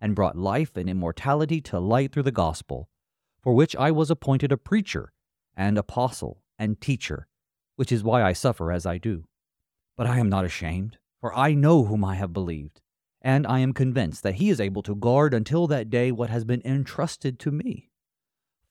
and 0.00 0.14
brought 0.14 0.36
life 0.36 0.76
and 0.76 0.88
immortality 0.88 1.60
to 1.60 1.78
light 1.78 2.12
through 2.12 2.22
the 2.22 2.32
gospel, 2.32 2.88
for 3.42 3.52
which 3.54 3.76
I 3.76 3.90
was 3.90 4.10
appointed 4.10 4.52
a 4.52 4.56
preacher 4.56 5.12
and 5.56 5.76
apostle 5.76 6.42
and 6.58 6.80
teacher, 6.80 7.26
which 7.76 7.92
is 7.92 8.04
why 8.04 8.22
I 8.22 8.32
suffer 8.32 8.72
as 8.72 8.86
I 8.86 8.98
do. 8.98 9.24
But 9.96 10.06
I 10.06 10.18
am 10.18 10.28
not 10.28 10.44
ashamed, 10.44 10.98
for 11.20 11.36
I 11.36 11.54
know 11.54 11.84
whom 11.84 12.04
I 12.04 12.14
have 12.14 12.32
believed, 12.32 12.80
and 13.20 13.46
I 13.46 13.58
am 13.58 13.72
convinced 13.72 14.22
that 14.22 14.36
he 14.36 14.48
is 14.48 14.60
able 14.60 14.82
to 14.84 14.94
guard 14.94 15.34
until 15.34 15.66
that 15.66 15.90
day 15.90 16.10
what 16.10 16.30
has 16.30 16.44
been 16.44 16.62
entrusted 16.64 17.38
to 17.40 17.50
me. 17.50 17.90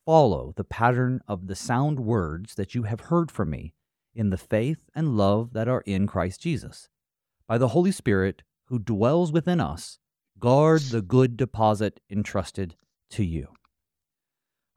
Follow 0.05 0.53
the 0.55 0.63
pattern 0.63 1.21
of 1.27 1.45
the 1.45 1.55
sound 1.55 1.99
words 1.99 2.55
that 2.55 2.73
you 2.73 2.83
have 2.83 3.01
heard 3.01 3.29
from 3.29 3.51
me 3.51 3.73
in 4.15 4.31
the 4.31 4.37
faith 4.37 4.89
and 4.95 5.15
love 5.15 5.53
that 5.53 5.67
are 5.67 5.81
in 5.81 6.07
Christ 6.07 6.41
Jesus. 6.41 6.89
By 7.47 7.59
the 7.59 7.69
Holy 7.69 7.91
Spirit 7.91 8.41
who 8.65 8.79
dwells 8.79 9.31
within 9.31 9.59
us, 9.59 9.99
guard 10.39 10.81
the 10.81 11.01
good 11.01 11.37
deposit 11.37 11.99
entrusted 12.09 12.75
to 13.11 13.23
you. 13.23 13.47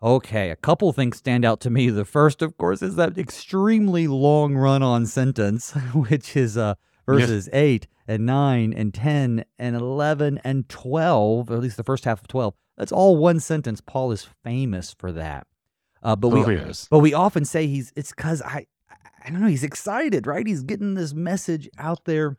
Okay, 0.03 0.51
a 0.51 0.57
couple 0.57 0.93
things 0.93 1.19
stand 1.19 1.45
out 1.45 1.61
to 1.61 1.71
me. 1.71 1.89
The 1.89 2.05
first, 2.05 2.43
of 2.43 2.57
course, 2.57 2.83
is 2.83 2.97
that 2.97 3.17
extremely 3.17 4.09
long 4.09 4.57
run 4.57 4.83
on 4.83 5.07
sentence, 5.07 5.71
which 5.95 6.37
is 6.37 6.57
uh, 6.59 6.75
verses 7.07 7.49
8 7.53 7.87
and 8.09 8.27
9 8.27 8.73
and 8.73 8.93
10 8.93 9.45
and 9.61 9.77
11 9.77 10.41
and 10.43 10.69
12, 10.69 11.51
or 11.51 11.55
at 11.55 11.61
least 11.61 11.77
the 11.77 11.85
first 11.85 12.05
half 12.05 12.21
of 12.21 12.27
12. 12.29 12.55
That's 12.77 12.91
all 12.91 13.17
one 13.17 13.39
sentence. 13.39 13.81
Paul 13.81 14.11
is 14.11 14.27
famous 14.43 14.93
for 14.99 15.13
that. 15.13 15.47
Uh, 16.03 16.17
but 16.17 16.31
we, 16.31 16.43
Oh, 16.43 16.51
yes. 16.51 16.89
but 16.91 16.99
we 16.99 17.15
often 17.15 17.45
say 17.45 17.69
he's. 17.69 17.93
It's 17.95 18.11
because 18.11 18.43
I, 18.43 18.67
I 19.25 19.31
don't 19.31 19.41
know. 19.41 19.47
He's 19.47 19.63
excited, 19.63 20.27
right? 20.27 20.45
He's 20.45 20.65
getting 20.65 20.95
this 20.95 21.15
message 21.15 21.69
out 21.79 22.07
there. 22.07 22.39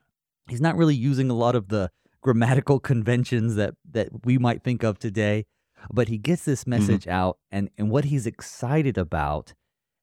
He's 0.49 0.59
not 0.59 0.75
really 0.75 0.95
using 0.95 1.29
a 1.29 1.33
lot 1.33 1.55
of 1.55 1.69
the 1.69 1.89
grammatical 2.23 2.79
conventions 2.79 3.55
that 3.55 3.75
that 3.91 4.25
we 4.25 4.39
might 4.39 4.63
think 4.63 4.81
of 4.81 4.97
today, 4.97 5.45
but 5.91 6.07
he 6.07 6.17
gets 6.17 6.45
this 6.45 6.65
message 6.65 7.07
out, 7.07 7.37
and 7.51 7.69
and 7.77 7.91
what 7.91 8.05
he's 8.05 8.25
excited 8.25 8.97
about 8.97 9.53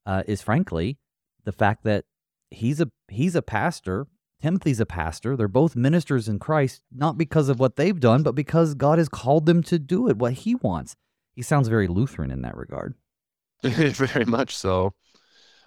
uh, 0.07 0.23
is 0.29 0.41
frankly 0.43 0.99
the 1.45 1.53
fact 1.53 1.83
that 1.83 2.05
he's 2.51 2.81
a 2.81 2.91
he's 3.09 3.35
a 3.35 3.43
pastor. 3.43 4.07
Timothy's 4.41 4.81
a 4.81 4.87
pastor. 4.87 5.37
They're 5.37 5.49
both 5.49 5.77
ministers 5.77 6.27
in 6.27 6.39
Christ, 6.39 6.81
not 6.91 7.19
because 7.19 7.51
of 7.51 7.61
what 7.61 7.77
they've 7.77 8.01
done, 8.01 8.23
but 8.23 8.35
because 8.35 8.73
God 8.75 8.97
has 8.97 9.09
called 9.09 9.45
them 9.45 9.63
to 9.65 9.79
do 9.79 10.09
it, 10.09 10.17
what 10.17 10.33
He 10.33 10.55
wants. 10.55 10.97
He 11.35 11.43
sounds 11.43 11.69
very 11.69 11.89
Lutheran 11.89 12.31
in 12.31 12.41
that 12.43 12.57
regard. 12.57 12.95
Very 13.63 14.25
much 14.25 14.57
so. 14.57 14.95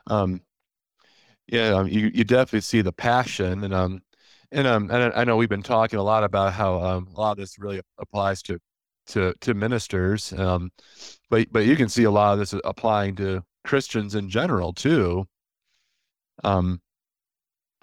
Um, 0.07 0.41
yeah, 1.47 1.73
um, 1.73 1.87
you 1.87 2.09
you 2.13 2.23
definitely 2.23 2.61
see 2.61 2.81
the 2.81 2.91
passion, 2.91 3.63
and 3.63 3.73
um, 3.73 4.01
and 4.53 4.67
um, 4.67 4.91
and 4.91 5.11
I 5.15 5.23
know 5.23 5.35
we've 5.35 5.49
been 5.49 5.63
talking 5.63 5.99
a 5.99 6.03
lot 6.03 6.23
about 6.23 6.53
how 6.53 6.79
um, 6.81 7.07
a 7.15 7.19
lot 7.19 7.31
of 7.31 7.37
this 7.37 7.57
really 7.59 7.81
applies 7.97 8.41
to 8.43 8.59
to 9.07 9.33
to 9.41 9.53
ministers, 9.53 10.31
um, 10.33 10.71
but 11.29 11.47
but 11.51 11.65
you 11.65 11.75
can 11.75 11.89
see 11.89 12.03
a 12.03 12.11
lot 12.11 12.33
of 12.33 12.39
this 12.39 12.53
applying 12.63 13.15
to 13.17 13.43
Christians 13.65 14.15
in 14.15 14.29
general 14.29 14.73
too. 14.73 15.25
Um, 16.43 16.81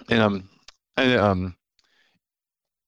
and 0.08 0.20
um, 0.20 0.48
and 0.96 1.20
um, 1.20 1.56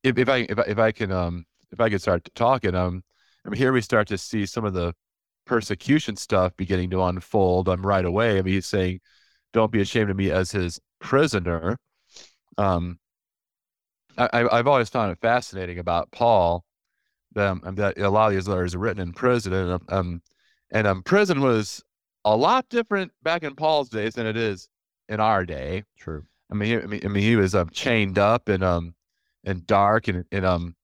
if 0.02 0.18
if 0.18 0.28
I 0.28 0.46
if 0.48 0.58
I 0.58 0.62
if 0.62 0.78
I 0.78 0.92
can 0.92 1.12
um 1.12 1.44
if 1.72 1.80
I 1.80 1.90
could 1.90 2.00
start 2.02 2.28
talking 2.34 2.74
um, 2.74 3.02
I 3.44 3.50
mean 3.50 3.58
here 3.58 3.72
we 3.72 3.80
start 3.80 4.08
to 4.08 4.18
see 4.18 4.46
some 4.46 4.64
of 4.64 4.74
the 4.74 4.94
persecution 5.46 6.16
stuff 6.16 6.52
beginning 6.56 6.90
to 6.90 7.02
unfold 7.02 7.68
um, 7.68 7.84
right 7.84 8.04
away. 8.04 8.38
I 8.38 8.42
mean, 8.42 8.54
he's 8.54 8.66
saying, 8.66 9.00
"Don't 9.52 9.72
be 9.72 9.80
ashamed 9.80 10.10
of 10.10 10.16
me 10.16 10.30
as 10.30 10.52
his 10.52 10.80
prisoner." 11.00 11.78
Um, 12.58 12.98
I, 14.18 14.46
I've 14.50 14.66
always 14.66 14.88
found 14.88 15.12
it 15.12 15.18
fascinating 15.20 15.78
about 15.78 16.10
Paul 16.10 16.64
that, 17.34 17.48
um, 17.48 17.74
that 17.76 17.98
a 17.98 18.10
lot 18.10 18.28
of 18.28 18.34
these 18.34 18.48
letters 18.48 18.74
are 18.74 18.78
written 18.78 19.02
in 19.02 19.12
prison, 19.12 19.52
and 19.52 19.72
um, 19.72 19.82
um, 19.88 20.22
and 20.70 20.86
um, 20.86 21.02
prison 21.02 21.40
was 21.40 21.82
a 22.24 22.36
lot 22.36 22.68
different 22.68 23.12
back 23.22 23.42
in 23.42 23.54
Paul's 23.54 23.88
days 23.88 24.14
than 24.14 24.26
it 24.26 24.36
is 24.36 24.68
in 25.08 25.20
our 25.20 25.44
day. 25.44 25.84
True. 25.98 26.24
I 26.50 26.54
mean, 26.54 26.68
he, 26.68 26.76
I 26.76 26.86
mean, 26.86 27.00
I 27.04 27.08
mean, 27.08 27.22
he 27.22 27.36
was 27.36 27.54
um, 27.54 27.70
chained 27.70 28.18
up 28.18 28.48
and 28.48 28.62
um 28.62 28.94
and 29.44 29.66
dark 29.66 30.08
and 30.08 30.24
and 30.30 30.44
um 30.44 30.76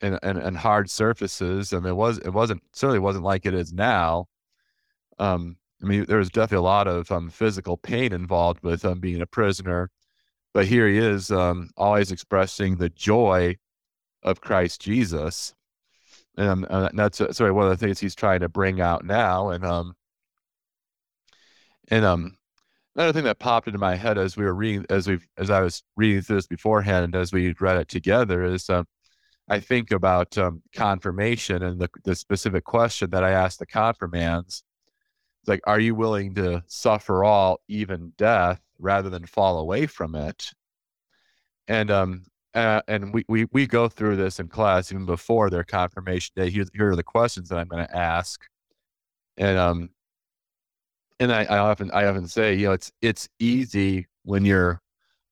and, 0.00 0.18
and 0.22 0.38
and 0.38 0.56
hard 0.56 0.90
surfaces. 0.90 1.72
I 1.72 1.78
mean, 1.78 1.90
it 1.90 1.96
was 1.96 2.18
it 2.18 2.30
wasn't 2.30 2.62
certainly 2.72 2.98
wasn't 2.98 3.24
like 3.24 3.46
it 3.46 3.54
is 3.54 3.72
now. 3.72 4.26
Um, 5.18 5.56
I 5.82 5.86
mean, 5.86 6.04
there 6.06 6.18
was 6.18 6.30
definitely 6.30 6.58
a 6.58 6.62
lot 6.62 6.88
of 6.88 7.10
um 7.12 7.30
physical 7.30 7.76
pain 7.76 8.12
involved 8.12 8.62
with 8.62 8.84
um 8.84 9.00
being 9.00 9.20
a 9.22 9.26
prisoner, 9.26 9.90
but 10.58 10.66
here 10.66 10.88
he 10.88 10.98
is 10.98 11.30
um 11.30 11.70
always 11.76 12.10
expressing 12.10 12.74
the 12.78 12.88
joy 12.88 13.56
of 14.24 14.40
Christ 14.40 14.80
Jesus, 14.80 15.54
and, 16.36 16.66
and 16.68 16.98
that's 16.98 17.20
uh, 17.20 17.32
sorry 17.32 17.52
one 17.52 17.70
of 17.70 17.78
the 17.78 17.86
things 17.86 18.00
he's 18.00 18.16
trying 18.16 18.40
to 18.40 18.48
bring 18.48 18.80
out 18.80 19.04
now, 19.04 19.50
and 19.50 19.64
um 19.64 19.94
and 21.92 22.04
um 22.04 22.36
another 22.96 23.12
thing 23.12 23.22
that 23.22 23.38
popped 23.38 23.68
into 23.68 23.78
my 23.78 23.94
head 23.94 24.18
as 24.18 24.36
we 24.36 24.44
were 24.44 24.52
reading 24.52 24.84
as 24.90 25.06
we 25.06 25.20
as 25.36 25.48
I 25.48 25.60
was 25.60 25.84
reading 25.94 26.22
through 26.22 26.38
this 26.38 26.48
beforehand 26.48 27.04
and 27.04 27.14
as 27.14 27.32
we 27.32 27.54
read 27.60 27.76
it 27.76 27.86
together 27.86 28.42
is 28.42 28.68
um 28.68 28.84
I 29.48 29.60
think 29.60 29.92
about 29.92 30.36
um, 30.38 30.60
confirmation 30.74 31.62
and 31.62 31.80
the 31.80 31.88
the 32.02 32.16
specific 32.16 32.64
question 32.64 33.10
that 33.10 33.22
I 33.22 33.30
asked 33.30 33.60
the 33.60 33.66
confirmands. 33.66 34.64
It's 35.42 35.48
like, 35.48 35.60
are 35.68 35.78
you 35.78 35.94
willing 35.94 36.34
to 36.34 36.64
suffer 36.66 37.22
all, 37.22 37.60
even 37.68 38.12
death, 38.18 38.60
rather 38.78 39.10
than 39.10 39.26
fall 39.26 39.58
away 39.58 39.86
from 39.86 40.14
it? 40.14 40.52
And 41.66 41.90
um 41.90 42.24
uh, 42.54 42.80
and 42.88 43.12
we, 43.12 43.24
we 43.28 43.46
we 43.52 43.66
go 43.66 43.88
through 43.88 44.16
this 44.16 44.40
in 44.40 44.48
class 44.48 44.90
even 44.90 45.06
before 45.06 45.50
their 45.50 45.64
confirmation 45.64 46.32
day. 46.34 46.50
Here, 46.50 46.64
here 46.74 46.90
are 46.90 46.96
the 46.96 47.02
questions 47.02 47.48
that 47.48 47.58
I'm 47.58 47.68
going 47.68 47.86
to 47.86 47.96
ask, 47.96 48.40
and 49.36 49.58
um 49.58 49.90
and 51.20 51.32
I, 51.32 51.44
I 51.44 51.58
often 51.58 51.90
I 51.92 52.06
often 52.06 52.28
say, 52.28 52.54
you 52.54 52.66
know, 52.66 52.72
it's 52.72 52.92
it's 53.02 53.28
easy 53.38 54.06
when 54.24 54.44
you're 54.44 54.80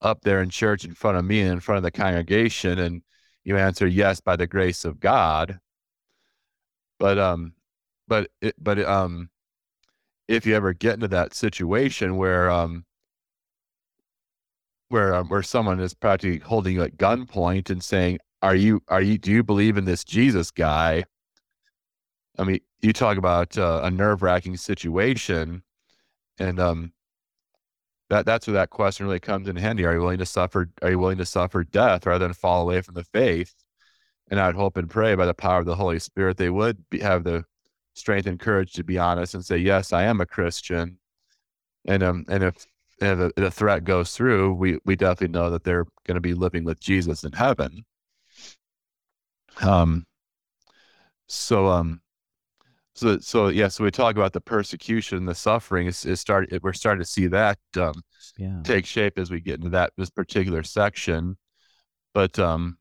up 0.03 0.21
there 0.23 0.43
in 0.43 0.51
church 0.51 0.85
in 0.85 0.95
front 0.95 1.19
of 1.19 1.25
me 1.25 1.41
and 1.43 1.53
in 1.53 1.61
front 1.61 1.79
of 1.79 1.83
the 1.83 1.91
congregation, 1.91 2.79
and 2.79 3.03
you 3.45 3.57
answer 3.57 3.87
yes 3.87 4.21
by 4.21 4.37
the 4.37 4.47
grace 4.47 4.85
of 4.85 5.01
God. 5.01 5.59
But 6.99 7.19
um, 7.19 7.55
but 8.09 8.31
it, 8.41 8.55
but 8.59 8.79
um, 8.81 9.31
if 10.29 10.47
you 10.47 10.55
ever 10.55 10.73
get 10.73 10.95
into 10.95 11.09
that 11.09 11.35
situation 11.35 12.17
where 12.17 12.51
um, 12.51 12.86
where 14.89 15.15
um, 15.15 15.29
where 15.29 15.43
someone 15.43 15.81
is 15.81 15.95
practically 15.95 16.39
holding 16.39 16.75
you 16.75 16.83
at 16.83 16.97
gunpoint 16.97 17.71
and 17.71 17.83
saying, 17.83 18.19
"Are 18.43 18.55
you 18.55 18.83
are 18.89 19.03
you 19.03 19.19
do 19.19 19.31
you 19.31 19.43
believe 19.43 19.77
in 19.77 19.85
this 19.85 20.05
Jesus 20.05 20.51
guy?" 20.51 21.05
I 22.39 22.45
mean, 22.45 22.61
you 22.83 22.93
talk 22.93 23.17
about 23.17 23.57
uh, 23.57 23.81
a 23.83 23.91
nerve 23.91 24.23
wracking 24.23 24.57
situation, 24.57 25.63
and 26.39 26.61
um, 26.61 26.93
that 28.11 28.27
that's 28.27 28.47
where 28.47 28.55
that 28.55 28.71
question 28.71 29.07
really 29.07 29.21
comes 29.21 29.49
in 29.49 29.57
handy. 29.57 29.85
Are 29.85 29.95
you 29.95 30.01
willing 30.01 30.19
to 30.19 30.27
suffer? 30.27 30.71
Are 30.83 30.91
you 30.91 30.99
willing 30.99 31.19
to 31.19 31.27
suffer 31.27 31.65
death 31.65 32.07
rather 32.07 32.27
than 32.27 32.35
fall 32.35 32.63
away 32.63 32.81
from 32.83 32.95
the 32.95 33.05
faith? 33.05 33.55
And 34.31 34.41
I'd 34.41 34.57
hope 34.57 34.77
and 34.77 34.91
pray 34.91 35.15
by 35.15 35.27
the 35.27 35.35
power 35.35 35.61
of 35.61 35.67
the 35.67 35.77
Holy 35.77 35.99
Spirit 36.01 36.37
they 36.37 36.51
would 36.51 36.79
be, 36.91 36.99
have 37.01 37.25
the 37.25 37.45
strength 37.95 38.27
and 38.27 38.41
courage 38.41 38.73
to 38.75 38.85
be 38.85 38.99
honest 38.99 39.35
and 39.35 39.45
say, 39.45 39.57
"Yes, 39.59 39.93
I 39.93 40.05
am 40.05 40.21
a 40.21 40.27
Christian." 40.27 40.99
And 41.87 42.03
um, 42.03 42.25
and 42.29 42.45
if 42.45 42.67
and 43.01 43.21
the, 43.21 43.33
the 43.37 43.51
threat 43.51 43.85
goes 43.85 44.13
through, 44.13 44.55
we 44.55 44.79
we 44.85 44.97
definitely 44.97 45.33
know 45.39 45.51
that 45.51 45.65
they're 45.65 45.87
going 46.07 46.15
to 46.15 46.21
be 46.21 46.35
living 46.35 46.65
with 46.65 46.81
Jesus 46.81 47.25
in 47.25 47.33
heaven. 47.33 47.85
Um. 49.63 50.07
So 51.29 51.67
um. 51.67 52.01
So 52.95 53.19
so 53.19 53.49
yeah. 53.49 53.69
So 53.69 53.85
we 53.85 53.91
talk 53.91 54.17
about 54.17 54.33
the 54.33 54.41
persecution, 54.41 55.27
the 55.27 55.35
suffering. 55.35 55.87
Is 55.87 56.05
is 56.07 56.21
start. 56.21 56.49
We're 56.63 56.73
starting 56.73 57.03
to 57.03 57.11
see 57.11 57.27
that 57.29 57.59
um, 57.77 58.03
Yeah. 58.39 58.61
take 58.65 58.87
shape 58.87 59.19
as 59.19 59.31
we 59.31 59.41
get 59.41 59.59
into 59.59 59.71
that 59.71 59.93
this 59.97 60.11
particular 60.11 60.63
section. 60.63 61.37
But 62.15 62.39
um, 62.39 62.79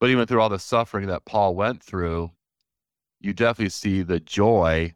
but 0.00 0.10
even 0.10 0.26
through 0.26 0.40
all 0.40 0.50
the 0.50 0.58
suffering 0.58 1.06
that 1.08 1.24
Paul 1.24 1.54
went 1.54 1.82
through, 1.82 2.30
you 3.20 3.32
definitely 3.32 3.70
see 3.70 4.02
the 4.02 4.20
joy 4.20 4.94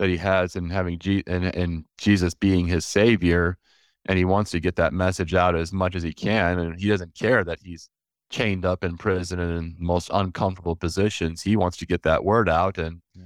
that 0.00 0.08
he 0.08 0.16
has 0.16 0.56
in 0.56 0.70
having 0.70 0.98
Je- 0.98 1.22
and, 1.26 1.44
and 1.44 1.84
Jesus 1.98 2.32
being 2.32 2.66
his 2.66 2.86
savior, 2.86 3.58
and 4.06 4.16
he 4.16 4.24
wants 4.24 4.50
to 4.52 4.58
get 4.58 4.76
that 4.76 4.94
message 4.94 5.34
out 5.34 5.54
as 5.54 5.74
much 5.74 5.94
as 5.94 6.02
he 6.02 6.14
can, 6.14 6.58
and 6.58 6.80
he 6.80 6.88
doesn't 6.88 7.14
care 7.14 7.44
that 7.44 7.58
he's 7.62 7.90
chained 8.30 8.64
up 8.64 8.82
in 8.82 8.96
prison 8.96 9.38
and 9.38 9.58
in 9.58 9.76
most 9.78 10.08
uncomfortable 10.10 10.74
positions. 10.74 11.42
He 11.42 11.54
wants 11.54 11.76
to 11.76 11.86
get 11.86 12.02
that 12.04 12.24
word 12.24 12.48
out, 12.48 12.78
and 12.78 13.02
yeah. 13.14 13.24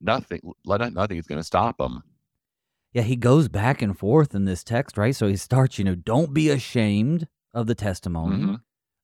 nothing, 0.00 0.40
nothing 0.64 1.18
is 1.18 1.26
going 1.26 1.40
to 1.40 1.44
stop 1.44 1.78
him. 1.78 2.02
Yeah, 2.94 3.02
he 3.02 3.16
goes 3.16 3.48
back 3.48 3.82
and 3.82 3.98
forth 3.98 4.34
in 4.34 4.46
this 4.46 4.64
text, 4.64 4.96
right? 4.96 5.14
So 5.14 5.28
he 5.28 5.36
starts, 5.36 5.78
you 5.78 5.84
know, 5.84 5.94
don't 5.94 6.32
be 6.32 6.48
ashamed 6.48 7.28
of 7.52 7.66
the 7.66 7.74
testimony 7.74 8.36
mm-hmm. 8.36 8.54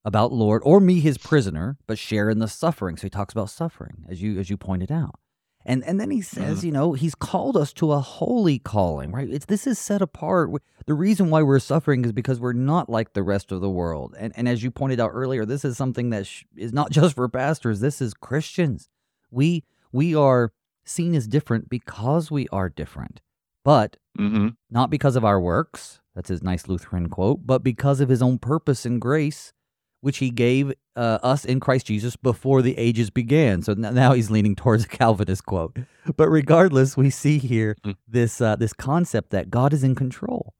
about 0.03 0.33
Lord 0.33 0.63
or 0.65 0.79
me, 0.79 1.01
his 1.01 1.19
prisoner, 1.19 1.77
but 1.85 1.99
share 1.99 2.31
in 2.31 2.39
the 2.39 2.47
suffering. 2.47 2.97
So 2.97 3.03
he 3.03 3.11
talks 3.11 3.31
about 3.31 3.51
suffering, 3.51 4.05
as 4.09 4.23
you 4.23 4.39
as 4.39 4.49
you 4.49 4.57
pointed 4.57 4.91
out. 4.91 5.19
And 5.65 5.83
and 5.83 5.99
then 5.99 6.11
he 6.11 6.21
says, 6.21 6.59
mm-hmm. 6.59 6.65
you 6.65 6.71
know, 6.71 6.93
he's 6.93 7.15
called 7.15 7.55
us 7.55 7.71
to 7.73 7.91
a 7.91 7.99
holy 7.99 8.59
calling, 8.59 9.11
right? 9.11 9.29
It's 9.29 9.45
this 9.45 9.67
is 9.67 9.77
set 9.77 10.01
apart. 10.01 10.49
The 10.85 10.93
reason 10.93 11.29
why 11.29 11.43
we're 11.43 11.59
suffering 11.59 12.03
is 12.03 12.11
because 12.11 12.39
we're 12.39 12.53
not 12.53 12.89
like 12.89 13.13
the 13.13 13.23
rest 13.23 13.51
of 13.51 13.61
the 13.61 13.69
world. 13.69 14.15
And 14.17 14.33
and 14.35 14.47
as 14.47 14.63
you 14.63 14.71
pointed 14.71 14.99
out 14.99 15.11
earlier, 15.13 15.45
this 15.45 15.63
is 15.63 15.77
something 15.77 16.09
that 16.09 16.25
sh- 16.25 16.43
is 16.55 16.73
not 16.73 16.91
just 16.91 17.15
for 17.15 17.27
pastors. 17.29 17.79
This 17.79 18.01
is 18.01 18.13
Christians. 18.13 18.89
We 19.29 19.63
we 19.91 20.15
are 20.15 20.51
seen 20.83 21.13
as 21.13 21.27
different 21.27 21.69
because 21.69 22.31
we 22.31 22.47
are 22.49 22.69
different, 22.69 23.21
but 23.63 23.97
mm-hmm. 24.17 24.49
not 24.69 24.89
because 24.89 25.15
of 25.15 25.25
our 25.25 25.39
works. 25.39 25.99
That's 26.15 26.29
his 26.29 26.43
nice 26.43 26.67
Lutheran 26.67 27.07
quote, 27.07 27.45
but 27.45 27.63
because 27.63 28.01
of 28.01 28.09
his 28.09 28.21
own 28.21 28.37
purpose 28.37 28.85
and 28.85 28.99
grace 28.99 29.53
which 30.01 30.17
he 30.17 30.29
gave 30.29 30.73
uh, 30.95 31.19
us 31.23 31.45
in 31.45 31.59
Christ 31.59 31.85
Jesus 31.85 32.15
before 32.15 32.61
the 32.61 32.77
ages 32.77 33.09
began. 33.09 33.61
So 33.61 33.73
now 33.73 34.13
he's 34.13 34.29
leaning 34.29 34.55
towards 34.55 34.85
a 34.85 34.87
Calvinist 34.89 35.45
quote. 35.45 35.77
But 36.17 36.29
regardless, 36.29 36.97
we 36.97 37.09
see 37.09 37.37
here 37.37 37.77
mm. 37.85 37.95
this 38.07 38.41
uh, 38.41 38.55
this 38.55 38.73
concept 38.73 39.29
that 39.29 39.49
God 39.49 39.73
is 39.73 39.83
in 39.83 39.95
control. 39.95 40.53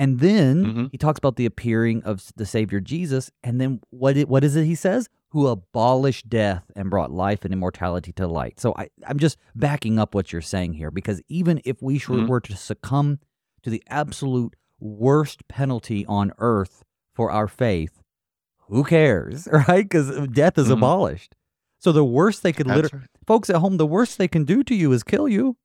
And 0.00 0.20
then 0.20 0.64
mm-hmm. 0.64 0.86
he 0.90 0.96
talks 0.96 1.18
about 1.18 1.36
the 1.36 1.44
appearing 1.44 2.02
of 2.04 2.32
the 2.34 2.46
Savior 2.46 2.80
Jesus. 2.80 3.30
And 3.44 3.60
then 3.60 3.80
what 3.90 4.16
it, 4.16 4.30
what 4.30 4.42
is 4.42 4.56
it 4.56 4.64
he 4.64 4.74
says? 4.74 5.10
Who 5.32 5.46
abolished 5.46 6.30
death 6.30 6.64
and 6.74 6.88
brought 6.88 7.10
life 7.10 7.44
and 7.44 7.52
immortality 7.52 8.10
to 8.12 8.26
light. 8.26 8.58
So 8.58 8.74
I, 8.78 8.88
I'm 9.06 9.18
just 9.18 9.36
backing 9.54 9.98
up 9.98 10.14
what 10.14 10.32
you're 10.32 10.40
saying 10.40 10.72
here 10.72 10.90
because 10.90 11.20
even 11.28 11.60
if 11.66 11.82
we 11.82 11.98
mm-hmm. 11.98 12.26
were 12.26 12.40
to 12.40 12.56
succumb 12.56 13.18
to 13.62 13.68
the 13.68 13.82
absolute 13.88 14.56
worst 14.78 15.46
penalty 15.48 16.06
on 16.06 16.32
earth 16.38 16.82
for 17.14 17.30
our 17.30 17.46
faith, 17.46 17.99
who 18.70 18.84
cares, 18.84 19.48
right? 19.68 19.84
Because 19.88 20.28
death 20.28 20.58
is 20.58 20.64
mm-hmm. 20.64 20.74
abolished. 20.74 21.34
So 21.78 21.92
the 21.92 22.04
worst 22.04 22.42
they 22.42 22.52
could 22.52 22.66
literally, 22.66 22.98
right. 22.98 23.26
folks 23.26 23.48
at 23.48 23.56
home, 23.56 23.78
the 23.78 23.86
worst 23.86 24.18
they 24.18 24.28
can 24.28 24.44
do 24.44 24.62
to 24.64 24.74
you 24.74 24.92
is 24.92 25.02
kill 25.02 25.28
you, 25.28 25.56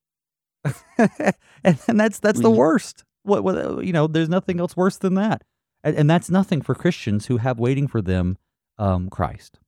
and, 0.98 1.34
and, 1.64 2.00
that's 2.00 2.20
that's 2.20 2.40
mm-hmm. 2.40 2.42
the 2.42 2.52
worst. 2.52 3.04
What, 3.24 3.44
what 3.44 3.84
you 3.84 3.92
know, 3.92 4.08
there's 4.08 4.30
nothing 4.30 4.60
else 4.60 4.78
worse 4.78 4.98
than 4.98 5.16
that, 5.16 5.44
and, 5.84 5.96
and 5.96 6.10
that's 6.10 6.30
nothing 6.30 6.62
for 6.62 6.74
Christians 6.74 7.26
who 7.26 7.38
have 7.38 7.60
waiting 7.60 7.88
for 7.88 8.02
them 8.02 8.38
um, 8.78 9.10
Christ. 9.10 9.60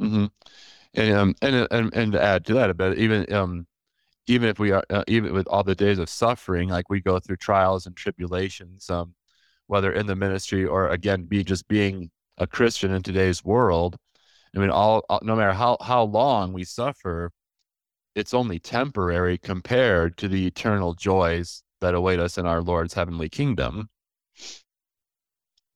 Mm-hmm. 0.00 0.26
And 0.94 1.16
um 1.16 1.34
and 1.40 1.68
and 1.70 1.94
and 1.94 2.12
to 2.12 2.22
add 2.22 2.44
to 2.46 2.54
that 2.54 2.70
a 2.70 2.74
bit, 2.74 2.98
even 2.98 3.32
um 3.32 3.66
even 4.26 4.48
if 4.48 4.58
we 4.58 4.70
are 4.70 4.84
uh, 4.90 5.04
even 5.08 5.32
with 5.32 5.46
all 5.48 5.64
the 5.64 5.74
days 5.74 5.98
of 5.98 6.08
suffering, 6.08 6.68
like 6.68 6.90
we 6.90 7.00
go 7.00 7.18
through 7.18 7.36
trials 7.36 7.86
and 7.86 7.96
tribulations, 7.96 8.88
um, 8.90 9.14
whether 9.66 9.92
in 9.92 10.06
the 10.06 10.16
ministry 10.16 10.64
or 10.64 10.88
again 10.88 11.24
be 11.24 11.42
just 11.42 11.66
being 11.68 12.10
a 12.38 12.46
Christian 12.46 12.92
in 12.92 13.02
today's 13.02 13.44
world, 13.44 13.96
I 14.54 14.58
mean, 14.58 14.70
all, 14.70 15.02
all 15.08 15.20
no 15.22 15.36
matter 15.36 15.52
how 15.52 15.78
how 15.80 16.04
long 16.04 16.52
we 16.52 16.64
suffer, 16.64 17.32
it's 18.14 18.34
only 18.34 18.58
temporary 18.58 19.38
compared 19.38 20.16
to 20.18 20.28
the 20.28 20.46
eternal 20.46 20.94
joys 20.94 21.62
that 21.80 21.94
await 21.94 22.20
us 22.20 22.38
in 22.38 22.46
our 22.46 22.62
Lord's 22.62 22.94
heavenly 22.94 23.28
kingdom. 23.28 23.88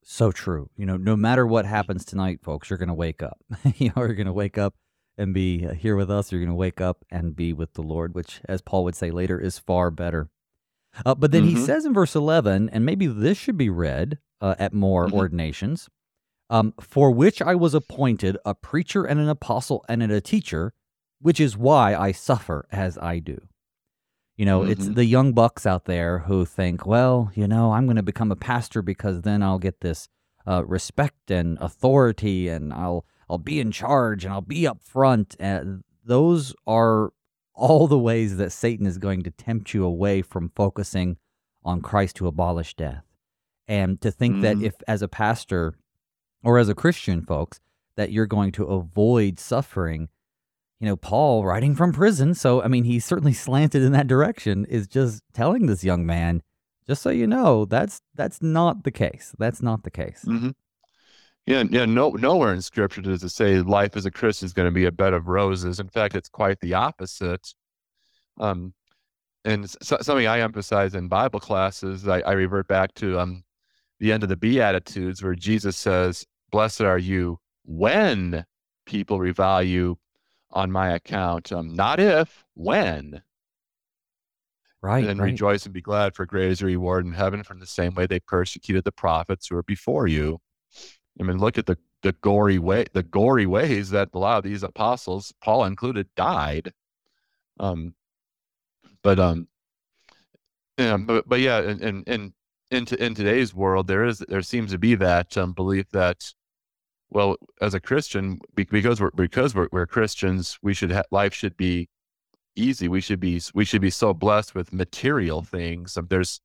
So 0.03 0.31
true. 0.31 0.71
You 0.77 0.87
know, 0.87 0.97
no 0.97 1.17
matter 1.17 1.47
what 1.47 1.67
happens 1.67 2.05
tonight, 2.05 2.41
folks, 2.43 2.71
you're 2.71 2.79
going 2.79 2.89
to 2.89 2.95
wake 2.95 3.23
up. 3.23 3.39
you 3.77 3.89
know, 3.89 4.03
you're 4.03 4.15
going 4.15 4.27
to 4.27 4.33
wake 4.33 4.57
up 4.57 4.75
and 5.19 5.35
be 5.35 5.67
here 5.75 5.97
with 5.97 6.11
us. 6.11 6.31
You're 6.31 6.41
going 6.41 6.51
to 6.51 6.55
wake 6.55 6.81
up 6.81 7.05
and 7.11 7.35
be 7.35 7.53
with 7.53 7.73
the 7.75 7.83
Lord, 7.83 8.15
which, 8.15 8.41
as 8.45 8.61
Paul 8.61 8.85
would 8.85 8.95
say 8.95 9.11
later, 9.11 9.41
is 9.41 9.59
far 9.59 9.91
better. 9.91 10.29
Uh, 11.05 11.15
but 11.15 11.33
then 11.33 11.45
mm-hmm. 11.45 11.57
he 11.57 11.65
says 11.65 11.85
in 11.85 11.93
verse 11.93 12.15
11, 12.15 12.71
and 12.71 12.87
maybe 12.87 13.07
this 13.07 13.37
should 13.37 13.57
be 13.57 13.69
read 13.69 14.19
uh, 14.41 14.55
at 14.59 14.73
more 14.73 15.07
mm-hmm. 15.07 15.17
ordinations 15.17 15.89
um, 16.51 16.74
for 16.80 17.11
which 17.11 17.42
I 17.42 17.55
was 17.55 17.74
appointed 17.74 18.36
a 18.44 18.55
preacher 18.55 19.05
and 19.05 19.18
an 19.20 19.28
apostle 19.28 19.84
and 19.88 20.03
a 20.03 20.20
teacher, 20.20 20.72
which 21.20 21.40
is 21.40 21.57
why 21.57 21.94
I 21.94 22.12
suffer 22.12 22.66
as 22.70 22.99
I 22.99 23.18
do. 23.18 23.38
You 24.36 24.44
know, 24.44 24.61
mm-hmm. 24.61 24.72
it's 24.72 24.88
the 24.88 25.07
young 25.07 25.32
bucks 25.32 25.64
out 25.64 25.86
there 25.86 26.20
who 26.20 26.44
think, 26.44 26.86
well, 26.86 27.30
you 27.34 27.49
know, 27.49 27.72
I'm 27.72 27.86
going 27.86 27.97
to 27.97 28.03
become 28.03 28.30
a 28.30 28.36
pastor 28.36 28.82
because 28.82 29.22
then 29.22 29.42
I'll 29.42 29.59
get 29.59 29.80
this 29.80 30.09
uh, 30.47 30.64
respect 30.64 31.30
and 31.30 31.59
authority, 31.61 32.49
and 32.49 32.72
I'll 32.72 33.07
I'll 33.28 33.38
be 33.38 33.61
in 33.61 33.72
charge 33.72 34.24
and 34.24 34.32
I'll 34.32 34.40
be 34.40 34.66
up 34.66 34.82
front. 34.82 35.34
And 35.40 35.82
those 36.05 36.55
are 36.66 37.12
all 37.55 37.88
the 37.88 37.99
ways 37.99 38.36
that 38.36 38.53
Satan 38.53 38.86
is 38.86 38.99
going 38.99 39.22
to 39.22 39.30
tempt 39.30 39.74
you 39.74 39.84
away 39.84 40.22
from 40.22 40.53
focusing 40.55 41.16
on 41.64 41.80
Christ 41.80 42.16
to 42.16 42.28
abolish 42.28 42.74
death. 42.74 43.05
And 43.66 44.01
to 44.03 44.12
think 44.12 44.36
mm. 44.36 44.42
that 44.42 44.62
if, 44.62 44.74
as 44.86 45.03
a 45.03 45.09
pastor, 45.09 45.74
or 46.47 46.59
as 46.59 46.68
a 46.68 46.74
Christian, 46.74 47.22
folks, 47.22 47.59
that 47.97 48.12
you're 48.12 48.26
going 48.26 48.53
to 48.53 48.64
avoid 48.66 49.40
suffering. 49.40 50.09
You 50.78 50.86
know, 50.86 50.97
Paul, 50.97 51.44
writing 51.44 51.74
from 51.74 51.92
prison, 51.92 52.34
so 52.34 52.62
I 52.62 52.68
mean, 52.68 52.84
he's 52.84 53.05
certainly 53.05 53.32
slanted 53.47 53.82
in 53.82 53.90
that 53.92 54.07
direction, 54.07 54.64
is 54.66 54.86
just 54.86 55.22
telling 55.34 55.66
this 55.66 55.82
young 55.82 56.07
man, 56.07 56.42
just 56.86 57.03
so 57.03 57.11
you 57.11 57.26
know, 57.26 57.64
that's 57.64 58.01
that's 58.14 58.40
not 58.40 58.84
the 58.84 58.92
case. 58.92 59.34
That's 59.38 59.61
not 59.61 59.82
the 59.82 59.90
case. 59.90 60.24
Mm-hmm. 60.24 60.51
Yeah, 61.47 61.64
yeah. 61.68 61.84
No, 61.84 62.11
nowhere 62.11 62.55
in 62.55 62.62
Scripture 62.62 63.03
does 63.03 63.24
it 63.24 63.30
say 63.30 63.59
life 63.59 63.97
as 63.97 64.07
a 64.07 64.11
Christian 64.12 64.47
is 64.47 64.53
going 64.53 64.68
to 64.68 64.72
be 64.72 64.84
a 64.84 64.92
bed 64.92 65.14
of 65.14 65.26
roses. 65.26 65.80
In 65.80 65.88
fact, 65.88 66.14
it's 66.14 66.28
quite 66.28 66.61
the 66.61 66.74
opposite. 66.74 67.55
Um, 68.38 68.72
and 69.44 69.68
so, 69.82 69.99
something 70.01 70.28
I 70.28 70.40
emphasize 70.40 70.94
in 70.94 71.09
Bible 71.09 71.40
classes, 71.40 72.07
I, 72.07 72.20
I 72.20 72.32
revert 72.32 72.68
back 72.68 72.94
to 72.94 73.18
um, 73.18 73.42
the 73.99 74.12
end 74.12 74.22
of 74.22 74.28
the 74.28 74.36
Beatitudes, 74.36 75.24
where 75.24 75.34
Jesus 75.34 75.76
says, 75.76 76.24
Blessed 76.51 76.82
are 76.82 76.99
you 76.99 77.38
when 77.64 78.47
people 78.86 79.18
revalue 79.18 79.68
you 79.68 79.99
on 80.51 80.70
my 80.70 80.90
account. 80.90 81.53
Um, 81.53 81.74
not 81.74 82.01
if, 82.01 82.44
when. 82.55 83.22
Right. 84.80 85.05
And 85.05 85.18
right. 85.18 85.26
rejoice 85.26 85.64
and 85.64 85.74
be 85.74 85.80
glad, 85.80 86.14
for 86.14 86.26
great 86.26 86.51
is 86.51 86.61
your 86.61 86.68
reward 86.68 87.05
in 87.05 87.12
heaven 87.12 87.42
from 87.42 87.59
the 87.59 87.66
same 87.66 87.94
way 87.94 88.07
they 88.07 88.20
persecuted 88.20 88.84
the 88.84 88.92
prophets 88.92 89.49
who 89.49 89.57
are 89.57 89.62
before 89.62 90.07
you. 90.07 90.40
I 91.20 91.24
mean, 91.24 91.38
look 91.38 91.59
at 91.59 91.66
the, 91.66 91.76
the 92.03 92.12
gory 92.12 92.59
way, 92.59 92.86
the 92.92 93.03
gory 93.03 93.47
ways 93.47 93.90
that 93.90 94.11
a 94.12 94.18
lot 94.18 94.38
of 94.38 94.44
these 94.44 94.62
apostles, 94.62 95.34
Paul 95.42 95.64
included, 95.64 96.09
died. 96.14 96.72
Um, 97.59 97.94
but 99.03 99.18
um, 99.18 99.49
yeah, 100.78 100.97
but 100.99 101.28
but 101.28 101.40
yeah, 101.40 101.59
and 101.59 101.80
and, 101.80 102.05
and 102.07 102.32
in, 102.71 102.85
to, 102.87 103.03
in 103.03 103.14
today's 103.14 103.55
world, 103.55 103.87
there 103.87 104.05
is 104.05 104.19
there 104.29 104.43
seems 104.43 104.73
to 104.73 104.79
be 104.79 104.95
that 104.97 105.37
um, 105.37 105.53
belief 105.53 105.89
that, 105.91 106.33
well, 107.11 107.37
as 107.61 107.75
a 107.75 107.81
Christian, 107.81 108.41
because 108.55 109.01
we're 109.01 109.11
because 109.12 109.55
we're, 109.55 109.69
we're 109.73 109.87
Christians, 109.87 110.59
we 110.62 110.75
should 110.75 110.91
ha- 110.93 111.05
life 111.11 111.35
should 111.35 111.57
be 111.57 111.89
easy. 112.57 112.89
We 112.89 113.01
should 113.01 113.21
be 113.21 113.41
we 113.55 113.64
should 113.64 113.83
be 113.83 113.91
so 113.91 114.12
blessed 114.14 114.55
with 114.55 114.73
material 114.73 115.43
things. 115.43 115.97
Um, 115.97 116.07
there's, 116.11 116.41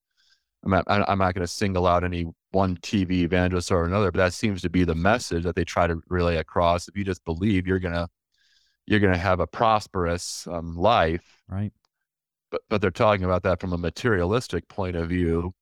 I'm 0.64 0.72
not, 0.72 0.86
I'm 0.88 1.18
not 1.18 1.34
going 1.34 1.46
to 1.46 1.48
single 1.48 1.88
out 1.88 2.04
any 2.04 2.28
one 2.52 2.78
TV 2.78 3.22
evangelist 3.22 3.72
or 3.72 3.86
another, 3.86 4.12
but 4.12 4.20
that 4.20 4.34
seems 4.34 4.62
to 4.62 4.70
be 4.70 4.84
the 4.84 4.96
message 4.96 5.44
that 5.44 5.56
they 5.56 5.64
try 5.66 5.88
to 5.88 6.00
relay 6.08 6.38
across. 6.38 6.88
If 6.88 6.96
you 6.96 7.04
just 7.04 7.26
believe, 7.26 7.66
you're 7.66 7.80
gonna 7.80 8.08
you're 8.86 9.00
gonna 9.00 9.18
have 9.18 9.40
a 9.40 9.48
prosperous 9.48 10.48
um, 10.48 10.76
life, 10.78 11.42
right? 11.48 11.72
But 12.52 12.62
but 12.70 12.82
they're 12.82 12.92
talking 12.92 13.26
about 13.26 13.44
that 13.44 13.60
from 13.60 13.74
a 13.74 13.78
materialistic 13.78 14.68
point 14.68 14.96
of 14.96 15.10
view 15.10 15.56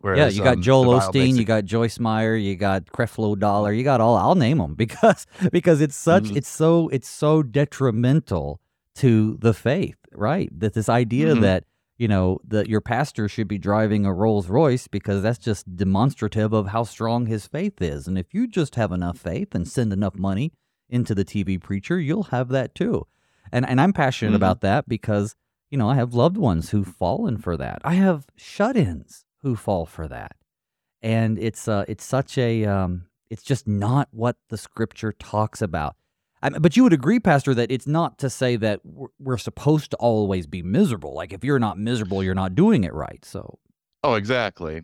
Whereas, 0.00 0.34
yeah, 0.34 0.38
you 0.38 0.44
got 0.44 0.56
um, 0.56 0.62
Joel 0.62 1.00
Osteen, 1.00 1.36
you 1.36 1.44
got 1.44 1.64
Joyce 1.64 1.98
Meyer, 1.98 2.36
you 2.36 2.54
got 2.54 2.86
Creflo 2.86 3.36
Dollar, 3.36 3.72
you 3.72 3.82
got 3.82 4.00
all. 4.00 4.16
I'll 4.16 4.36
name 4.36 4.58
them 4.58 4.74
because 4.76 5.26
because 5.50 5.80
it's 5.80 5.96
such 5.96 6.24
mm-hmm. 6.24 6.36
it's 6.36 6.48
so 6.48 6.88
it's 6.88 7.08
so 7.08 7.42
detrimental 7.42 8.60
to 8.96 9.36
the 9.40 9.52
faith, 9.52 9.98
right? 10.12 10.48
That 10.58 10.74
this 10.74 10.88
idea 10.88 11.32
mm-hmm. 11.32 11.42
that 11.42 11.64
you 11.96 12.06
know 12.06 12.38
that 12.46 12.68
your 12.68 12.80
pastor 12.80 13.28
should 13.28 13.48
be 13.48 13.58
driving 13.58 14.06
a 14.06 14.12
Rolls 14.14 14.48
Royce 14.48 14.86
because 14.86 15.20
that's 15.22 15.38
just 15.38 15.76
demonstrative 15.76 16.52
of 16.52 16.68
how 16.68 16.84
strong 16.84 17.26
his 17.26 17.48
faith 17.48 17.82
is. 17.82 18.06
And 18.06 18.16
if 18.16 18.32
you 18.32 18.46
just 18.46 18.76
have 18.76 18.92
enough 18.92 19.18
faith 19.18 19.52
and 19.52 19.66
send 19.66 19.92
enough 19.92 20.14
money 20.14 20.52
into 20.88 21.12
the 21.12 21.24
TV 21.24 21.60
preacher, 21.60 21.98
you'll 21.98 22.24
have 22.24 22.50
that 22.50 22.76
too. 22.76 23.04
And 23.50 23.68
and 23.68 23.80
I'm 23.80 23.92
passionate 23.92 24.30
mm-hmm. 24.30 24.36
about 24.36 24.60
that 24.60 24.88
because 24.88 25.34
you 25.70 25.76
know 25.76 25.90
I 25.90 25.96
have 25.96 26.14
loved 26.14 26.36
ones 26.36 26.70
who've 26.70 26.86
fallen 26.86 27.36
for 27.36 27.56
that. 27.56 27.80
I 27.82 27.94
have 27.94 28.26
shut-ins 28.36 29.24
who 29.42 29.56
fall 29.56 29.86
for 29.86 30.08
that. 30.08 30.32
And 31.02 31.38
it's 31.38 31.68
uh, 31.68 31.84
it's 31.88 32.04
such 32.04 32.38
a 32.38 32.64
um, 32.64 33.06
it's 33.30 33.42
just 33.42 33.68
not 33.68 34.08
what 34.10 34.36
the 34.48 34.58
scripture 34.58 35.12
talks 35.12 35.62
about. 35.62 35.96
I 36.42 36.50
mean, 36.50 36.62
but 36.62 36.76
you 36.76 36.84
would 36.84 36.92
agree, 36.92 37.18
Pastor, 37.20 37.54
that 37.54 37.70
it's 37.70 37.86
not 37.86 38.18
to 38.18 38.30
say 38.30 38.56
that 38.56 38.80
we're, 38.84 39.08
we're 39.18 39.38
supposed 39.38 39.90
to 39.90 39.96
always 39.96 40.46
be 40.46 40.62
miserable. 40.62 41.14
Like 41.14 41.32
if 41.32 41.44
you're 41.44 41.58
not 41.58 41.78
miserable, 41.78 42.22
you're 42.22 42.34
not 42.34 42.54
doing 42.54 42.84
it 42.84 42.94
right. 42.94 43.24
So. 43.24 43.58
Oh, 44.04 44.14
exactly. 44.14 44.82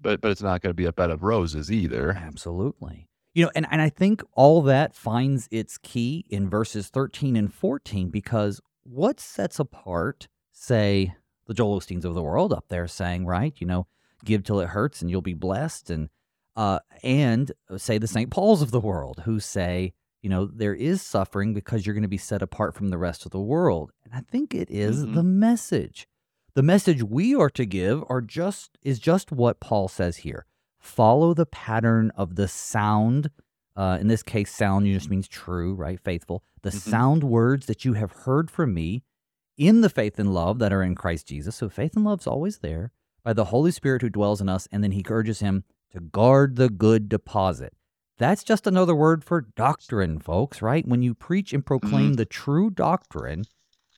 but 0.00 0.20
but 0.20 0.30
it's 0.30 0.42
not 0.42 0.60
going 0.60 0.70
to 0.70 0.74
be 0.74 0.84
a 0.84 0.92
bed 0.92 1.10
of 1.10 1.22
roses 1.22 1.72
either. 1.72 2.12
Absolutely. 2.12 3.08
You 3.34 3.46
know, 3.46 3.50
and, 3.54 3.66
and 3.70 3.80
I 3.80 3.88
think 3.88 4.22
all 4.34 4.60
that 4.62 4.94
finds 4.94 5.48
its 5.50 5.78
key 5.78 6.26
in 6.28 6.50
verses 6.50 6.88
13 6.88 7.34
and 7.34 7.52
14 7.52 8.10
because 8.10 8.60
what 8.82 9.20
sets 9.20 9.58
apart, 9.58 10.28
say, 10.52 11.14
the 11.46 11.54
Joel 11.54 11.80
Osteens 11.80 12.04
of 12.04 12.14
the 12.14 12.22
world 12.22 12.52
up 12.52 12.66
there 12.68 12.86
saying, 12.88 13.26
right, 13.26 13.54
you 13.58 13.66
know, 13.66 13.86
give 14.24 14.44
till 14.44 14.60
it 14.60 14.68
hurts 14.70 15.00
and 15.02 15.10
you'll 15.10 15.20
be 15.22 15.34
blessed, 15.34 15.90
and 15.90 16.08
uh, 16.54 16.78
and 17.02 17.50
say 17.78 17.96
the 17.98 18.06
St. 18.06 18.30
Paul's 18.30 18.60
of 18.62 18.70
the 18.70 18.80
world 18.80 19.22
who 19.24 19.40
say, 19.40 19.94
you 20.20 20.28
know, 20.28 20.46
there 20.46 20.74
is 20.74 21.00
suffering 21.02 21.54
because 21.54 21.84
you're 21.86 21.94
going 21.94 22.02
to 22.02 22.08
be 22.08 22.18
set 22.18 22.42
apart 22.42 22.74
from 22.74 22.90
the 22.90 22.98
rest 22.98 23.24
of 23.24 23.32
the 23.32 23.40
world. 23.40 23.90
And 24.04 24.12
I 24.14 24.20
think 24.30 24.54
it 24.54 24.70
is 24.70 25.04
Mhm. 25.06 25.14
the 25.14 25.22
message. 25.22 26.06
The 26.54 26.62
message 26.62 27.02
we 27.02 27.34
are 27.34 27.48
to 27.50 27.64
give 27.64 28.04
are 28.10 28.20
just 28.20 28.76
is 28.82 28.98
just 28.98 29.32
what 29.32 29.60
Paul 29.60 29.88
says 29.88 30.18
here. 30.18 30.44
Follow 30.78 31.32
the 31.32 31.46
pattern 31.46 32.10
of 32.16 32.34
the 32.36 32.46
sound. 32.48 33.30
Uh, 33.74 33.96
in 33.98 34.08
this 34.08 34.22
case, 34.22 34.54
sound 34.54 34.86
just 34.86 35.08
means 35.08 35.26
true, 35.26 35.74
right? 35.74 35.98
Faithful. 35.98 36.44
The 36.60 36.68
Mhm. 36.70 36.74
sound 36.90 37.24
words 37.24 37.64
that 37.66 37.86
you 37.86 37.94
have 37.94 38.12
heard 38.12 38.50
from 38.50 38.74
me 38.74 39.02
in 39.56 39.80
the 39.80 39.90
faith 39.90 40.18
and 40.18 40.34
love 40.34 40.58
that 40.58 40.72
are 40.72 40.82
in 40.82 40.94
Christ 40.94 41.28
Jesus. 41.28 41.56
So 41.56 41.68
faith 41.68 41.96
and 41.96 42.04
love's 42.04 42.26
always 42.26 42.58
there 42.58 42.92
by 43.22 43.32
the 43.32 43.46
Holy 43.46 43.70
Spirit 43.70 44.02
who 44.02 44.10
dwells 44.10 44.40
in 44.40 44.48
us. 44.48 44.68
And 44.72 44.82
then 44.82 44.92
he 44.92 45.04
urges 45.08 45.40
him 45.40 45.64
to 45.92 46.00
guard 46.00 46.56
the 46.56 46.68
good 46.68 47.08
deposit. 47.08 47.74
That's 48.18 48.44
just 48.44 48.66
another 48.66 48.94
word 48.94 49.24
for 49.24 49.48
doctrine, 49.56 50.18
folks, 50.18 50.62
right? 50.62 50.86
When 50.86 51.02
you 51.02 51.14
preach 51.14 51.52
and 51.52 51.64
proclaim 51.64 52.10
mm-hmm. 52.10 52.14
the 52.14 52.24
true 52.24 52.70
doctrine, 52.70 53.44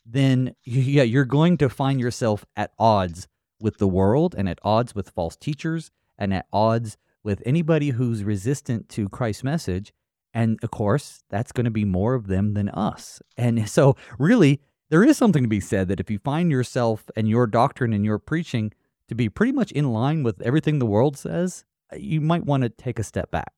then 0.05 0.55
yeah, 0.65 1.03
you're 1.03 1.25
going 1.25 1.57
to 1.59 1.69
find 1.69 2.01
yourself 2.01 2.45
at 2.57 2.73
odds 2.79 3.29
with 3.61 3.79
the 3.79 3.89
world 3.89 4.35
and 4.37 4.49
at 4.49 4.59
odds 4.63 4.95
with 4.95 5.11
false 5.11 5.37
teachers 5.37 5.91
and 6.19 6.33
at 6.33 6.47
odds 6.53 6.97
with 7.23 7.43
anybody 7.47 7.91
who's 7.91 8.23
resistant 8.23 8.89
to 8.91 9.09
Christ's 9.09 9.45
message. 9.45 9.93
And 10.33 10.59
of 10.63 10.71
course, 10.71 11.23
that's 11.31 11.53
going 11.53 11.65
to 11.65 11.71
be 11.71 11.85
more 11.85 12.15
of 12.15 12.27
them 12.27 12.55
than 12.55 12.69
us. 12.69 13.23
And 13.37 13.69
so, 13.77 13.97
really, 14.19 14.61
there 14.95 15.03
is 15.03 15.19
something 15.19 15.43
to 15.43 15.49
be 15.49 15.59
said 15.59 15.89
that 15.89 15.99
if 15.99 16.09
you 16.09 16.21
find 16.21 16.53
yourself 16.53 17.11
and 17.17 17.29
your 17.29 17.49
doctrine 17.49 17.93
and 17.93 18.05
your 18.05 18.21
preaching 18.21 18.73
to 19.09 19.17
be 19.17 19.29
pretty 19.29 19.51
much 19.51 19.73
in 19.73 19.93
line 19.93 20.23
with 20.23 20.41
everything 20.41 20.79
the 20.79 20.87
world 20.87 21.17
says, 21.17 21.65
you 21.97 22.21
might 22.21 22.47
want 22.47 22.63
to 22.63 22.69
take 22.69 23.01
a 23.01 23.03
step 23.03 23.29
back. 23.33 23.53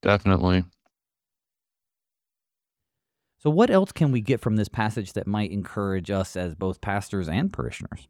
Definitely. 0.00 0.64
So, 3.40 3.50
what 3.50 3.68
else 3.68 3.92
can 3.92 4.10
we 4.10 4.22
get 4.22 4.40
from 4.40 4.56
this 4.56 4.70
passage 4.70 5.12
that 5.12 5.26
might 5.26 5.50
encourage 5.50 6.10
us 6.10 6.34
as 6.34 6.54
both 6.54 6.80
pastors 6.80 7.28
and 7.28 7.52
parishioners? 7.52 8.08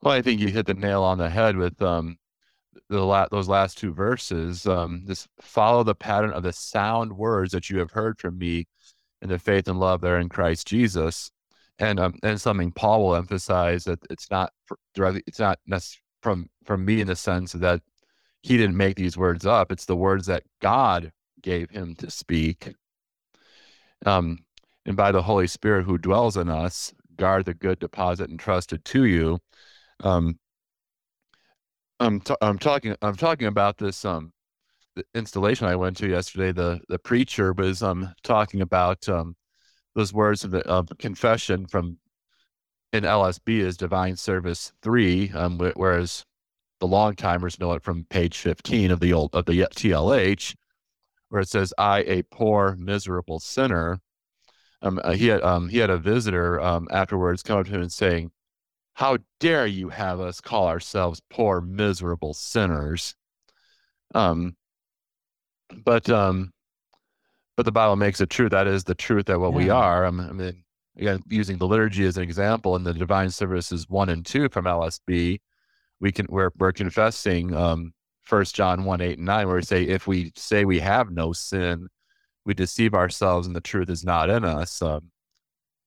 Well, 0.00 0.14
I 0.14 0.22
think 0.22 0.40
you 0.40 0.48
hit 0.48 0.64
the 0.64 0.72
nail 0.72 1.02
on 1.02 1.18
the 1.18 1.28
head 1.28 1.54
with 1.58 1.82
um, 1.82 2.16
the 2.88 3.04
la- 3.04 3.28
those 3.30 3.50
last 3.50 3.76
two 3.76 3.92
verses. 3.92 4.66
Um, 4.66 5.04
just 5.06 5.28
follow 5.42 5.82
the 5.84 5.94
pattern 5.94 6.32
of 6.32 6.44
the 6.44 6.54
sound 6.54 7.12
words 7.18 7.52
that 7.52 7.68
you 7.68 7.78
have 7.80 7.90
heard 7.90 8.18
from 8.18 8.38
me 8.38 8.64
in 9.22 9.28
the 9.28 9.38
faith 9.38 9.68
and 9.68 9.80
love 9.80 10.00
that 10.00 10.10
are 10.10 10.18
in 10.18 10.28
Christ 10.28 10.66
Jesus. 10.66 11.30
And 11.78 12.00
um, 12.00 12.14
and 12.22 12.40
something 12.40 12.72
Paul 12.72 13.04
will 13.04 13.16
emphasize 13.16 13.84
that 13.84 13.98
it's 14.08 14.30
not 14.30 14.52
directly, 14.94 15.22
it's 15.26 15.38
not 15.38 15.58
from 16.22 16.48
from 16.64 16.84
me 16.84 17.00
in 17.00 17.06
the 17.06 17.16
sense 17.16 17.52
that 17.52 17.82
he 18.42 18.56
didn't 18.56 18.76
make 18.76 18.96
these 18.96 19.16
words 19.16 19.44
up. 19.44 19.70
It's 19.70 19.84
the 19.84 19.96
words 19.96 20.26
that 20.26 20.44
God 20.62 21.12
gave 21.42 21.70
him 21.70 21.94
to 21.96 22.10
speak. 22.10 22.74
Um, 24.04 24.38
and 24.86 24.96
by 24.96 25.12
the 25.12 25.22
Holy 25.22 25.46
Spirit 25.46 25.84
who 25.84 25.98
dwells 25.98 26.36
in 26.36 26.48
us, 26.48 26.94
guard 27.16 27.44
the 27.44 27.54
good 27.54 27.78
deposit 27.78 28.30
entrusted 28.30 28.84
to 28.86 29.04
you. 29.04 29.38
Um, 30.00 30.38
I'm 31.98 32.20
t- 32.20 32.36
I'm 32.40 32.58
talking 32.58 32.94
I'm 33.02 33.16
talking 33.16 33.46
about 33.46 33.78
this 33.78 34.04
um 34.04 34.32
installation 35.14 35.66
I 35.66 35.76
went 35.76 35.96
to 35.98 36.08
yesterday. 36.08 36.52
The 36.52 36.80
the 36.88 36.98
preacher 36.98 37.52
was 37.52 37.82
um 37.82 38.14
talking 38.22 38.60
about 38.60 39.08
um 39.08 39.36
those 39.94 40.12
words 40.12 40.44
of 40.44 40.50
the 40.50 40.60
of 40.66 40.88
confession 40.98 41.66
from 41.66 41.98
in 42.92 43.04
LSB 43.04 43.60
is 43.60 43.76
Divine 43.76 44.16
Service 44.16 44.72
three, 44.82 45.30
um, 45.32 45.58
whereas 45.74 46.24
the 46.80 46.86
long 46.86 47.14
timers 47.14 47.58
know 47.60 47.72
it 47.72 47.82
from 47.82 48.04
page 48.10 48.38
fifteen 48.38 48.90
of 48.90 49.00
the 49.00 49.12
old 49.12 49.34
of 49.34 49.46
the 49.46 49.60
TLH, 49.74 50.54
where 51.28 51.42
it 51.42 51.48
says, 51.48 51.72
"I, 51.78 52.00
a 52.00 52.22
poor 52.22 52.76
miserable 52.76 53.40
sinner." 53.40 54.00
Um, 54.82 55.00
uh, 55.02 55.12
he 55.12 55.28
had 55.28 55.42
um 55.42 55.68
he 55.68 55.78
had 55.78 55.90
a 55.90 55.98
visitor 55.98 56.60
um 56.60 56.88
afterwards 56.90 57.42
come 57.42 57.58
up 57.60 57.66
to 57.66 57.72
him 57.72 57.82
and 57.82 57.92
saying, 57.92 58.30
how 58.96 59.18
dare 59.40 59.66
you 59.66 59.90
have 59.90 60.20
us 60.20 60.40
call 60.40 60.68
ourselves 60.68 61.20
poor 61.28 61.60
miserable 61.60 62.32
sinners 62.32 63.14
um 64.14 64.56
but 65.84 66.08
um 66.10 66.52
but 67.56 67.64
the 67.64 67.72
bible 67.72 67.96
makes 67.96 68.20
it 68.20 68.30
true. 68.30 68.48
That 68.48 68.66
is 68.66 68.84
the 68.84 68.94
truth 68.94 69.26
that 69.26 69.40
what 69.40 69.54
we 69.54 69.66
Yeah. 69.66 69.74
are. 69.76 70.04
Um, 70.06 70.20
i 70.20 70.32
mean 70.32 70.64
again 70.96 71.22
using 71.28 71.58
the 71.58 71.66
liturgy 71.66 72.04
as 72.06 72.16
an 72.16 72.22
example 72.22 72.74
in 72.76 72.82
the 72.84 72.94
divine 72.94 73.30
services 73.30 73.88
one 73.88 74.08
and 74.08 74.24
two 74.24 74.48
from 74.48 74.64
lsb 74.64 75.38
we 76.00 76.12
can 76.12 76.26
we're, 76.30 76.50
we're 76.58 76.72
confessing 76.72 77.54
um 77.54 77.92
first 78.22 78.54
john 78.54 78.84
1 78.84 79.00
8 79.02 79.18
and 79.18 79.26
9 79.26 79.46
where 79.46 79.56
we 79.56 79.62
say 79.62 79.82
if 79.84 80.06
we 80.06 80.32
say 80.36 80.64
we 80.64 80.80
have 80.80 81.10
no 81.10 81.32
sin 81.34 81.88
we 82.46 82.54
deceive 82.54 82.94
ourselves 82.94 83.46
and 83.46 83.54
the 83.54 83.60
truth 83.60 83.90
is 83.90 84.04
not 84.04 84.30
in 84.30 84.44
us. 84.44 84.80
Um 84.80 85.10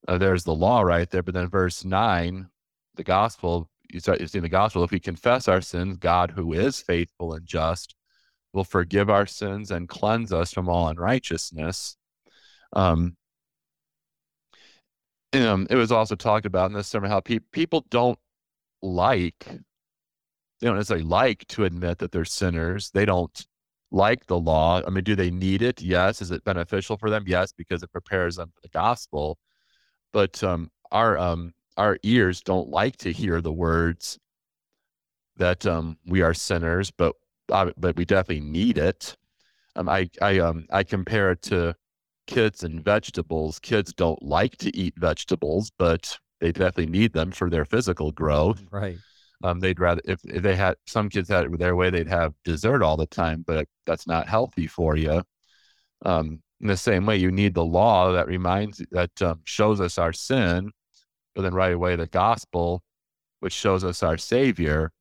uh, 0.08 0.18
there's 0.18 0.44
the 0.44 0.54
law 0.54 0.82
right 0.82 1.10
there 1.10 1.24
but 1.24 1.34
then 1.34 1.50
verse 1.50 1.84
9 1.84 2.48
the 2.96 3.04
gospel 3.04 3.70
you 3.92 4.00
start 4.00 4.22
you 4.22 4.28
see 4.28 4.38
in 4.38 4.44
the 4.44 4.50
gospel 4.50 4.84
if 4.84 4.92
we 4.92 5.00
confess 5.00 5.48
our 5.48 5.62
sins 5.62 5.98
god 5.98 6.32
who 6.32 6.54
is 6.54 6.80
faithful 6.82 7.34
and 7.34 7.46
just 7.46 7.96
will 8.54 8.64
forgive 8.64 9.10
our 9.10 9.26
sins 9.26 9.72
and 9.72 9.88
cleanse 9.88 10.34
us 10.34 10.54
from 10.54 10.70
all 10.70 10.88
unrighteousness. 10.88 11.98
Um 12.74 13.16
um, 15.34 15.68
it 15.70 15.76
was 15.76 15.92
also 15.92 16.16
talked 16.16 16.48
about 16.48 16.72
in 16.72 16.76
this 16.76 16.88
sermon 16.88 17.12
how 17.12 17.20
pe- 17.20 17.40
people 17.52 17.86
don't 17.90 18.18
like 18.82 19.46
they 20.60 20.68
don't 20.68 20.76
necessarily 20.76 21.06
like 21.06 21.46
to 21.48 21.64
admit 21.64 22.00
that 22.00 22.12
they're 22.12 22.26
sinners. 22.26 22.92
They 22.92 23.06
don't 23.06 23.48
like 23.92 24.26
the 24.26 24.40
law. 24.40 24.82
I 24.86 24.90
mean 24.90 25.04
do 25.04 25.16
they 25.16 25.32
need 25.32 25.62
it? 25.62 25.82
Yes. 25.82 26.22
Is 26.22 26.32
it 26.32 26.44
beneficial 26.44 26.98
for 26.98 27.10
them? 27.10 27.24
Yes 27.28 27.52
because 27.54 27.84
it 27.84 27.92
prepares 27.92 28.36
them 28.36 28.52
for 28.54 28.62
the 28.62 28.70
gospel. 28.70 29.38
But 30.14 30.44
um 30.44 30.72
our 30.92 31.18
um 31.18 31.54
our 31.78 31.98
ears 32.04 32.42
don't 32.42 32.70
like 32.70 32.98
to 32.98 33.12
hear 33.12 33.42
the 33.42 33.54
words 33.54 34.20
that 35.38 35.66
um 35.66 35.98
we 36.06 36.22
are 36.22 36.34
sinners 36.34 36.92
but 36.92 37.16
but 37.50 37.96
we 37.98 38.06
definitely 38.06 38.46
need 38.46 38.78
it 38.78 39.16
um 39.76 39.90
i 39.90 40.10
i 40.22 40.40
um 40.40 40.66
i 40.72 40.84
compare 40.84 41.32
it 41.32 41.42
to 41.42 41.76
kids 42.28 42.64
and 42.64 42.84
vegetables 42.84 43.60
kids 43.60 43.94
don't 43.94 44.22
like 44.22 44.58
to 44.58 44.76
eat 44.78 44.94
vegetables 44.98 45.72
but 45.78 46.18
they 46.42 46.52
definitely 46.52 46.88
need 46.88 47.14
them 47.14 47.32
for 47.32 47.50
their 47.50 47.66
physical 47.66 48.12
growth 48.12 48.64
Right. 48.72 48.98
um, 49.44 49.60
they'd 49.60 49.80
rather 49.80 50.02
if, 50.06 50.20
if 50.26 50.44
they 50.44 50.56
had 50.56 50.76
some 50.86 51.10
kids 51.10 51.30
had 51.30 51.46
it 51.46 51.60
their 51.60 51.76
way, 51.76 51.90
they'd 51.90 52.08
have 52.08 52.34
dessert 52.44 52.84
all 52.84 52.98
the 52.98 53.08
time, 53.08 53.44
but 53.48 53.68
that's 53.86 54.08
not 54.08 54.28
healthy 54.28 54.68
for 54.68 54.98
you. 54.98 55.24
Um, 56.06 56.42
in 56.62 56.68
the 56.68 56.78
same 56.78 57.06
way, 57.06 57.18
you 57.18 57.32
need 57.32 57.54
the 57.54 57.64
law 57.66 58.12
that 58.12 58.28
reminds 58.28 58.82
that 58.92 59.22
um, 59.22 59.42
shows 59.46 59.80
us 59.80 59.98
our 59.98 60.14
sin, 60.14 60.72
but 61.36 61.44
then 61.44 61.54
right 61.54 61.74
away 61.74 61.96
the 61.96 62.08
gospel, 62.08 62.84
which 63.40 63.54
shows 63.54 63.84
us 63.84 64.04
our 64.04 64.18
Savior. 64.18 64.92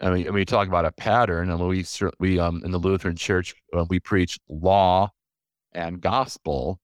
I 0.00 0.10
mean, 0.10 0.26
and 0.26 0.34
we 0.34 0.44
talk 0.44 0.68
about 0.68 0.84
a 0.84 0.92
pattern, 0.92 1.50
and 1.50 1.60
we 1.68 1.84
we 2.20 2.38
um 2.38 2.62
in 2.64 2.70
the 2.70 2.78
Lutheran 2.78 3.16
Church 3.16 3.54
uh, 3.76 3.84
we 3.88 3.98
preach 4.00 4.38
law 4.48 5.10
and 5.72 6.00
gospel, 6.00 6.80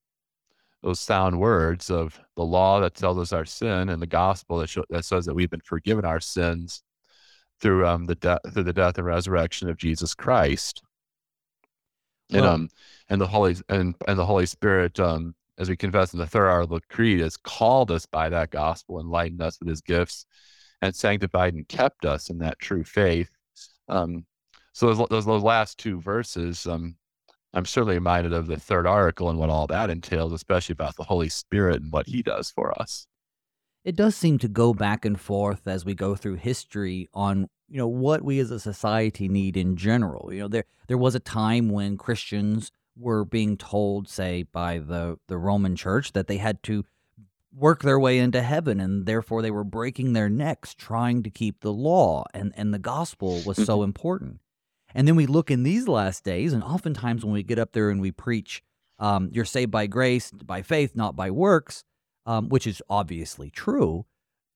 those 0.83 1.01
sound 1.01 1.39
words 1.39 1.91
of 1.91 2.21
the 2.37 2.45
law 2.45 2.81
that 2.81 2.95
tells 2.95 3.19
us 3.19 3.33
our 3.33 3.45
sin 3.45 3.89
and 3.89 4.03
the 4.03 4.07
gospel 4.07 4.59
that 4.59 4.69
show, 4.69 4.85
that 4.91 5.05
says 5.05 5.25
that 5.27 5.35
we've 5.35 5.51
been 5.51 5.61
forgiven 5.61 6.05
our 6.05 6.21
sins 6.21 6.83
through 7.61 7.87
um 7.87 8.07
the 8.07 8.17
death 8.17 8.41
through 8.53 8.65
the 8.65 8.73
death 8.73 8.99
and 8.99 9.07
resurrection 9.07 9.69
of 9.69 9.77
Jesus 9.77 10.15
Christ. 10.15 10.83
And 12.33 12.45
um 12.47 12.69
and 13.09 13.21
the 13.21 13.27
Holy 13.27 13.57
and 13.69 13.95
and 14.09 14.19
the 14.19 14.27
Holy 14.27 14.47
Spirit 14.47 14.99
um 14.99 15.35
as 15.59 15.69
we 15.69 15.77
confess 15.77 16.13
in 16.13 16.19
the 16.19 16.27
third 16.27 16.49
article 16.49 16.77
of 16.77 16.83
the 16.83 16.95
creed 16.95 17.21
has 17.21 17.37
called 17.37 17.93
us 17.93 18.07
by 18.07 18.29
that 18.29 18.51
gospel, 18.51 18.99
enlightened 19.01 19.41
us 19.41 19.59
with 19.61 19.69
his 19.69 19.81
gifts, 19.81 20.27
and 20.87 20.97
sanctified 20.97 21.55
and 21.55 21.69
kept 21.69 22.05
us 22.05 22.31
in 22.31 22.39
that 22.39 22.59
true 22.59 22.85
faith. 22.85 23.31
Um 23.89 24.27
so 24.73 24.93
those, 24.93 25.09
those 25.09 25.27
those 25.27 25.43
last 25.43 25.79
two 25.79 26.01
verses, 26.01 26.67
um 26.67 26.97
I'm 27.53 27.67
certainly 27.67 27.95
reminded 27.95 28.33
of 28.33 28.49
the 28.49 28.59
third 28.59 28.87
article 28.87 29.31
and 29.31 29.39
what 29.39 29.51
all 29.51 29.69
that 29.69 29.89
entails, 29.89 30.33
especially 30.33 30.73
about 30.73 30.97
the 30.97 31.05
Holy 31.05 31.29
Spirit 31.29 31.83
and 31.83 31.93
what 31.93 32.09
he 32.09 32.21
does 32.21 32.51
for 32.51 32.77
us. 32.81 33.07
It 33.85 33.95
does 33.95 34.17
seem 34.17 34.39
to 34.39 34.49
go 34.49 34.75
back 34.75 35.05
and 35.05 35.21
forth 35.21 35.69
as 35.69 35.85
we 35.85 35.95
go 35.95 36.17
through 36.17 36.37
history 36.37 37.09
on 37.15 37.49
you 37.69 37.79
know 37.79 37.89
what 37.89 38.23
we 38.23 38.39
as 38.39 38.51
a 38.51 38.61
society 38.61 39.29
need 39.29 39.57
in 39.57 39.77
general. 39.77 40.33
You 40.33 40.41
know, 40.41 40.49
there 40.49 40.65
there 40.89 40.99
was 40.99 41.15
a 41.15 41.21
time 41.21 41.69
when 41.69 41.97
Christians 41.97 42.71
were 42.97 43.25
being 43.25 43.57
told, 43.57 44.09
say, 44.09 44.45
by 44.45 44.79
the 44.79 45.17
the 45.29 45.39
Roman 45.39 45.77
Church, 45.77 46.13
that 46.13 46.27
they 46.27 46.37
had 46.37 46.63
to 46.65 46.85
work 47.57 47.83
their 47.83 47.99
way 47.99 48.19
into 48.19 48.43
heaven 48.43 48.81
and 48.81 49.07
therefore 49.07 49.43
they 49.43 49.51
were 49.51 49.65
breaking 49.65 50.13
their 50.13 50.29
necks 50.29 50.75
trying 50.75 51.23
to 51.23 51.31
keep 51.31 51.61
the 51.61 51.73
law 51.73 52.25
and 52.35 52.53
and 52.57 52.75
the 52.75 52.79
gospel 52.79 53.41
was 53.47 53.57
so 53.65 53.83
important. 53.91 54.41
And 54.97 55.09
then 55.09 55.17
we 55.17 55.27
look 55.27 55.51
in 55.51 55.65
these 55.65 55.89
last 55.89 56.25
days 56.25 56.53
and 56.53 56.63
oftentimes 56.63 57.25
when 57.25 57.35
we 57.35 57.43
get 57.43 57.59
up 57.59 57.73
there 57.73 57.91
and 57.91 58.01
we 58.01 58.11
preach 58.11 58.63
um, 58.99 59.29
you're 59.33 59.45
saved 59.45 59.71
by 59.71 59.87
grace 59.87 60.31
by 60.31 60.63
faith 60.63 60.95
not 60.95 61.17
by 61.17 61.31
works 61.31 61.85
um, 62.27 62.49
which 62.49 62.67
is 62.67 62.83
obviously 62.89 63.51
true 63.51 64.07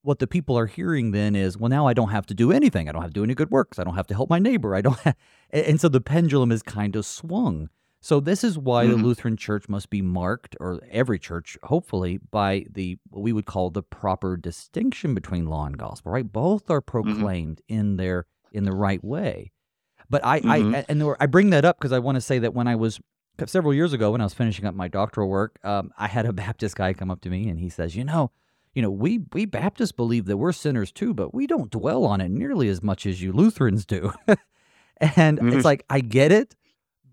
what 0.02 0.20
the 0.20 0.26
people 0.26 0.56
are 0.56 0.66
hearing 0.66 1.10
then 1.10 1.34
is 1.34 1.58
well 1.58 1.68
now 1.68 1.86
i 1.86 1.92
don't 1.92 2.10
have 2.10 2.26
to 2.26 2.34
do 2.34 2.52
anything. 2.52 2.88
I 2.88 2.92
don't 2.92 3.02
have 3.02 3.10
to 3.10 3.20
do 3.20 3.24
any 3.24 3.34
good 3.34 3.50
works. 3.50 3.78
I 3.78 3.84
don't 3.84 3.96
have 3.96 4.06
to 4.08 4.14
help 4.14 4.30
my 4.30 4.38
neighbor. 4.38 4.74
I 4.74 4.80
don't 4.80 4.98
ha-. 5.04 5.14
and 5.50 5.66
and 5.66 5.80
so 5.80 5.88
the 5.88 6.00
pendulum 6.00 6.52
is 6.52 6.62
kind 6.62 6.96
of 6.96 7.04
swung 7.04 7.68
so 8.00 8.20
this 8.20 8.44
is 8.44 8.56
why 8.58 8.86
the 8.86 8.96
Mhm. 8.96 9.02
Lutheran 9.04 9.36
Church 9.36 9.68
must 9.68 9.90
be 9.90 10.02
marked, 10.02 10.56
or 10.60 10.80
every 10.90 11.18
church, 11.18 11.56
hopefully, 11.64 12.18
by 12.30 12.64
the 12.70 12.98
what 13.10 13.22
we 13.22 13.32
would 13.32 13.46
call 13.46 13.70
the 13.70 13.82
proper 13.82 14.36
distinction 14.36 15.14
between 15.14 15.46
law 15.46 15.66
and 15.66 15.76
gospel. 15.78 16.12
Right, 16.12 16.30
both 16.30 16.70
are 16.70 16.80
proclaimed 16.80 17.60
in 17.68 17.96
their 17.96 18.26
in 18.52 18.64
the 18.64 18.72
right 18.74 19.02
way. 19.04 19.52
But 20.10 20.24
I, 20.24 20.40
Mhm. 20.40 20.74
I 20.74 20.84
and 20.88 21.04
were- 21.04 21.16
I 21.20 21.26
bring 21.26 21.50
that 21.50 21.64
up 21.66 21.78
because 21.78 21.92
I 21.92 21.98
want 21.98 22.16
to 22.16 22.20
say 22.22 22.38
that 22.38 22.54
when 22.54 22.66
I 22.66 22.76
was 22.76 22.98
several 23.46 23.74
years 23.74 23.92
ago 23.92 24.10
when 24.12 24.20
I 24.20 24.24
was 24.24 24.34
finishing 24.34 24.64
up 24.64 24.74
my 24.74 24.88
doctoral 24.88 25.28
work, 25.28 25.58
um, 25.64 25.92
I 25.98 26.08
had 26.08 26.24
a 26.26 26.32
Baptist 26.56 26.76
guy 26.76 26.92
come 26.94 27.10
up 27.10 27.20
to 27.22 27.30
me 27.30 27.48
and 27.48 27.60
he 27.60 27.68
says, 27.68 27.94
"You 27.94 28.04
know, 28.04 28.30
you 28.74 28.80
know, 28.82 28.90
we 28.90 29.20
we 29.32 29.44
Baptists 29.44 29.92
believe 29.92 30.24
that 30.26 30.36
we're 30.38 30.52
sinners 30.52 30.90
too, 30.92 31.12
but 31.14 31.34
we 31.34 31.46
don't 31.46 31.70
dwell 31.70 32.04
on 32.04 32.20
it 32.20 32.30
nearly 32.30 32.68
as 32.68 32.82
much 32.82 33.04
as 33.06 33.20
you 33.22 33.32
Lutherans 33.32 33.84
do." 33.84 34.12
and 35.16 35.38
it's 35.52 35.64
like 35.64 35.84
I 35.90 36.00
get 36.00 36.32
it, 36.32 36.56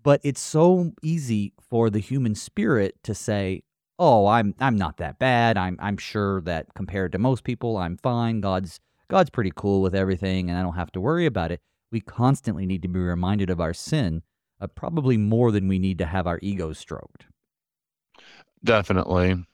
but 0.06 0.20
it's 0.22 0.40
so 0.40 0.92
easy 1.02 1.52
for 1.68 1.90
the 1.90 1.98
human 1.98 2.36
spirit 2.36 2.94
to 3.02 3.12
say, 3.12 3.64
"Oh, 3.98 4.28
I'm 4.28 4.54
I'm 4.60 4.76
not 4.76 4.98
that 4.98 5.18
bad. 5.18 5.58
I'm 5.58 5.76
I'm 5.80 5.96
sure 5.96 6.40
that 6.42 6.72
compared 6.76 7.10
to 7.10 7.18
most 7.18 7.42
people, 7.42 7.76
I'm 7.76 7.96
fine. 7.96 8.40
God's 8.40 8.78
God's 9.08 9.30
pretty 9.30 9.50
cool 9.56 9.82
with 9.82 9.96
everything, 9.96 10.48
and 10.48 10.56
I 10.56 10.62
don't 10.62 10.76
have 10.76 10.92
to 10.92 11.00
worry 11.00 11.26
about 11.26 11.50
it." 11.50 11.60
We 11.90 12.00
constantly 12.00 12.66
need 12.66 12.82
to 12.82 12.88
be 12.88 13.00
reminded 13.00 13.50
of 13.50 13.60
our 13.60 13.74
sin, 13.74 14.22
uh, 14.60 14.68
probably 14.68 15.16
more 15.16 15.50
than 15.50 15.66
we 15.66 15.80
need 15.80 15.98
to 15.98 16.06
have 16.06 16.28
our 16.28 16.38
egos 16.40 16.78
stroked. 16.78 17.26
Definitely. 18.62 19.44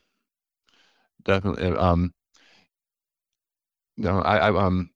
Definitely. 1.25 1.79
Um, 1.79 2.13
no, 3.97 4.21
I, 4.21 4.49
I 4.49 4.67
um, 4.67 4.91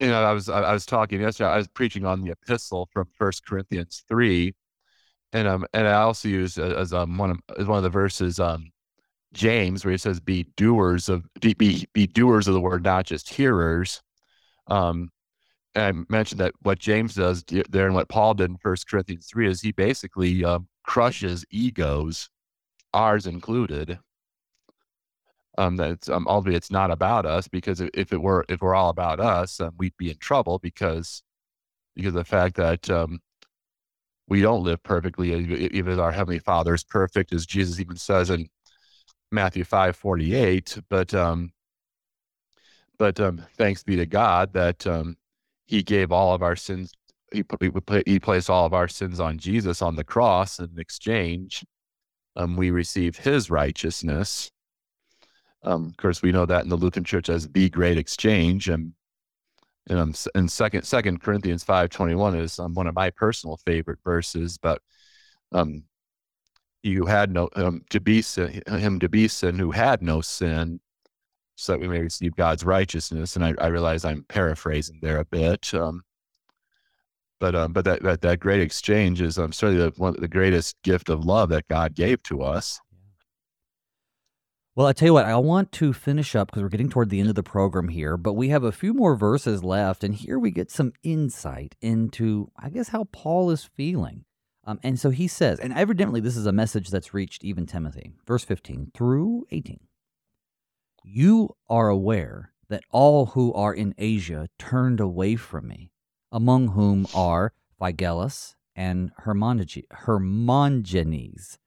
you 0.00 0.08
know, 0.08 0.24
I 0.24 0.32
was 0.32 0.48
I, 0.48 0.62
I 0.62 0.72
was 0.72 0.86
talking 0.86 1.20
yesterday. 1.20 1.50
I 1.50 1.58
was 1.58 1.68
preaching 1.68 2.06
on 2.06 2.22
the 2.22 2.30
epistle 2.30 2.88
from 2.90 3.08
First 3.18 3.44
Corinthians 3.44 4.02
three, 4.08 4.54
and 5.32 5.48
um, 5.48 5.66
and 5.72 5.86
I 5.88 5.94
also 5.94 6.28
use 6.28 6.58
as, 6.58 6.72
as 6.72 6.92
um 6.92 7.18
one 7.18 7.30
of 7.30 7.40
as 7.58 7.66
one 7.66 7.78
of 7.78 7.84
the 7.84 7.90
verses 7.90 8.40
um, 8.40 8.70
James 9.32 9.84
where 9.84 9.92
he 9.92 9.98
says, 9.98 10.20
"Be 10.20 10.46
doers 10.56 11.08
of 11.08 11.24
be 11.40 11.54
be, 11.54 11.86
be 11.92 12.06
doers 12.06 12.48
of 12.48 12.54
the 12.54 12.60
word, 12.60 12.84
not 12.84 13.06
just 13.06 13.30
hearers." 13.30 14.02
Um, 14.68 15.10
and 15.74 15.84
I 15.84 16.12
mentioned 16.12 16.40
that 16.40 16.54
what 16.62 16.78
James 16.78 17.14
does 17.14 17.44
there 17.70 17.86
and 17.86 17.94
what 17.94 18.08
Paul 18.08 18.34
did 18.34 18.50
in 18.50 18.58
First 18.58 18.88
Corinthians 18.88 19.26
three 19.26 19.48
is 19.48 19.60
he 19.60 19.72
basically 19.72 20.44
um, 20.44 20.68
crushes 20.84 21.44
egos, 21.50 22.28
ours 22.94 23.26
included 23.26 23.98
um, 25.58 25.76
that 25.76 25.90
it's 25.90 26.08
um, 26.08 26.26
ultimately 26.28 26.56
it's 26.56 26.70
not 26.70 26.90
about 26.90 27.26
us 27.26 27.48
because 27.48 27.80
if, 27.80 27.90
if 27.94 28.12
it 28.12 28.20
were 28.20 28.44
if 28.48 28.60
we're 28.60 28.74
all 28.74 28.90
about 28.90 29.20
us, 29.20 29.60
um, 29.60 29.72
we'd 29.78 29.96
be 29.98 30.10
in 30.10 30.16
trouble 30.18 30.58
because 30.58 31.22
because 31.94 32.08
of 32.10 32.14
the 32.14 32.24
fact 32.24 32.56
that 32.56 32.88
um, 32.90 33.20
we 34.28 34.40
don't 34.40 34.62
live 34.62 34.82
perfectly, 34.82 35.32
even 35.72 35.98
our 36.00 36.12
heavenly 36.12 36.38
Father 36.38 36.74
is 36.74 36.84
perfect, 36.84 37.32
as 37.32 37.46
Jesus 37.46 37.80
even 37.80 37.96
says 37.96 38.30
in 38.30 38.48
Matthew 39.30 39.64
five 39.64 39.96
forty 39.96 40.34
eight. 40.34 40.78
But 40.88 41.12
um, 41.14 41.52
but 42.98 43.18
um, 43.20 43.44
thanks 43.56 43.82
be 43.82 43.96
to 43.96 44.06
God 44.06 44.52
that 44.52 44.86
um, 44.86 45.16
He 45.66 45.82
gave 45.82 46.12
all 46.12 46.34
of 46.34 46.42
our 46.42 46.56
sins. 46.56 46.92
He 47.32 47.42
put, 47.42 47.62
he, 48.06 48.20
placed 48.20 48.50
all 48.50 48.66
of 48.66 48.74
our 48.74 48.88
sins 48.88 49.18
on 49.18 49.38
Jesus 49.38 49.80
on 49.80 49.96
the 49.96 50.04
cross, 50.04 50.58
in 50.58 50.78
exchange, 50.78 51.64
um, 52.36 52.56
we 52.56 52.70
received 52.70 53.16
His 53.16 53.50
righteousness. 53.50 54.50
Um, 55.62 55.86
of 55.86 55.96
course, 55.96 56.20
we 56.22 56.30
know 56.30 56.44
that 56.44 56.64
in 56.64 56.68
the 56.68 56.76
Lutheran 56.76 57.04
Church 57.04 57.30
as 57.30 57.48
the 57.48 57.70
great 57.70 57.96
exchange, 57.96 58.68
and 58.68 58.92
and 59.88 60.26
and 60.34 60.50
second 60.50 60.84
Second 60.84 61.20
Corinthians 61.22 61.64
five 61.64 61.90
twenty 61.90 62.14
one 62.14 62.36
is 62.36 62.58
um, 62.58 62.74
one 62.74 62.86
of 62.86 62.94
my 62.94 63.10
personal 63.10 63.56
favorite 63.66 63.98
verses. 64.04 64.58
But 64.58 64.80
um, 65.52 65.84
you 66.82 67.06
had 67.06 67.30
no 67.30 67.48
um, 67.56 67.84
to 67.90 68.00
be 68.00 68.22
sin, 68.22 68.62
him 68.66 68.98
to 69.00 69.08
be 69.08 69.28
sin 69.28 69.58
who 69.58 69.70
had 69.70 70.02
no 70.02 70.20
sin, 70.20 70.80
so 71.56 71.72
that 71.72 71.80
we 71.80 71.88
may 71.88 72.00
receive 72.00 72.34
God's 72.36 72.64
righteousness. 72.64 73.36
And 73.36 73.44
I, 73.44 73.54
I 73.58 73.66
realize 73.68 74.04
I'm 74.04 74.24
paraphrasing 74.28 74.98
there 75.02 75.18
a 75.18 75.24
bit. 75.24 75.72
Um, 75.74 76.02
but 77.40 77.54
um, 77.54 77.72
but 77.72 77.84
that, 77.84 78.02
that 78.02 78.20
that 78.20 78.40
great 78.40 78.60
exchange 78.60 79.20
is 79.20 79.38
um, 79.38 79.52
certainly 79.52 79.82
the, 79.82 79.92
one 79.96 80.14
the 80.18 80.28
greatest 80.28 80.76
gift 80.82 81.08
of 81.08 81.24
love 81.24 81.48
that 81.48 81.68
God 81.68 81.94
gave 81.94 82.22
to 82.24 82.42
us. 82.42 82.80
Well, 84.74 84.86
I 84.86 84.94
tell 84.94 85.04
you 85.04 85.12
what, 85.12 85.26
I 85.26 85.36
want 85.36 85.70
to 85.72 85.92
finish 85.92 86.34
up 86.34 86.48
because 86.48 86.62
we're 86.62 86.70
getting 86.70 86.88
toward 86.88 87.10
the 87.10 87.20
end 87.20 87.28
of 87.28 87.34
the 87.34 87.42
program 87.42 87.88
here, 87.88 88.16
but 88.16 88.32
we 88.32 88.48
have 88.48 88.64
a 88.64 88.72
few 88.72 88.94
more 88.94 89.14
verses 89.14 89.62
left, 89.62 90.02
and 90.02 90.14
here 90.14 90.38
we 90.38 90.50
get 90.50 90.70
some 90.70 90.94
insight 91.02 91.74
into, 91.82 92.50
I 92.58 92.70
guess, 92.70 92.88
how 92.88 93.04
Paul 93.12 93.50
is 93.50 93.64
feeling. 93.64 94.24
Um, 94.64 94.80
and 94.82 94.98
so 94.98 95.10
he 95.10 95.28
says, 95.28 95.60
and 95.60 95.74
evidently 95.74 96.20
this 96.20 96.38
is 96.38 96.46
a 96.46 96.52
message 96.52 96.88
that's 96.88 97.12
reached 97.12 97.44
even 97.44 97.66
Timothy, 97.66 98.12
verse 98.26 98.44
15 98.44 98.92
through 98.94 99.46
18. 99.50 99.78
You 101.04 101.50
are 101.68 101.90
aware 101.90 102.52
that 102.70 102.84
all 102.90 103.26
who 103.26 103.52
are 103.52 103.74
in 103.74 103.94
Asia 103.98 104.48
turned 104.58 105.00
away 105.00 105.36
from 105.36 105.68
me, 105.68 105.90
among 106.30 106.68
whom 106.68 107.06
are 107.14 107.52
Phygelus 107.78 108.54
and 108.74 109.12
Hermoge- 109.26 109.84
Hermogenes. 109.92 111.58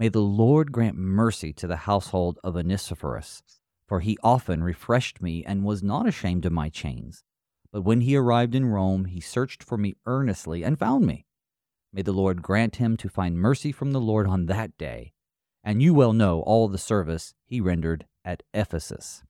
May 0.00 0.08
the 0.08 0.22
Lord 0.22 0.72
grant 0.72 0.96
mercy 0.96 1.52
to 1.52 1.66
the 1.66 1.76
household 1.76 2.38
of 2.42 2.56
Onesiphorus, 2.56 3.42
for 3.86 4.00
he 4.00 4.16
often 4.22 4.64
refreshed 4.64 5.20
me 5.20 5.44
and 5.44 5.62
was 5.62 5.82
not 5.82 6.08
ashamed 6.08 6.46
of 6.46 6.52
my 6.52 6.70
chains. 6.70 7.22
But 7.70 7.82
when 7.82 8.00
he 8.00 8.16
arrived 8.16 8.54
in 8.54 8.64
Rome, 8.64 9.04
he 9.04 9.20
searched 9.20 9.62
for 9.62 9.76
me 9.76 9.96
earnestly 10.06 10.62
and 10.62 10.78
found 10.78 11.04
me. 11.04 11.26
May 11.92 12.00
the 12.00 12.14
Lord 12.14 12.40
grant 12.40 12.76
him 12.76 12.96
to 12.96 13.10
find 13.10 13.36
mercy 13.36 13.72
from 13.72 13.92
the 13.92 14.00
Lord 14.00 14.26
on 14.26 14.46
that 14.46 14.78
day. 14.78 15.12
And 15.62 15.82
you 15.82 15.92
well 15.92 16.14
know 16.14 16.40
all 16.40 16.66
the 16.66 16.78
service 16.78 17.34
he 17.44 17.60
rendered 17.60 18.06
at 18.24 18.42
Ephesus. 18.54 19.22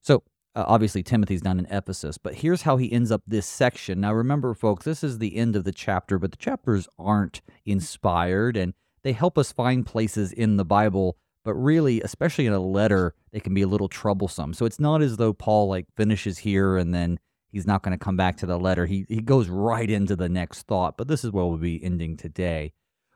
So, 0.00 0.22
uh, 0.54 0.64
obviously, 0.68 1.02
Timothy's 1.02 1.42
not 1.42 1.58
in 1.58 1.66
Ephesus, 1.66 2.18
but 2.18 2.36
here's 2.36 2.62
how 2.62 2.76
he 2.76 2.92
ends 2.92 3.10
up 3.10 3.22
this 3.26 3.48
section. 3.48 4.02
Now, 4.02 4.12
remember, 4.12 4.54
folks, 4.54 4.84
this 4.84 5.02
is 5.02 5.18
the 5.18 5.34
end 5.34 5.56
of 5.56 5.64
the 5.64 5.72
chapter, 5.72 6.20
but 6.20 6.30
the 6.30 6.36
chapters 6.36 6.86
aren't 7.00 7.40
inspired 7.66 8.56
and 8.56 8.74
they 9.02 9.12
help 9.12 9.38
us 9.38 9.52
find 9.52 9.86
places 9.86 10.32
in 10.32 10.56
the 10.56 10.64
Bible, 10.64 11.16
but 11.44 11.54
really, 11.54 12.00
especially 12.02 12.46
in 12.46 12.52
a 12.52 12.60
letter, 12.60 13.14
they 13.32 13.40
can 13.40 13.54
be 13.54 13.62
a 13.62 13.68
little 13.68 13.88
troublesome. 13.88 14.54
So 14.54 14.66
it's 14.66 14.80
not 14.80 15.02
as 15.02 15.16
though 15.16 15.32
Paul 15.32 15.68
like 15.68 15.86
finishes 15.96 16.38
here 16.38 16.76
and 16.76 16.94
then 16.94 17.18
he's 17.50 17.66
not 17.66 17.82
going 17.82 17.96
to 17.96 18.04
come 18.04 18.16
back 18.16 18.36
to 18.38 18.46
the 18.46 18.58
letter. 18.58 18.86
He 18.86 19.06
he 19.08 19.20
goes 19.20 19.48
right 19.48 19.88
into 19.90 20.16
the 20.16 20.28
next 20.28 20.62
thought. 20.62 20.96
But 20.96 21.08
this 21.08 21.24
is 21.24 21.30
where 21.30 21.44
we'll 21.44 21.58
be 21.58 21.82
ending 21.82 22.16
today. 22.16 22.72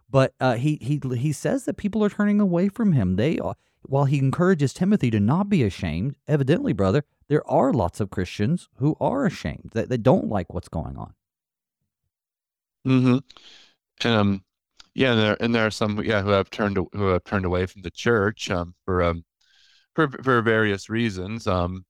But 0.08 0.34
uh, 0.40 0.54
he 0.54 0.78
he 0.80 1.00
he 1.16 1.32
says 1.32 1.64
that 1.64 1.76
people 1.76 2.04
are 2.04 2.10
turning 2.10 2.40
away 2.40 2.68
from 2.68 2.92
him. 2.92 3.16
They 3.16 3.38
are, 3.38 3.56
while 3.82 4.04
he 4.04 4.18
encourages 4.18 4.74
Timothy 4.74 5.10
to 5.10 5.20
not 5.20 5.48
be 5.48 5.62
ashamed, 5.62 6.16
evidently, 6.28 6.72
brother, 6.72 7.04
there 7.28 7.48
are 7.50 7.72
lots 7.72 8.00
of 8.00 8.10
Christians 8.10 8.68
who 8.76 8.96
are 9.00 9.24
ashamed 9.24 9.70
that 9.72 9.88
they 9.88 9.96
don't 9.96 10.28
like 10.28 10.52
what's 10.52 10.68
going 10.68 10.96
on. 10.96 11.14
Mm-hmm. 12.86 14.08
Um, 14.08 14.42
yeah, 14.94 15.12
and 15.12 15.20
there 15.20 15.36
and 15.40 15.54
there 15.54 15.66
are 15.66 15.70
some 15.70 16.02
yeah 16.04 16.22
who 16.22 16.30
have 16.30 16.50
turned 16.50 16.76
who 16.92 17.06
have 17.08 17.24
turned 17.24 17.44
away 17.44 17.66
from 17.66 17.82
the 17.82 17.90
church 17.90 18.50
um 18.50 18.74
for 18.84 19.02
um 19.02 19.24
for 19.94 20.08
for 20.22 20.42
various 20.42 20.90
reasons 20.90 21.46
um 21.46 21.84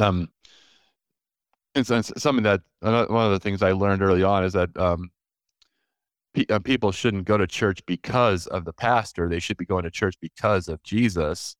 um 0.00 0.28
and 1.74 1.86
so 1.86 2.00
something 2.02 2.42
that 2.44 2.60
one 2.80 3.26
of 3.26 3.30
the 3.32 3.38
things 3.40 3.62
I 3.62 3.72
learned 3.72 4.02
early 4.02 4.22
on 4.22 4.44
is 4.44 4.52
that 4.54 4.76
um 4.76 5.10
pe- 6.34 6.46
uh, 6.50 6.58
people 6.58 6.92
shouldn't 6.92 7.26
go 7.26 7.36
to 7.38 7.46
church 7.46 7.84
because 7.86 8.46
of 8.48 8.64
the 8.64 8.72
pastor 8.72 9.28
they 9.28 9.38
should 9.40 9.56
be 9.56 9.64
going 9.64 9.84
to 9.84 9.90
church 9.90 10.16
because 10.20 10.68
of 10.68 10.82
Jesus. 10.82 11.56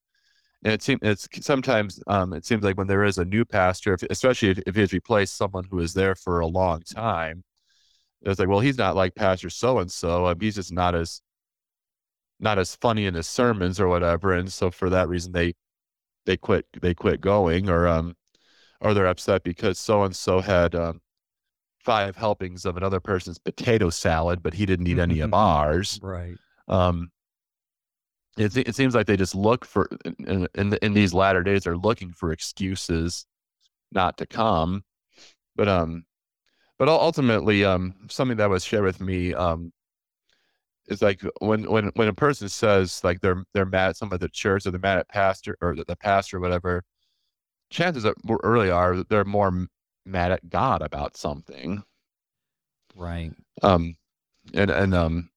And 0.64 0.72
it 0.72 0.82
seems 0.82 1.00
it's 1.03 1.28
sometimes 1.40 2.00
um 2.09 2.32
it 2.32 2.44
seems 2.44 2.64
like 2.64 2.76
when 2.76 2.86
there 2.88 3.05
is 3.05 3.18
a 3.18 3.24
new 3.24 3.44
pastor 3.44 3.94
if, 3.94 4.03
especially 4.05 4.50
if, 4.50 4.59
if 4.66 4.74
he's 4.76 4.92
replaced 4.92 5.36
someone 5.36 5.64
who 5.70 5.78
is 5.80 5.94
there 5.94 6.14
for 6.14 6.40
a 6.40 6.46
long 6.46 6.82
time 6.82 7.44
it's 8.22 8.38
like, 8.38 8.48
well, 8.48 8.60
he's 8.60 8.78
not 8.78 8.96
like 8.96 9.14
Pastor 9.14 9.50
so 9.50 9.78
and 9.78 9.90
so. 9.90 10.34
He's 10.40 10.54
just 10.54 10.72
not 10.72 10.94
as 10.94 11.20
not 12.40 12.58
as 12.58 12.76
funny 12.76 13.06
in 13.06 13.14
his 13.14 13.28
sermons 13.28 13.80
or 13.80 13.88
whatever. 13.88 14.32
And 14.32 14.52
so 14.52 14.70
for 14.70 14.90
that 14.90 15.08
reason, 15.08 15.32
they 15.32 15.54
they 16.26 16.36
quit 16.36 16.66
they 16.80 16.94
quit 16.94 17.20
going, 17.20 17.68
or 17.68 17.86
um, 17.86 18.14
or 18.80 18.94
they're 18.94 19.06
upset 19.06 19.42
because 19.42 19.78
so 19.78 20.04
and 20.04 20.14
so 20.14 20.40
had 20.40 20.74
um, 20.74 21.00
five 21.78 22.16
helpings 22.16 22.64
of 22.64 22.76
another 22.76 23.00
person's 23.00 23.38
potato 23.38 23.90
salad, 23.90 24.42
but 24.42 24.54
he 24.54 24.66
didn't 24.66 24.86
eat 24.86 24.98
any 24.98 25.20
of 25.20 25.34
ours. 25.34 25.98
Right. 26.02 26.36
Um, 26.68 27.10
it, 28.38 28.56
it 28.56 28.74
seems 28.74 28.94
like 28.94 29.06
they 29.06 29.16
just 29.16 29.34
look 29.34 29.64
for 29.64 29.88
in 30.26 30.46
in, 30.54 30.74
in 30.80 30.94
these 30.94 31.12
latter 31.12 31.42
days 31.42 31.64
they're 31.64 31.76
looking 31.76 32.12
for 32.12 32.32
excuses 32.32 33.26
not 33.90 34.16
to 34.18 34.26
come 34.26 34.84
but 35.54 35.68
um 35.68 36.04
but 36.83 36.89
ultimately 36.89 37.64
um 37.64 37.95
something 38.09 38.37
that 38.37 38.51
was 38.51 38.64
shared 38.64 38.83
with 38.83 39.01
me 39.01 39.33
um 39.35 39.72
is 40.89 41.01
like 41.01 41.22
when 41.41 41.62
when 41.70 41.93
when 41.95 42.09
a 42.09 42.12
person 42.12 42.49
says 42.49 43.05
like 43.05 43.20
they're 43.20 43.45
they're 43.55 43.64
mad 43.64 43.91
at 43.91 43.97
some 43.97 44.12
of 44.12 44.18
the 44.18 44.28
church 44.28 44.66
or 44.66 44.72
they're 44.72 44.80
mad 44.80 44.99
at 44.99 45.09
pastor 45.09 45.57
or 45.61 45.76
the, 45.76 45.85
the 45.85 45.95
pastor 45.95 46.39
or 46.39 46.41
whatever 46.41 46.83
chances 47.70 48.05
are 48.05 48.16
early 48.43 48.68
are 48.68 49.05
they're 49.05 49.24
more 49.24 49.68
mad 50.05 50.33
at 50.33 50.49
god 50.49 50.83
about 50.83 51.16
something 51.16 51.80
right 52.97 53.30
um 53.62 53.95
and 54.53 54.68
and 54.68 54.93
um 54.93 55.30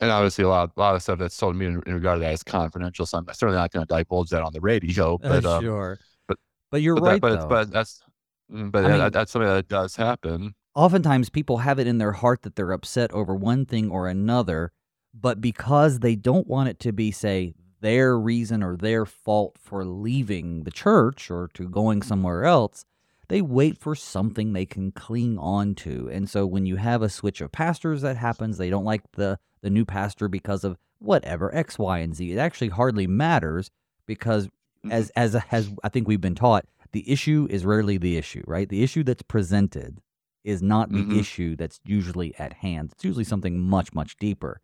and 0.00 0.10
obviously 0.10 0.44
a 0.44 0.48
lot, 0.48 0.72
a 0.74 0.80
lot 0.80 0.94
of 0.94 1.02
stuff 1.02 1.18
that's 1.18 1.36
told 1.36 1.56
me 1.56 1.66
in, 1.66 1.82
in 1.86 1.92
regard 1.92 2.16
to 2.16 2.20
that 2.20 2.32
is 2.32 2.42
confidential. 2.42 3.04
So 3.04 3.18
I'm 3.18 3.26
certainly 3.34 3.56
not 3.56 3.70
going 3.70 3.86
to 3.86 3.94
divulge 3.94 4.30
that 4.30 4.42
on 4.42 4.52
the 4.52 4.60
radio. 4.60 5.16
But 5.18 5.44
uh, 5.44 5.60
sure, 5.60 5.98
but 6.26 6.38
but 6.72 6.82
you're 6.82 6.96
but 6.96 7.02
right. 7.04 7.22
That, 7.22 7.38
but, 7.40 7.48
but 7.48 7.70
that's 7.70 8.02
but 8.52 8.84
I 8.84 8.98
mean, 8.98 9.10
that's 9.10 9.32
something 9.32 9.48
that 9.48 9.68
does 9.68 9.96
happen. 9.96 10.54
Oftentimes, 10.74 11.30
people 11.30 11.58
have 11.58 11.78
it 11.78 11.86
in 11.86 11.98
their 11.98 12.12
heart 12.12 12.42
that 12.42 12.56
they're 12.56 12.72
upset 12.72 13.10
over 13.12 13.34
one 13.34 13.66
thing 13.66 13.90
or 13.90 14.08
another, 14.08 14.72
but 15.12 15.40
because 15.40 15.98
they 15.98 16.16
don't 16.16 16.46
want 16.46 16.68
it 16.68 16.78
to 16.80 16.92
be, 16.92 17.10
say, 17.10 17.54
their 17.80 18.18
reason 18.18 18.62
or 18.62 18.76
their 18.76 19.04
fault 19.04 19.56
for 19.58 19.84
leaving 19.84 20.64
the 20.64 20.70
church 20.70 21.30
or 21.30 21.48
to 21.54 21.68
going 21.68 22.00
somewhere 22.00 22.44
else, 22.44 22.84
they 23.28 23.42
wait 23.42 23.76
for 23.78 23.94
something 23.94 24.52
they 24.52 24.66
can 24.66 24.92
cling 24.92 25.38
on 25.38 25.74
to. 25.74 26.08
And 26.12 26.28
so 26.28 26.46
when 26.46 26.64
you 26.66 26.76
have 26.76 27.02
a 27.02 27.08
switch 27.08 27.40
of 27.40 27.52
pastors 27.52 28.02
that 28.02 28.16
happens, 28.16 28.58
they 28.58 28.70
don't 28.70 28.84
like 28.84 29.02
the 29.12 29.38
the 29.62 29.70
new 29.70 29.84
pastor 29.84 30.28
because 30.28 30.64
of 30.64 30.76
whatever 30.98 31.54
X, 31.54 31.78
Y, 31.78 31.98
and 31.98 32.14
Z. 32.14 32.32
It 32.32 32.38
actually 32.38 32.68
hardly 32.68 33.06
matters 33.06 33.70
because 34.06 34.48
Mm-hmm. 34.84 34.92
as 34.92 35.10
as 35.10 35.36
as 35.52 35.70
I 35.84 35.88
think 35.90 36.08
we've 36.08 36.20
been 36.20 36.34
taught, 36.34 36.64
the 36.92 37.10
issue 37.10 37.46
is 37.50 37.64
rarely 37.64 37.96
the 37.98 38.16
issue, 38.16 38.42
right? 38.46 38.68
The 38.68 38.82
issue 38.82 39.02
that's 39.02 39.22
presented 39.22 40.00
is 40.44 40.60
not 40.62 40.90
the 40.90 41.04
Mhm. 41.04 41.14
issue 41.18 41.56
that's 41.56 41.80
usually 41.84 42.34
at 42.38 42.52
hand. 42.54 42.90
It's 42.92 43.04
usually 43.04 43.24
something 43.24 43.58
much 43.60 43.94
much 43.94 44.16
deeper. 44.16 44.60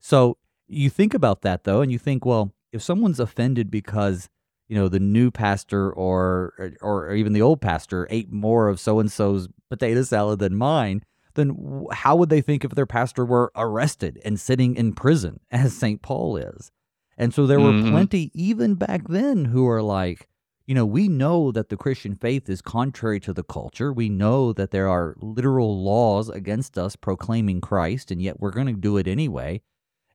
So 0.00 0.38
you 0.68 0.88
think 0.90 1.14
about 1.14 1.42
that 1.42 1.64
though, 1.64 1.80
and 1.82 1.90
you 1.92 1.98
think, 1.98 2.24
well, 2.24 2.52
if 2.72 2.82
someone's 2.82 3.20
offended 3.20 3.70
because 3.70 4.28
you 4.68 4.76
know 4.76 4.88
the 4.88 5.00
new 5.00 5.30
pastor 5.30 5.92
or 5.92 6.72
or, 6.80 7.12
even 7.14 7.32
the 7.32 7.42
old 7.42 7.60
pastor 7.60 8.06
ate 8.10 8.32
more 8.32 8.68
of 8.68 8.80
so 8.80 8.98
and 8.98 9.10
so's 9.10 9.48
potato 9.70 10.02
salad 10.02 10.38
than 10.40 10.56
mine, 10.56 11.02
then 11.34 11.86
how 11.92 12.16
would 12.16 12.30
they 12.30 12.40
think 12.40 12.64
if 12.64 12.72
their 12.72 12.86
pastor 12.86 13.24
were 13.24 13.52
arrested 13.54 14.20
and 14.24 14.40
sitting 14.40 14.74
in 14.74 14.92
prison 14.92 15.38
as 15.50 15.72
St. 15.76 16.02
Paul 16.02 16.36
is? 16.36 16.70
And 17.18 17.32
so 17.32 17.46
there 17.46 17.60
were 17.60 17.72
Mhm. 17.72 17.90
plenty 17.90 18.30
even 18.34 18.74
back 18.74 19.08
then 19.08 19.46
who 19.46 19.66
are 19.68 19.82
like, 19.82 20.28
you 20.66 20.74
know, 20.74 20.84
we 20.86 21.08
know 21.08 21.52
that 21.52 21.68
the 21.68 21.76
Christian 21.76 22.16
faith 22.16 22.48
is 22.48 22.60
contrary 22.60 23.20
to 23.20 23.32
the 23.32 23.44
culture. 23.44 23.92
We 23.92 24.08
know 24.08 24.52
that 24.52 24.70
there 24.72 24.88
are 24.88 25.14
literal 25.20 25.82
laws 25.82 26.28
against 26.28 26.76
us 26.76 26.96
proclaiming 26.96 27.60
Christ, 27.60 28.10
and 28.10 28.20
yet 28.20 28.40
we're 28.40 28.50
going 28.50 28.66
to 28.66 28.72
do 28.72 28.96
it 28.96 29.06
anyway. 29.06 29.62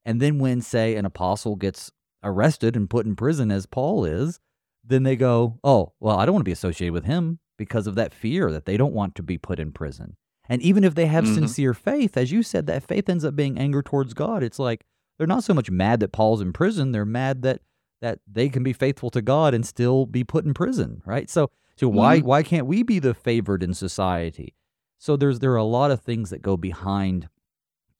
And 0.04 0.20
then 0.22 0.40
when, 0.40 0.62
say, 0.62 0.96
an 0.96 1.06
apostle 1.06 1.56
gets 1.56 1.92
arrested 2.24 2.76
and 2.76 2.90
put 2.90 3.06
in 3.06 3.16
prison, 3.16 3.52
as 3.52 3.66
Paul 3.66 4.04
is, 4.04 4.40
then 4.84 5.04
they 5.04 5.16
go, 5.16 5.60
oh, 5.64 5.94
well, 6.00 6.18
I 6.18 6.26
don't 6.26 6.34
want 6.34 6.42
to 6.44 6.50
be 6.50 6.52
associated 6.52 6.94
with 6.94 7.06
him 7.06 7.40
because 7.58 7.88
of 7.88 7.96
that 7.96 8.14
fear 8.14 8.52
that 8.52 8.66
they 8.66 8.78
don't 8.78 8.94
want 8.94 9.16
to 9.16 9.24
be 9.24 9.38
put 9.38 9.60
in 9.60 9.72
prison. 9.72 10.18
And 10.50 10.62
even 10.62 10.84
if 10.84 10.96
they 10.96 11.06
have 11.06 11.26
Mhm. 11.26 11.34
sincere 11.36 11.74
faith, 11.74 12.18
as 12.18 12.32
you 12.32 12.44
said, 12.44 12.66
that 12.68 12.84
faith 12.84 13.08
ends 13.08 13.24
up 13.24 13.36
being 13.36 13.58
anger 13.58 13.82
towards 13.82 14.14
God. 14.14 14.44
It's 14.44 14.60
like 14.60 14.86
they're 15.18 15.28
not 15.28 15.44
so 15.44 15.54
much 15.54 15.70
mad 15.70 16.00
that 16.00 16.12
Paul's 16.12 16.42
in 16.42 16.52
prison; 16.52 16.92
they're 16.92 17.06
mad 17.06 17.44
that 17.44 17.62
that 18.02 18.20
they 18.32 18.50
can 18.50 18.64
be 18.64 18.74
faithful 18.74 19.10
to 19.12 19.22
God 19.22 19.54
and 19.54 19.66
still 19.66 20.06
be 20.06 20.24
put 20.24 20.46
in 20.46 20.54
prison, 20.54 21.02
right? 21.06 21.30
So, 21.30 21.50
so 21.76 21.88
why 21.88 22.20
Mhm. 22.20 22.24
why 22.24 22.44
can't 22.44 22.68
we 22.68 22.84
be 22.84 23.00
the 23.00 23.14
favored 23.14 23.64
in 23.64 23.74
society? 23.74 24.56
So 24.98 25.16
there's 25.16 25.40
there 25.40 25.54
are 25.54 25.56
a 25.58 25.64
lot 25.64 25.92
of 25.92 26.02
things 26.02 26.30
that 26.32 26.42
go 26.42 26.58
behind 26.58 27.30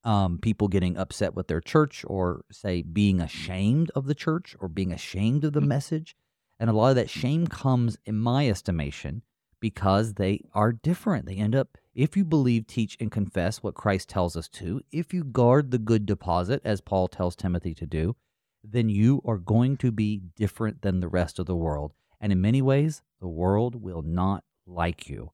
um, 0.04 0.40
people 0.40 0.68
getting 0.68 0.98
upset 0.98 1.36
with 1.36 1.48
their 1.48 1.62
church, 1.62 2.04
or 2.08 2.44
say 2.52 2.82
being 2.82 3.22
ashamed 3.22 3.92
of 3.96 4.06
the 4.08 4.16
church, 4.16 4.56
or 4.60 4.68
being 4.68 4.92
ashamed 4.92 5.44
of 5.44 5.54
the 5.54 5.62
Mhm. 5.62 5.68
message, 5.68 6.16
and 6.60 6.70
a 6.72 6.74
lot 6.74 6.90
of 6.90 6.96
that 6.96 7.10
shame 7.10 7.46
comes, 7.46 7.98
in 8.06 8.18
my 8.18 8.50
estimation, 8.50 9.22
because 9.60 10.16
they 10.16 10.42
are 10.56 10.72
different. 10.74 11.28
They 11.28 11.36
end 11.36 11.54
up, 11.56 11.78
if 11.94 12.18
you 12.18 12.26
believe, 12.26 12.66
teach, 12.66 12.98
and 13.00 13.12
confess 13.12 13.62
what 13.62 13.76
Christ 13.76 14.10
tells 14.10 14.36
us 14.36 14.48
to, 14.50 14.82
if 14.92 15.14
you 15.14 15.24
guard 15.24 15.70
the 15.70 15.78
good 15.78 16.08
deposit, 16.08 16.62
as 16.66 16.82
Paul 16.82 17.08
tells 17.08 17.36
Timothy 17.36 17.76
to 17.76 17.86
do, 17.86 18.16
then 18.64 18.90
you 18.90 19.22
are 19.26 19.38
going 19.38 19.78
to 19.78 19.92
be 19.92 20.22
different 20.36 20.82
than 20.82 21.00
the 21.00 21.08
rest 21.08 21.40
of 21.40 21.46
the 21.46 21.56
world. 21.56 21.94
And 22.20 22.32
in 22.32 22.42
many 22.42 22.62
ways, 22.62 23.02
the 23.20 23.28
world 23.28 23.82
will 23.82 24.02
not 24.04 24.44
like 24.68 25.10
you. 25.10 25.32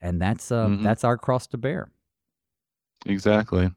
And 0.00 0.20
that's 0.20 0.52
um, 0.52 0.78
Mhm. 0.78 0.82
that's 0.82 1.04
our 1.04 1.16
cross 1.16 1.46
to 1.48 1.58
bear. 1.58 1.90
Exactly. 3.06 3.70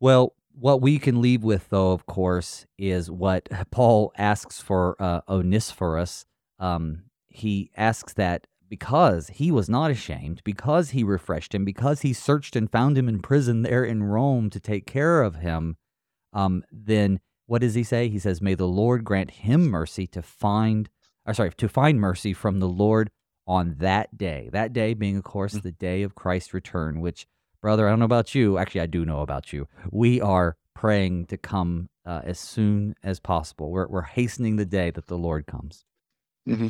Well, 0.00 0.34
what 0.52 0.80
we 0.80 0.98
can 0.98 1.20
leave 1.20 1.42
with, 1.44 1.68
though, 1.68 1.92
of 1.92 2.06
course, 2.06 2.66
is 2.78 3.10
what 3.10 3.48
Paul 3.70 4.12
asks 4.16 4.60
for 4.60 4.96
uh, 5.00 5.20
Onesiphorus. 5.28 6.24
Um, 6.58 7.04
he 7.28 7.70
asks 7.76 8.14
that 8.14 8.46
because 8.68 9.28
he 9.28 9.52
was 9.52 9.68
not 9.68 9.90
ashamed, 9.90 10.42
because 10.44 10.90
he 10.90 11.04
refreshed 11.04 11.54
him, 11.54 11.64
because 11.64 12.00
he 12.00 12.12
searched 12.12 12.56
and 12.56 12.70
found 12.70 12.96
him 12.98 13.08
in 13.08 13.20
prison 13.20 13.62
there 13.62 13.84
in 13.84 14.02
Rome 14.02 14.50
to 14.50 14.58
take 14.58 14.86
care 14.86 15.22
of 15.22 15.36
him, 15.36 15.76
um, 16.32 16.64
then 16.72 17.20
what 17.46 17.60
does 17.60 17.74
he 17.74 17.82
say? 17.82 18.08
He 18.08 18.18
says, 18.18 18.40
May 18.42 18.54
the 18.54 18.66
Lord 18.68 19.04
grant 19.04 19.30
him 19.30 19.68
mercy 19.68 20.06
to 20.08 20.22
find, 20.22 20.88
or 21.26 21.34
sorry, 21.34 21.52
to 21.52 21.68
find 21.68 22.00
mercy 22.00 22.32
from 22.32 22.60
the 22.60 22.68
Lord 22.68 23.10
on 23.46 23.76
that 23.78 24.16
day. 24.16 24.50
That 24.52 24.72
day 24.72 24.94
being, 24.94 25.16
of 25.16 25.24
course, 25.24 25.54
Mm. 25.54 25.62
the 25.62 25.72
day 25.72 26.02
of 26.02 26.14
Christ's 26.14 26.52
return, 26.54 27.00
which, 27.00 27.26
brother, 27.62 27.86
I 27.86 27.90
don't 27.90 28.00
know 28.00 28.04
about 28.04 28.34
you. 28.34 28.58
Actually, 28.58 28.80
I 28.82 28.86
do 28.86 29.04
know 29.04 29.20
about 29.20 29.52
you. 29.52 29.68
We 29.90 30.20
are 30.20 30.56
praying 30.74 31.26
to 31.26 31.36
come 31.36 31.88
uh, 32.04 32.20
as 32.24 32.38
soon 32.38 32.94
as 33.02 33.18
possible. 33.20 33.70
We're, 33.70 33.86
we're 33.88 34.02
hastening 34.02 34.56
the 34.56 34.66
day 34.66 34.90
that 34.90 35.06
the 35.06 35.16
Lord 35.18 35.46
comes. 35.46 35.84
hmm 36.46 36.68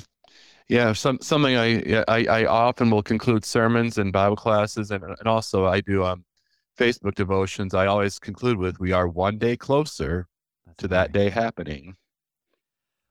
Yeah, 0.68 0.92
some 0.94 1.18
something 1.20 1.56
I, 1.56 2.04
I 2.08 2.26
I 2.26 2.46
often 2.46 2.90
will 2.90 3.02
conclude 3.02 3.44
sermons 3.44 3.98
and 3.98 4.12
Bible 4.12 4.36
classes, 4.36 4.90
and 4.90 5.02
and 5.04 5.26
also 5.28 5.66
I 5.66 5.80
do 5.80 6.04
um 6.04 6.24
Facebook 6.78 7.14
devotions. 7.14 7.72
I 7.74 7.86
always 7.86 8.18
conclude 8.18 8.58
with, 8.58 8.78
"We 8.80 8.92
are 8.92 9.08
one 9.08 9.38
day 9.38 9.56
closer 9.56 10.26
to 10.78 10.88
that 10.88 11.12
day 11.12 11.30
happening." 11.30 11.96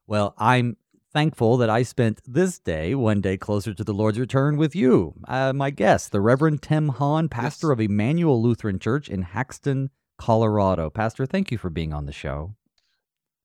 Well, 0.08 0.34
I'm 0.38 0.78
thankful 1.12 1.58
that 1.58 1.70
I 1.70 1.84
spent 1.84 2.22
this 2.28 2.60
day, 2.60 2.94
one 2.94 3.22
day 3.22 3.38
closer 3.38 3.74
to 3.74 3.84
the 3.84 3.94
Lord's 3.94 4.20
return, 4.20 4.58
with 4.58 4.76
you, 4.76 5.14
uh, 5.28 5.54
my 5.54 5.70
guest, 5.70 6.12
the 6.12 6.22
Reverend 6.22 6.62
Tim 6.62 6.90
Hahn, 6.90 7.30
pastor 7.30 7.68
Yes. 7.68 7.74
of 7.74 7.80
Emmanuel 7.82 8.42
Lutheran 8.42 8.80
Church 8.80 9.10
in 9.10 9.24
Haxtun, 9.24 9.90
Colorado. 10.18 10.90
Pastor, 10.90 11.26
thank 11.26 11.52
you 11.52 11.58
for 11.58 11.70
being 11.70 11.94
on 11.94 12.06
the 12.06 12.12
show. 12.12 12.56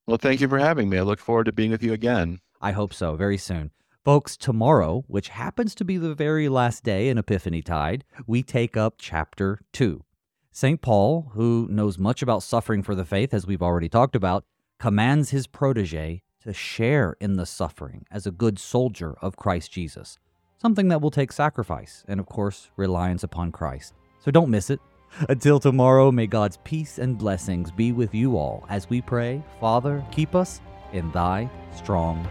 Well, 0.07 0.19
thank 0.19 0.41
you 0.41 0.49
for 0.49 0.59
having 0.59 0.89
me. 0.89 0.99
I 0.99 1.03
look 1.03 1.21
forward 1.21 1.45
to 1.45 1.53
being 1.53 1.71
with 1.71 1.83
you 1.83 1.93
again. 1.93 2.41
I 2.61 2.73
hope 2.73 2.93
so, 2.93 3.15
very 3.17 3.39
soon. 3.39 3.71
Folks, 4.05 4.37
tomorrow, 4.37 5.05
which 5.07 5.29
happens 5.29 5.75
to 5.77 5.85
be 5.85 5.97
the 5.97 6.15
very 6.15 6.49
last 6.49 6.83
day 6.83 7.09
in 7.09 7.19
Epiphany 7.19 7.63
Tide, 7.63 8.05
we 8.27 8.43
take 8.43 8.77
up 8.77 8.95
chapter 8.99 9.61
2. 9.73 10.03
St. 10.53 10.81
Paul, 10.83 11.31
who 11.35 11.69
knows 11.71 11.97
much 11.97 12.23
about 12.23 12.43
suffering 12.43 12.83
for 12.83 12.95
the 12.95 13.05
faith, 13.05 13.33
as 13.33 13.47
we've 13.47 13.63
already 13.63 13.89
talked 13.89 14.17
about, 14.17 14.45
commands 14.79 15.31
his 15.31 15.47
protege 15.47 16.23
to 16.43 16.53
share 16.53 17.17
in 17.21 17.37
the 17.37 17.47
suffering 17.47 18.05
as 18.11 18.27
a 18.27 18.33
good 18.33 18.59
soldier 18.59 19.15
of 19.23 19.37
Christ 19.37 19.71
Jesus, 19.71 20.19
something 20.61 20.89
that 20.89 21.01
will 21.01 21.13
take 21.13 21.31
sacrifice 21.31 22.05
and, 22.09 22.19
of 22.19 22.27
course, 22.27 22.71
reliance 22.77 23.23
upon 23.23 23.53
Christ. 23.53 23.95
So 24.19 24.31
don't 24.31 24.51
miss 24.51 24.71
it. 24.71 24.81
Until 25.29 25.61
tomorrow, 25.61 26.11
may 26.11 26.27
God's 26.27 26.59
peace 26.65 26.99
and 26.99 27.19
blessings 27.19 27.71
be 27.71 27.93
with 27.93 28.15
you 28.15 28.37
all 28.37 28.65
as 28.69 28.91
we 28.91 29.01
pray, 29.01 29.43
Father, 29.61 30.05
keep 30.11 30.35
us 30.35 30.61
in 30.93 31.11
thy 31.13 31.49
strong 31.75 32.29